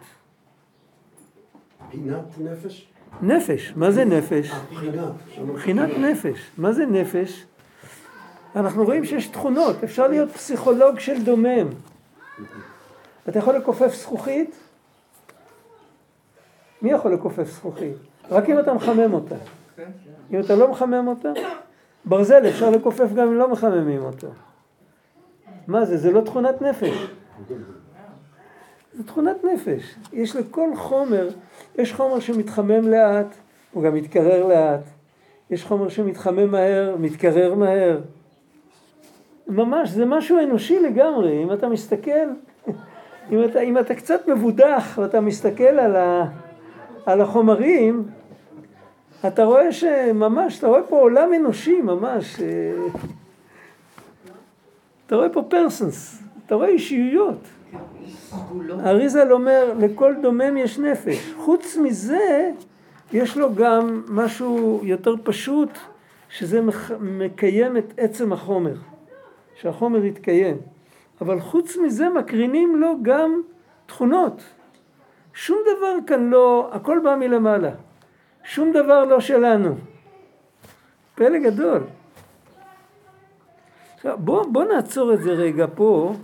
בחינת 1.88 2.38
נפש? 2.38 2.88
נפש, 3.22 3.72
מה 3.76 3.90
זה 3.90 4.04
נפש? 4.04 4.52
בחינת 5.54 5.90
נפש, 5.98 6.50
מה 6.58 6.72
זה 6.72 6.86
נפש? 6.86 7.44
אנחנו 8.56 8.84
רואים 8.84 9.04
שיש 9.04 9.26
תכונות, 9.26 9.84
אפשר 9.84 10.08
להיות 10.08 10.30
פסיכולוג 10.30 10.98
של 10.98 11.24
דומם. 11.24 11.68
אתה 13.28 13.38
יכול 13.38 13.56
לכופף 13.56 13.94
זכוכית? 13.94 14.67
מי 16.82 16.90
יכול 16.90 17.14
לכופף 17.14 17.50
זכוכית? 17.50 17.96
רק 18.30 18.48
אם 18.50 18.58
אתה 18.58 18.74
מחמם 18.74 19.12
אותה. 19.14 19.34
אם 20.30 20.40
אתה 20.40 20.56
לא 20.56 20.70
מחמם 20.70 21.08
אותה, 21.08 21.32
ברזל 22.04 22.48
אפשר 22.48 22.70
לכופף 22.70 23.12
גם 23.14 23.28
אם 23.28 23.34
לא 23.34 23.52
מחממים 23.52 24.02
אותו. 24.02 24.28
מה 25.66 25.84
זה? 25.84 25.96
זה 25.96 26.10
לא 26.10 26.20
תכונת 26.20 26.62
נפש. 26.62 27.06
זה 28.94 29.04
תכונת 29.04 29.36
נפש. 29.44 29.94
יש 30.12 30.36
לכל 30.36 30.70
חומר, 30.76 31.28
יש 31.78 31.92
חומר 31.92 32.20
שמתחמם 32.20 32.88
לאט, 32.88 33.34
הוא 33.72 33.82
גם 33.82 33.94
מתקרר 33.94 34.46
לאט. 34.46 34.80
יש 35.50 35.64
חומר 35.64 35.88
שמתחמם 35.88 36.50
מהר, 36.50 36.96
מתקרר 36.98 37.54
מהר. 37.54 38.00
ממש, 39.48 39.90
זה 39.90 40.06
משהו 40.06 40.38
אנושי 40.40 40.78
לגמרי. 40.78 41.42
אם 41.42 41.52
אתה 41.52 41.68
מסתכל, 41.68 42.28
אם 43.32 43.44
אתה, 43.44 43.60
אם 43.60 43.78
אתה 43.78 43.94
קצת 43.94 44.28
מבודח 44.28 44.98
ואתה 45.02 45.20
מסתכל 45.20 45.64
על, 45.64 45.96
ה, 45.96 46.24
על 47.08 47.20
החומרים, 47.20 48.04
אתה 49.26 49.44
רואה 49.44 49.72
שממש, 49.72 50.58
אתה 50.58 50.66
רואה 50.66 50.82
פה 50.82 51.00
עולם 51.00 51.34
אנושי 51.34 51.80
ממש. 51.80 52.40
אה, 52.40 52.46
אתה 55.06 55.16
רואה 55.16 55.28
פה 55.28 55.42
פרסונס, 55.42 56.22
אתה 56.46 56.54
רואה 56.54 56.68
אישיויות. 56.68 57.48
אריזל 58.86 59.32
אומר, 59.32 59.74
לכל 59.78 60.14
דומם 60.22 60.56
יש 60.56 60.78
נפש. 60.78 61.34
חוץ 61.36 61.76
מזה, 61.76 62.50
יש 63.12 63.36
לו 63.36 63.54
גם 63.54 64.02
משהו 64.08 64.80
יותר 64.82 65.14
פשוט, 65.22 65.70
שזה 66.28 66.60
מקיים 67.00 67.76
את 67.76 67.94
עצם 67.96 68.32
החומר. 68.32 68.74
שהחומר 69.60 70.04
יתקיים. 70.04 70.56
אבל 71.20 71.40
חוץ 71.40 71.76
מזה 71.76 72.08
מקרינים 72.08 72.76
לו 72.76 72.94
גם 73.02 73.40
תכונות. 73.86 74.42
שום 75.34 75.58
דבר 75.76 75.94
כאן 76.06 76.30
לא, 76.30 76.70
הכל 76.72 77.00
בא 77.04 77.16
מלמעלה. 77.16 77.70
שום 78.44 78.72
דבר 78.72 79.04
לא 79.04 79.20
שלנו. 79.20 79.74
פלא 81.14 81.38
גדול. 81.38 81.82
עכשיו 83.94 84.18
בוא, 84.18 84.44
בוא 84.52 84.64
נעצור 84.64 85.14
את 85.14 85.22
זה 85.22 85.30
רגע 85.30 85.66
פה. 85.74 86.14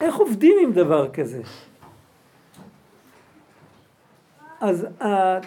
איך 0.00 0.16
עובדים 0.16 0.58
עם 0.62 0.72
דבר 0.72 1.10
כזה? 1.12 1.42
אז 4.60 4.86
ה... 5.02 5.38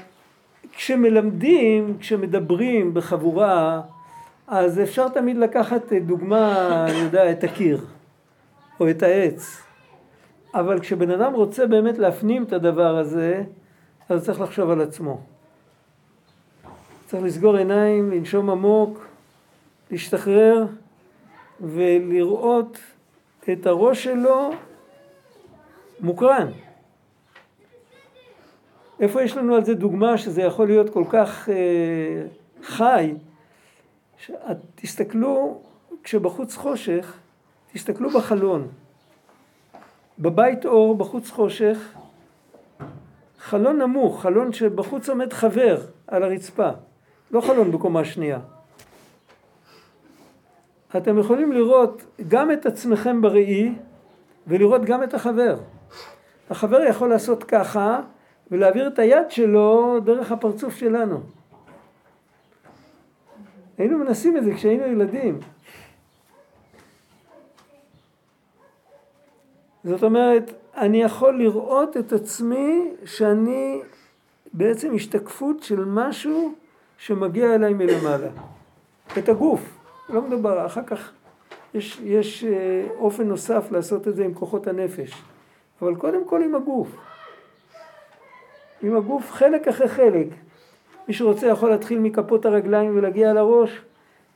כשמלמדים, 0.72 1.98
כשמדברים 2.00 2.94
בחבורה, 2.94 3.82
אז 4.48 4.80
אפשר 4.80 5.10
תמיד 5.10 5.38
לקחת 5.38 5.94
דוגמה, 5.94 6.86
אני 6.90 6.98
יודע, 6.98 7.32
את 7.32 7.44
הקיר 7.44 7.86
או 8.80 8.90
את 8.90 9.04
העץ. 9.04 9.67
אבל 10.60 10.80
כשבן 10.80 11.12
אדם 11.12 11.34
רוצה 11.34 11.68
באמת 11.68 11.98
להפנים 11.98 12.44
את 12.44 12.54
הדבר 12.54 12.98
הזה, 12.98 13.44
אז 14.10 14.26
צריך 14.26 14.42
לחשוב 14.42 14.70
על 14.70 14.82
עצמו. 14.82 15.20
צריך 17.06 17.24
לסגור 17.24 17.56
עיניים, 17.56 18.12
לנשום 18.12 18.50
עמוק, 18.50 19.08
להשתחרר 19.92 20.66
ולראות 21.62 22.80
את 23.52 23.66
הראש 23.66 24.04
שלו 24.04 24.50
מוקרן. 26.00 26.48
איפה 29.00 29.24
יש 29.24 29.38
לנו 29.38 29.56
על 29.56 29.66
זה 29.66 29.74
דוגמה 29.74 30.18
שזה 30.18 30.42
יכול 30.42 30.68
להיות 30.68 30.90
כל 30.90 31.04
כך 31.10 31.50
אה, 31.50 32.24
חי? 32.64 33.14
תסתכלו, 34.76 35.62
כשבחוץ 36.04 36.56
חושך, 36.56 37.14
תסתכלו 37.74 38.10
בחלון. 38.10 38.68
בבית 40.20 40.66
אור, 40.66 40.96
בחוץ 40.98 41.30
חושך, 41.30 41.94
חלון 43.40 43.82
נמוך, 43.82 44.22
חלון 44.22 44.54
שבחוץ 44.54 45.10
עומד 45.10 45.34
חבר 45.34 45.78
על 46.08 46.24
הרצפה, 46.24 46.70
לא 47.32 47.42
חלון 47.42 47.72
בקומה 47.72 48.06
שנייה. 48.06 48.40
אתם 50.98 51.20
יכולים 51.20 51.52
לראות 51.52 52.04
גם 52.28 52.52
את 52.52 52.66
עצמכם 52.66 53.22
בראי 53.22 53.76
ולראות 54.48 54.86
גם 54.86 55.04
את 55.04 55.14
החבר. 55.14 55.58
החבר 56.50 56.82
יכול 56.82 57.10
לעשות 57.10 57.44
ככה 57.44 58.02
ולהעביר 58.52 58.88
את 58.88 59.00
היד 59.00 59.32
שלו 59.32 60.00
דרך 60.04 60.32
הפרצוף 60.32 60.76
שלנו. 60.76 61.20
היינו 63.78 63.98
מנסים 63.98 64.38
את 64.38 64.44
זה 64.44 64.54
כשהיינו 64.54 64.86
ילדים. 64.86 65.40
זאת 69.84 70.04
אומרת, 70.04 70.54
אני 70.78 71.02
יכול 71.02 71.38
לראות 71.38 71.98
את 71.98 72.14
עצמי 72.14 72.92
שאני 73.06 73.82
בעצם 74.54 74.96
השתקפות 74.96 75.64
של 75.64 75.86
משהו 75.86 76.54
שמגיע 76.98 77.56
אליי 77.56 77.74
מלמעלה. 77.74 78.28
את 79.18 79.30
הגוף, 79.30 79.62
לא 80.10 80.22
מדובר, 80.22 80.66
אחר 80.66 80.84
כך 80.84 81.12
יש, 81.74 82.02
יש 82.04 82.44
אה, 82.44 82.88
אופן 83.00 83.28
נוסף 83.28 83.72
לעשות 83.72 84.08
את 84.08 84.16
זה 84.16 84.26
עם 84.26 84.34
כוחות 84.34 84.68
הנפש, 84.68 85.24
אבל 85.82 85.96
קודם 85.96 86.26
כל 86.26 86.44
עם 86.44 86.56
הגוף. 86.56 86.88
עם 88.82 88.96
הגוף 88.96 89.32
חלק 89.32 89.68
אחרי 89.68 89.88
חלק. 89.88 90.28
מי 91.08 91.14
שרוצה 91.14 91.48
יכול 91.48 91.70
להתחיל 91.70 92.00
מכפות 92.00 92.46
הרגליים 92.46 92.98
ולהגיע 92.98 93.34
לראש, 93.34 93.82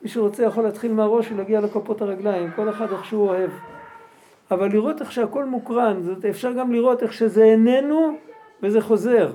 מי 0.02 0.10
שרוצה 0.10 0.44
יכול 0.44 0.64
להתחיל 0.64 0.94
מהראש 0.94 1.32
ולהגיע 1.32 1.62
לכפות 1.62 2.02
הרגליים, 2.02 2.52
כל 2.56 2.70
אחד 2.70 2.92
איך 2.92 3.06
שהוא 3.06 3.30
אוהב. 3.30 3.50
אבל 4.52 4.72
לראות 4.72 5.02
איך 5.02 5.12
שהכל 5.12 5.46
מוקרן, 5.46 6.02
זאת, 6.02 6.26
אפשר 6.26 6.54
גם 6.54 6.72
לראות 6.72 7.04
איך 7.04 7.14
שזה 7.14 7.44
איננו 7.44 8.18
וזה 8.64 8.82
חוזר. 8.82 9.32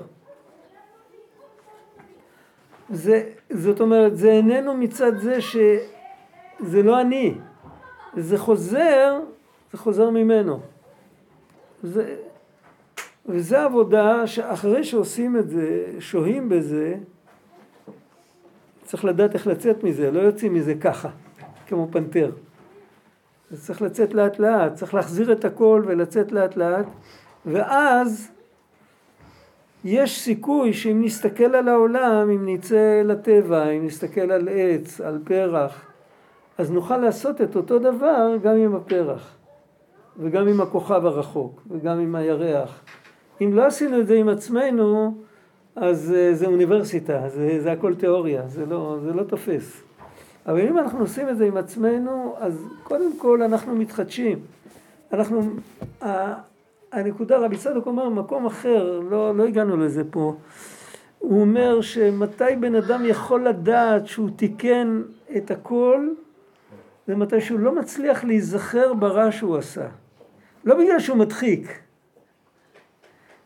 זה, 2.89 3.29
זאת 3.49 3.81
אומרת, 3.81 4.17
זה 4.17 4.31
איננו 4.31 4.73
מצד 4.73 5.17
זה 5.17 5.41
שזה 5.41 6.83
לא 6.83 7.01
אני, 7.01 7.33
זה 8.17 8.37
חוזר, 8.37 9.19
זה 9.71 9.77
חוזר 9.77 10.09
ממנו. 10.09 10.59
זה, 11.83 12.15
וזו 13.25 13.57
עבודה 13.57 14.27
שאחרי 14.27 14.83
שעושים 14.83 15.37
את 15.37 15.49
זה, 15.49 15.85
שוהים 15.99 16.49
בזה, 16.49 16.95
צריך 18.83 19.05
לדעת 19.05 19.33
איך 19.33 19.47
לצאת 19.47 19.83
מזה, 19.83 20.11
לא 20.11 20.19
יוצאים 20.19 20.53
מזה 20.53 20.75
ככה, 20.75 21.09
כמו 21.67 21.87
פנתר. 21.91 22.31
אז 23.51 23.65
צריך 23.65 23.81
לצאת 23.81 24.13
לאט 24.13 24.39
לאט, 24.39 24.73
צריך 24.73 24.93
להחזיר 24.93 25.31
את 25.31 25.45
הכל 25.45 25.83
ולצאת 25.87 26.31
לאט 26.31 26.57
לאט, 26.57 26.85
ואז 27.45 28.31
יש 29.83 30.19
סיכוי 30.21 30.73
שאם 30.73 31.01
נסתכל 31.03 31.55
על 31.55 31.67
העולם, 31.67 32.29
אם 32.29 32.45
נצא 32.45 33.01
לטבע, 33.05 33.69
אם 33.69 33.85
נסתכל 33.85 34.31
על 34.31 34.49
עץ, 34.51 35.01
על 35.01 35.19
פרח, 35.23 35.85
אז 36.57 36.71
נוכל 36.71 36.97
לעשות 36.97 37.41
את 37.41 37.55
אותו 37.55 37.79
דבר 37.79 38.35
גם 38.43 38.55
עם 38.55 38.75
הפרח, 38.75 39.35
וגם 40.19 40.47
עם 40.47 40.61
הכוכב 40.61 41.05
הרחוק, 41.05 41.61
וגם 41.71 41.99
עם 41.99 42.15
הירח. 42.15 42.81
אם 43.41 43.53
לא 43.53 43.65
עשינו 43.65 43.99
את 43.99 44.07
זה 44.07 44.15
עם 44.15 44.29
עצמנו, 44.29 45.17
אז 45.75 46.13
אה, 46.17 46.33
זה 46.33 46.45
אוניברסיטה, 46.45 47.29
זה, 47.29 47.57
זה 47.61 47.71
הכל 47.71 47.95
תיאוריה, 47.95 48.47
זה 48.47 48.65
לא, 48.65 48.97
זה 49.03 49.13
לא 49.13 49.23
תופס. 49.23 49.86
אבל 50.47 50.61
אם 50.61 50.77
אנחנו 50.77 50.99
עושים 50.99 51.29
את 51.29 51.37
זה 51.37 51.45
עם 51.45 51.57
עצמנו, 51.57 52.35
אז 52.39 52.65
קודם 52.83 53.17
כל 53.17 53.41
אנחנו 53.41 53.75
מתחדשים. 53.75 54.39
אנחנו, 55.13 55.41
הנקודה, 56.91 57.37
רבי 57.37 57.57
צדוק 57.57 57.87
אומר 57.87 58.09
במקום 58.09 58.45
אחר, 58.45 58.99
לא, 59.09 59.37
לא 59.37 59.47
הגענו 59.47 59.77
לזה 59.77 60.03
פה, 60.11 60.35
הוא 61.19 61.41
אומר 61.41 61.81
שמתי 61.81 62.55
בן 62.59 62.75
אדם 62.75 63.05
יכול 63.05 63.47
לדעת 63.47 64.07
שהוא 64.07 64.29
תיקן 64.35 65.01
את 65.37 65.51
הכל, 65.51 66.09
זה 67.07 67.15
מתי 67.15 67.41
שהוא 67.41 67.59
לא 67.59 67.75
מצליח 67.75 68.23
להיזכר 68.23 68.93
ברע 68.93 69.31
שהוא 69.31 69.57
עשה. 69.57 69.87
לא 70.65 70.75
בגלל 70.75 70.99
שהוא 70.99 71.17
מדחיק, 71.17 71.79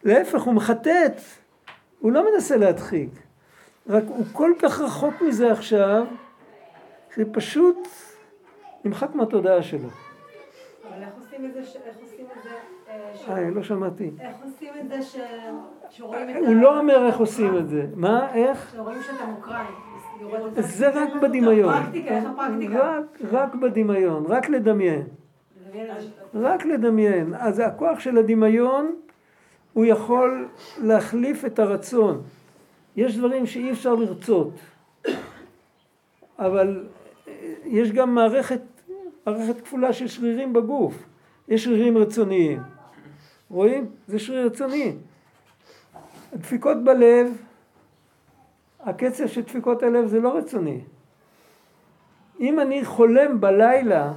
להפך 0.04 0.42
הוא 0.42 0.54
מחטט, 0.54 1.22
הוא 2.00 2.12
לא 2.12 2.34
מנסה 2.34 2.58
להדחיק, 2.58 3.10
רק 3.90 4.04
הוא 4.08 4.26
כל 4.32 4.52
כך 4.60 4.82
רחוק 4.82 5.22
מזה 5.22 5.52
עכשיו, 5.52 6.06
שפשוט 7.16 7.88
נמחק 8.86 9.16
מהתודעה 9.16 9.62
שלו. 9.62 9.90
אבל 10.90 11.04
איך 11.04 11.10
עושים 11.18 11.46
את 11.46 11.54
זה, 11.54 11.60
איך 11.60 11.98
עושים 12.02 12.26
את 12.38 12.44
זה, 12.44 12.50
אה, 13.28 13.38
אה, 13.38 13.50
לא 13.50 13.64
שמעתי. 13.64 14.12
איך 14.20 14.36
עושים 14.44 14.74
את 14.82 14.90
זה 14.90 15.02
ש... 15.02 15.18
שרואים 15.90 16.30
את 16.30 16.36
הוא 16.36 16.56
לא 16.56 16.80
אומר 16.80 17.06
איך 17.06 17.18
עושים 17.18 17.58
את 17.58 17.70
זה. 17.70 17.86
מה? 17.96 18.34
איך? 18.34 18.72
שרואים 18.76 19.02
שאתה 19.04 19.26
מוקרן. 19.26 19.66
זה 20.60 20.90
רק 20.90 21.10
בדמיון. 21.22 21.74
רק 23.32 23.56
בדמיון, 23.56 24.26
רק 24.26 24.50
לדמיין. 24.50 25.04
רק 26.34 26.66
לדמיין. 26.66 27.34
אז 27.40 27.60
הכוח 27.60 28.00
של 28.00 28.18
הדמיון 28.18 28.96
הוא 29.74 29.86
יכול 29.86 30.48
להחליף 30.78 31.46
את 31.46 31.60
הרצון. 31.60 32.22
יש 32.96 33.18
דברים 33.18 33.46
שאי 33.46 33.72
אפשר 33.72 33.96
לרצות, 33.96 34.54
אבל 36.40 36.84
יש 37.66 37.92
גם 37.92 38.16
מערכת, 38.16 38.62
מערכת 39.26 39.62
כפולה 39.62 39.94
של 39.94 40.08
שרירים 40.08 40.54
בגוף. 40.54 41.04
יש 41.48 41.64
שרירים 41.64 41.98
רצוניים. 41.98 42.60
רואים? 43.50 43.90
זה 44.08 44.20
שריר 44.20 44.46
רצוני. 44.46 44.96
הדפיקות 46.34 46.84
בלב, 46.84 47.38
הקצב 48.80 49.28
של 49.28 49.42
דפיקות 49.42 49.84
הלב 49.84 50.08
זה 50.08 50.20
לא 50.20 50.38
רצוני. 50.38 50.80
אם 52.40 52.60
אני 52.60 52.86
חולם 52.86 53.42
בלילה 53.42 54.14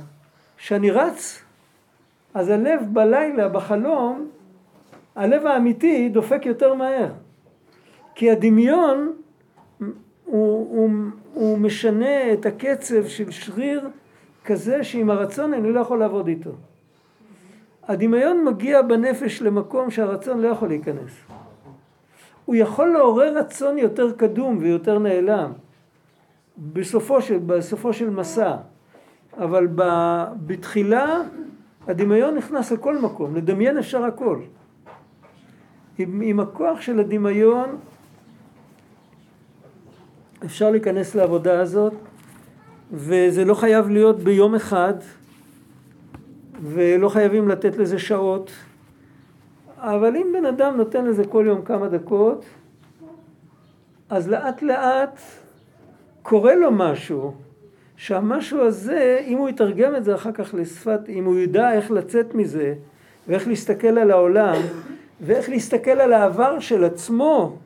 שאני 0.56 0.90
רץ, 0.90 1.42
אז 2.34 2.48
הלב 2.48 2.80
בלילה, 2.92 3.48
בחלום, 3.48 4.28
הלב 5.16 5.46
האמיתי 5.46 6.08
דופק 6.08 6.46
יותר 6.46 6.74
מהר. 6.74 7.12
כי 8.14 8.30
הדמיון 8.30 9.12
הוא, 9.78 9.90
הוא, 10.24 10.90
הוא 11.34 11.58
משנה 11.58 12.32
את 12.32 12.46
הקצב 12.46 13.06
של 13.06 13.30
שריר 13.30 13.88
כזה 14.44 14.84
שעם 14.84 15.10
הרצון 15.10 15.54
אני 15.54 15.72
לא 15.72 15.80
יכול 15.80 15.98
לעבוד 15.98 16.28
איתו. 16.28 16.50
הדמיון 17.88 18.44
מגיע 18.44 18.82
בנפש 18.82 19.42
למקום 19.42 19.90
שהרצון 19.90 20.40
לא 20.40 20.48
יכול 20.48 20.68
להיכנס. 20.68 21.12
הוא 22.44 22.54
יכול 22.54 22.88
לעורר 22.88 23.38
רצון 23.38 23.78
יותר 23.78 24.12
קדום 24.12 24.58
ויותר 24.60 24.98
נעלם 24.98 25.52
בסופו 26.58 27.22
של, 27.22 27.38
בסופו 27.46 27.92
של 27.92 28.10
מסע, 28.10 28.56
אבל 29.38 29.68
ב, 29.74 29.82
בתחילה 30.46 31.20
הדמיון 31.86 32.34
נכנס 32.34 32.72
לכל 32.72 32.98
מקום, 32.98 33.36
לדמיין 33.36 33.78
אפשר 33.78 34.04
הכל. 34.04 34.38
עם, 35.98 36.20
עם 36.24 36.40
הכוח 36.40 36.80
של 36.80 37.00
הדמיון 37.00 37.76
אפשר 40.44 40.70
להיכנס 40.70 41.14
לעבודה 41.14 41.60
הזאת 41.60 41.92
וזה 42.92 43.44
לא 43.44 43.54
חייב 43.54 43.88
להיות 43.88 44.20
ביום 44.20 44.54
אחד 44.54 44.94
ולא 46.62 47.08
חייבים 47.08 47.48
לתת 47.48 47.76
לזה 47.76 47.98
שעות. 47.98 48.50
אבל 49.78 50.16
אם 50.16 50.26
בן 50.32 50.46
אדם 50.46 50.76
נותן 50.76 51.04
לזה 51.04 51.24
כל 51.24 51.44
יום 51.46 51.62
כמה 51.62 51.88
דקות 51.88 52.44
אז 54.08 54.28
לאט 54.28 54.62
לאט 54.62 55.20
קורה 56.22 56.54
לו 56.54 56.70
משהו 56.72 57.34
שהמשהו 57.96 58.60
הזה, 58.60 59.20
אם 59.26 59.38
הוא 59.38 59.48
יתרגם 59.48 59.96
את 59.96 60.04
זה 60.04 60.14
אחר 60.14 60.32
כך 60.32 60.54
לשפת, 60.54 61.00
אם 61.08 61.24
הוא 61.24 61.38
ידע 61.38 61.72
איך 61.72 61.90
לצאת 61.90 62.34
מזה 62.34 62.74
ואיך 63.28 63.48
להסתכל 63.48 63.98
על 63.98 64.10
העולם 64.10 64.56
ואיך 65.20 65.48
להסתכל 65.48 65.90
על 65.90 66.12
העבר 66.12 66.60
של 66.60 66.84
עצמו, 66.84 67.56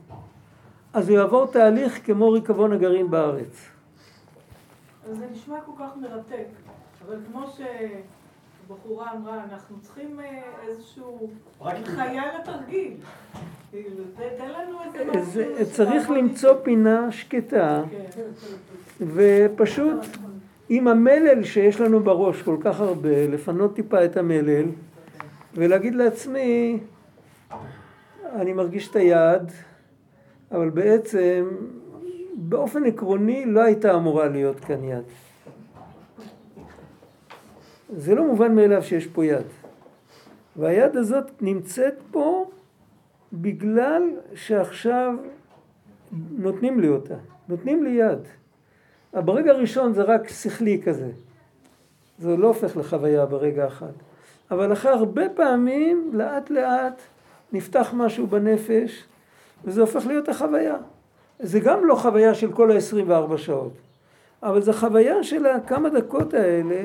אז 0.99 1.09
הוא 1.09 1.19
יעבור 1.19 1.47
תהליך 1.47 2.07
כמו 2.07 2.31
ריקבון 2.33 2.73
הגרעין 2.73 3.11
בארץ. 3.11 3.69
אז 5.11 5.19
זה 5.19 5.27
נשמע 5.33 5.57
כל 5.67 5.73
כך 5.79 5.97
מרתק, 5.97 6.47
אבל 7.07 7.17
כמו 7.27 7.45
שבחורה 8.67 9.13
אמרה, 9.13 9.45
אנחנו 9.45 9.77
צריכים 9.81 10.21
אה, 10.21 10.43
איזשהו 10.69 11.31
הנחיה 11.61 12.23
לתרגיל. 12.39 12.93
כאילו, 13.71 14.05
תן 14.17 14.49
לנו 14.49 14.79
איזה 14.85 15.45
משהו... 15.55 15.73
צריך 15.73 16.11
למצוא 16.11 16.55
פינה 16.63 17.13
שקטה, 17.13 17.83
כן. 17.91 18.23
ופשוט 19.01 20.07
עם 20.69 20.89
המלל 20.89 21.45
שיש 21.45 21.81
לנו 21.81 22.01
בראש 22.01 22.43
כל 22.43 22.57
כך 22.61 22.81
הרבה, 22.81 23.27
לפנות 23.27 23.75
טיפה 23.75 24.05
את 24.05 24.17
המלל, 24.17 24.65
ולהגיד 25.55 25.95
לעצמי, 25.95 26.79
אני 28.35 28.53
מרגיש 28.53 28.91
את 28.91 28.97
היד, 28.97 29.43
אבל 30.53 30.71
בעצם 30.71 31.49
באופן 32.35 32.85
עקרוני 32.85 33.47
לא 33.47 33.61
הייתה 33.61 33.95
אמורה 33.95 34.29
להיות 34.29 34.61
כאן 34.61 34.85
יד. 34.85 35.05
זה 37.97 38.15
לא 38.15 38.27
מובן 38.27 38.55
מאליו 38.55 38.83
שיש 38.83 39.07
פה 39.07 39.25
יד. 39.25 39.47
והיד 40.57 40.97
הזאת 40.97 41.43
נמצאת 41.43 41.95
פה 42.11 42.51
בגלל 43.33 44.03
שעכשיו 44.35 45.15
נותנים 46.31 46.81
לי 46.81 46.89
אותה. 46.89 47.15
נותנים 47.49 47.85
לי 47.85 47.91
יד. 47.91 48.19
ברגע 49.15 49.51
הראשון 49.51 49.93
זה 49.93 50.03
רק 50.03 50.29
שכלי 50.29 50.83
כזה. 50.83 51.11
זה 52.19 52.37
לא 52.37 52.47
הופך 52.47 52.77
לחוויה 52.77 53.27
ברגע 53.27 53.67
אחד. 53.67 53.93
אבל 54.51 54.73
אחרי 54.73 54.93
הרבה 54.93 55.29
פעמים, 55.29 56.11
לאט 56.15 56.51
לאט, 56.51 57.03
נפתח 57.53 57.91
משהו 57.97 58.27
בנפש, 58.27 59.05
וזה 59.65 59.81
הופך 59.81 60.07
להיות 60.07 60.29
החוויה. 60.29 60.77
זה 61.41 61.61
גם 61.61 61.85
לא 61.85 61.95
חוויה 61.95 62.35
של 62.35 62.53
כל 62.53 62.71
ה-24 62.71 63.37
שעות, 63.37 63.73
אבל 64.43 64.61
זו 64.61 64.73
חוויה 64.73 65.23
של 65.23 65.47
הכמה 65.47 65.89
דקות 65.89 66.35
האלה. 66.35 66.83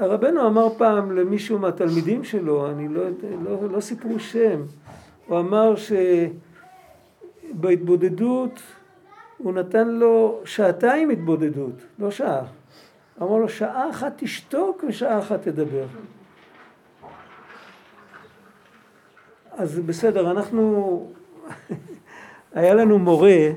רבנו 0.00 0.46
אמר 0.46 0.68
פעם 0.78 1.12
למישהו 1.12 1.58
מהתלמידים 1.58 2.24
שלו, 2.24 2.70
אני 2.70 2.88
לא, 2.88 3.02
לא, 3.44 3.70
לא 3.70 3.80
סיפרו 3.80 4.18
שם, 4.18 4.62
הוא 5.26 5.38
אמר 5.38 5.74
שבהתבודדות 7.54 8.60
הוא 9.42 9.52
נתן 9.52 9.88
לו 9.88 10.40
שעתיים 10.44 11.10
התבודדות, 11.10 11.74
לא 11.98 12.10
שעה. 12.10 12.44
אמר 13.22 13.36
לו 13.36 13.48
שעה 13.48 13.90
אחת 13.90 14.12
תשתוק 14.16 14.84
ושעה 14.88 15.18
אחת 15.18 15.42
תדבר. 15.42 15.84
אז 19.50 19.78
בסדר, 19.78 20.30
אנחנו, 20.30 21.12
היה 22.54 22.74
לנו 22.74 22.98
מורה, 22.98 23.50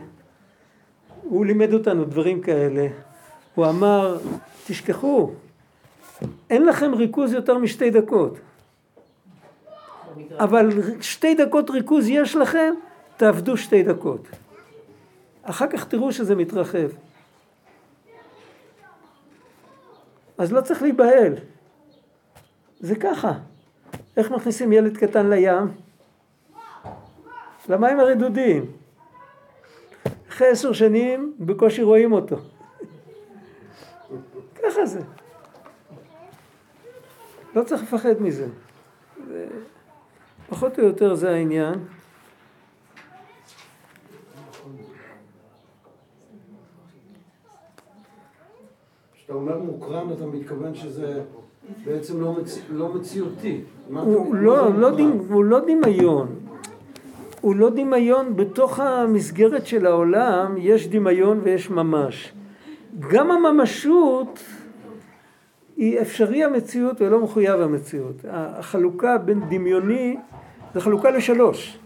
הוא 1.21 1.45
לימד 1.45 1.73
אותנו 1.73 2.05
דברים 2.05 2.41
כאלה, 2.41 2.87
הוא 3.55 3.65
אמר, 3.65 4.17
תשכחו, 4.67 5.31
אין 6.49 6.65
לכם 6.65 6.93
ריכוז 6.93 7.33
יותר 7.33 7.57
משתי 7.57 7.89
דקות, 7.89 8.37
אבל 10.39 10.69
שתי 11.01 11.35
דקות 11.35 11.69
ריכוז 11.69 12.09
יש 12.09 12.35
לכם, 12.35 12.73
תעבדו 13.17 13.57
שתי 13.57 13.83
דקות. 13.83 14.27
אחר 15.43 15.67
כך 15.67 15.87
תראו 15.87 16.11
שזה 16.11 16.35
מתרחב. 16.35 16.87
אז 20.37 20.53
לא 20.53 20.61
צריך 20.61 20.81
להיבהל. 20.81 21.33
זה 22.79 22.95
ככה. 22.95 23.33
איך 24.17 24.31
מכניסים 24.31 24.73
ילד 24.73 24.97
קטן 24.97 25.29
לים? 25.29 25.84
למים 27.69 27.99
הרדודים. 27.99 28.65
אחרי 30.29 30.47
עשר 30.47 30.73
שנים 30.73 31.33
בקושי 31.39 31.83
רואים 31.83 32.11
אותו. 32.11 32.35
ככה 34.63 34.85
זה. 34.85 35.01
לא 37.55 37.63
צריך 37.63 37.83
לפחד 37.83 38.21
מזה. 38.21 38.47
זה... 39.27 39.47
פחות 40.49 40.79
או 40.79 40.83
יותר 40.83 41.15
זה 41.15 41.29
העניין. 41.29 41.73
כשאתה 49.13 49.33
אומר 49.33 49.59
מוקרן 49.59 50.13
אתה 50.13 50.25
מתכוון 50.25 50.75
שזה 50.75 51.21
בעצם 51.85 52.21
לא, 52.21 52.33
מצ... 52.33 52.59
לא 52.69 52.93
מציאותי. 52.93 53.61
הוא 53.89 54.35
לא, 54.35 54.73
לא, 54.79 54.97
דמ... 54.97 55.11
הוא 55.29 55.43
לא 55.43 55.59
דמיון. 55.59 56.44
הוא 57.45 57.55
לא 57.55 57.69
דמיון, 57.69 58.35
בתוך 58.35 58.79
המסגרת 58.79 59.65
של 59.65 59.85
העולם 59.85 60.55
יש 60.57 60.87
דמיון 60.87 61.39
ויש 61.43 61.69
ממש. 61.69 62.33
גם 63.09 63.31
הממשות 63.31 64.39
היא 65.77 66.01
אפשרי 66.01 66.43
המציאות 66.43 67.01
ולא 67.01 67.19
מחויב 67.19 67.61
המציאות. 67.61 68.15
החלוקה 68.29 69.17
בין 69.17 69.41
דמיוני, 69.49 70.17
זה 70.73 70.81
חלוקה 70.81 71.11
לשלוש. 71.11 71.79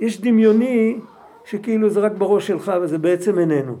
יש 0.00 0.20
דמיוני 0.20 0.98
שכאילו 1.44 1.90
זה 1.90 2.00
רק 2.00 2.12
בראש 2.12 2.46
שלך 2.46 2.72
וזה 2.82 2.98
בעצם 2.98 3.38
איננו. 3.38 3.76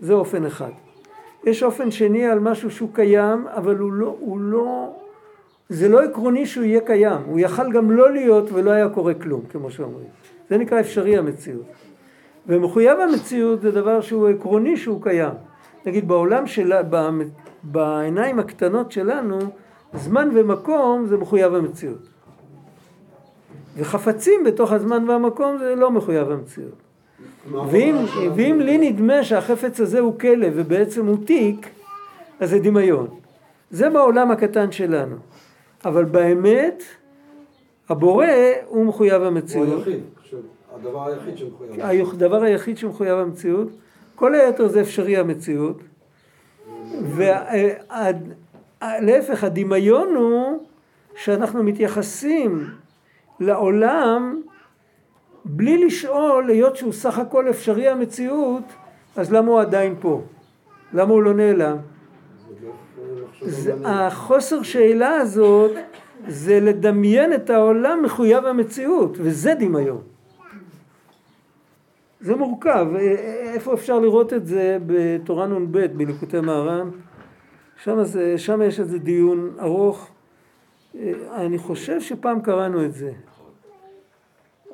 זה 0.00 0.12
אופן 0.12 0.44
אחד. 0.44 0.70
יש 1.44 1.62
אופן 1.62 1.90
שני 1.90 2.26
על 2.26 2.38
משהו 2.38 2.70
שהוא 2.70 2.88
קיים, 2.92 3.46
אבל 3.48 3.78
הוא 3.78 3.92
לא, 3.92 4.16
הוא 4.20 4.40
לא, 4.40 4.96
זה 5.68 5.88
לא 5.88 6.02
עקרוני 6.02 6.46
שהוא 6.46 6.64
יהיה 6.64 6.80
קיים. 6.80 7.20
הוא 7.26 7.40
יכל 7.40 7.72
גם 7.72 7.90
לא 7.90 8.12
להיות 8.12 8.52
ולא 8.52 8.70
היה 8.70 8.88
קורה 8.88 9.14
כלום, 9.14 9.40
כמו 9.50 9.70
שאומרים. 9.70 10.08
זה 10.50 10.58
נקרא 10.58 10.80
אפשרי 10.80 11.16
המציאות. 11.16 11.66
ומחויב 12.46 13.00
המציאות 13.00 13.60
זה 13.60 13.70
דבר 13.70 14.00
שהוא 14.00 14.28
עקרוני 14.28 14.76
שהוא 14.76 15.02
קיים. 15.02 15.34
נגיד 15.86 16.08
בעולם 16.08 16.46
שלה, 16.46 16.80
בעיניים 17.62 18.38
הקטנות 18.38 18.92
שלנו, 18.92 19.38
זמן 19.94 20.28
ומקום 20.34 21.06
זה 21.06 21.16
מחויב 21.16 21.54
המציאות. 21.54 22.08
וחפצים 23.76 24.44
בתוך 24.44 24.72
הזמן 24.72 25.08
והמקום 25.08 25.58
זה 25.58 25.74
לא 25.74 25.90
מחויב 25.90 26.30
המציאות. 26.30 26.82
ואם, 27.70 27.96
ואם 28.36 28.60
לי 28.60 28.90
נדמה 28.90 29.24
שהחפץ 29.24 29.80
הזה 29.80 30.00
הוא 30.00 30.18
כלב 30.18 30.52
ובעצם 30.56 31.06
הוא 31.06 31.26
תיק, 31.26 31.68
אז 32.40 32.50
זה 32.50 32.58
דמיון. 32.58 33.08
זה 33.70 33.90
בעולם 33.90 34.30
הקטן 34.30 34.72
שלנו. 34.72 35.16
אבל 35.84 36.04
באמת, 36.04 36.82
הבורא 37.88 38.26
הוא 38.66 38.86
מחויב 38.86 39.22
המציאות. 39.22 39.68
הוא 39.68 39.76
היחיד, 39.76 40.00
הדבר 40.74 41.08
היחיד 41.08 41.36
שמחויב. 41.38 41.80
הדבר 42.12 42.42
היחיד 42.42 42.78
שמחויב 42.78 43.18
המציאות. 43.18 43.68
כל 44.14 44.34
היתר 44.34 44.68
זה 44.68 44.80
אפשרי 44.80 45.16
המציאות. 45.16 45.78
ולהפך, 48.82 49.44
הדמיון 49.44 50.14
הוא 50.14 50.66
שאנחנו 51.16 51.62
מתייחסים 51.62 52.64
לעולם 53.40 54.42
בלי 55.44 55.84
לשאול, 55.84 56.50
היות 56.50 56.76
שהוא 56.76 56.92
סך 56.92 57.18
הכל 57.18 57.50
אפשרי 57.50 57.88
המציאות, 57.88 58.62
אז 59.16 59.32
למה 59.32 59.50
הוא 59.50 59.60
עדיין 59.60 59.94
פה? 60.00 60.22
למה 60.92 61.12
הוא 61.12 61.22
לא 61.22 61.34
נעלם? 61.34 61.76
זה, 63.40 63.74
החוסר 63.84 64.62
שאלה 64.62 65.10
הזאת 65.10 65.70
זה 66.28 66.60
לדמיין 66.60 67.32
את 67.32 67.50
העולם 67.50 68.02
מחויב 68.04 68.46
המציאות, 68.46 69.16
וזה 69.20 69.54
דמיון. 69.54 70.02
זה 72.20 72.36
מורכב. 72.36 72.86
איפה 73.54 73.74
אפשר 73.74 73.98
לראות 73.98 74.32
את 74.32 74.46
זה 74.46 74.78
בתורה 74.86 75.46
נ"ב, 75.46 75.86
בליקוטי 75.86 76.40
מהר"ן? 76.40 76.90
שם, 77.84 78.04
זה, 78.04 78.38
שם 78.38 78.62
יש 78.62 78.80
איזה 78.80 78.98
דיון 78.98 79.50
ארוך. 79.60 80.10
אני 81.32 81.58
חושב 81.58 82.00
שפעם 82.00 82.40
קראנו 82.40 82.84
את 82.84 82.94
זה. 82.94 83.12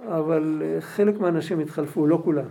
אבל 0.08 0.62
אה, 0.64 0.80
חלק 0.80 1.20
מהאנשים 1.20 1.60
התחלפו, 1.60 2.06
לא 2.06 2.20
כולם. 2.24 2.44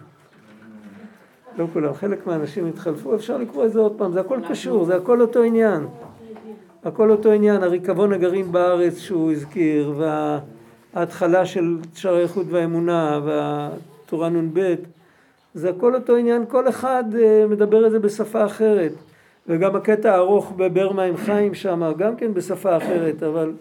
לא 1.57 1.67
כולם, 1.73 1.93
חלק 1.93 2.27
מהאנשים 2.27 2.67
התחלפו, 2.67 3.15
אפשר 3.15 3.37
לקרוא 3.37 3.65
את 3.65 3.71
זה 3.71 3.79
עוד 3.79 3.97
פעם, 3.97 4.11
זה 4.11 4.19
הכל 4.19 4.39
קשור, 4.49 4.85
זה 4.85 4.95
הכל 4.95 5.21
אותו 5.21 5.43
עניין. 5.43 5.87
הכל 6.85 7.11
אותו 7.11 7.31
עניין, 7.31 7.63
הריקבון 7.63 8.13
הגרעין 8.13 8.51
בארץ 8.51 8.97
שהוא 8.97 9.31
הזכיר, 9.31 9.93
וההתחלה 10.93 11.45
של 11.45 11.77
שער 11.95 12.15
האיכות 12.15 12.45
והאמונה, 12.49 13.19
והתורה 13.25 14.29
נ"ב, 14.29 14.75
זה 15.53 15.69
הכל 15.69 15.95
אותו 15.95 16.15
עניין, 16.15 16.45
כל 16.47 16.69
אחד 16.69 17.03
אה, 17.19 17.45
מדבר 17.49 17.87
את 17.87 17.91
זה 17.91 17.99
בשפה 17.99 18.45
אחרת. 18.45 18.91
וגם 19.47 19.75
הקטע 19.75 20.11
הארוך 20.11 20.51
בברמה 20.57 21.03
עם 21.03 21.17
חיים 21.17 21.53
שם, 21.53 21.91
גם 21.97 22.15
כן 22.15 22.33
בשפה 22.33 22.77
אחרת, 22.77 23.23
אבל... 23.23 23.53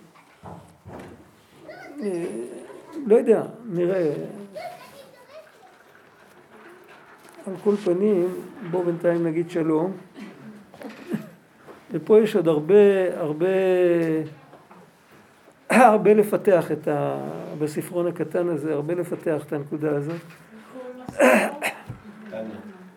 אה, 2.03 2.25
לא 3.07 3.17
יודע, 3.17 3.43
נראה. 3.73 4.13
על 7.47 7.55
כל 7.65 7.77
פנים, 7.77 8.29
בואו 8.71 8.83
בינתיים 8.83 9.27
נגיד 9.27 9.51
שלום. 9.51 9.93
ופה 11.93 12.19
יש 12.19 12.37
עוד 12.37 12.49
הרבה, 12.49 12.75
הרבה, 13.17 13.47
הרבה 15.71 16.15
לפתח 16.15 16.73
את 16.73 16.89
ה... 16.89 17.19
בספרון 17.59 18.07
הקטן 18.07 18.49
הזה, 18.49 18.73
הרבה 18.73 18.95
לפתח 18.95 19.43
את 19.47 19.53
הנקודה 19.53 19.91
הזאת. 19.97 20.21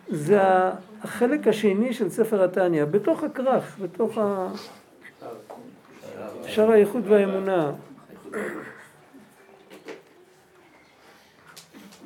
זה 0.08 0.40
החלק 1.02 1.48
השני 1.48 1.92
של 1.92 2.08
ספר 2.08 2.44
התניא, 2.44 2.84
בתוך 2.84 3.24
הכרך, 3.24 3.78
בתוך 3.82 4.18
ה... 4.18 4.48
שער 6.46 6.70
האיכות 6.70 7.02
והאמונה. 7.06 7.72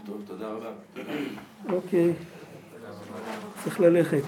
טוב, 0.07 0.23
תודה 0.27 0.47
רבה. 0.47 0.71
אוקיי, 1.73 2.13
צריך 3.65 3.81
ללכת. 3.81 4.23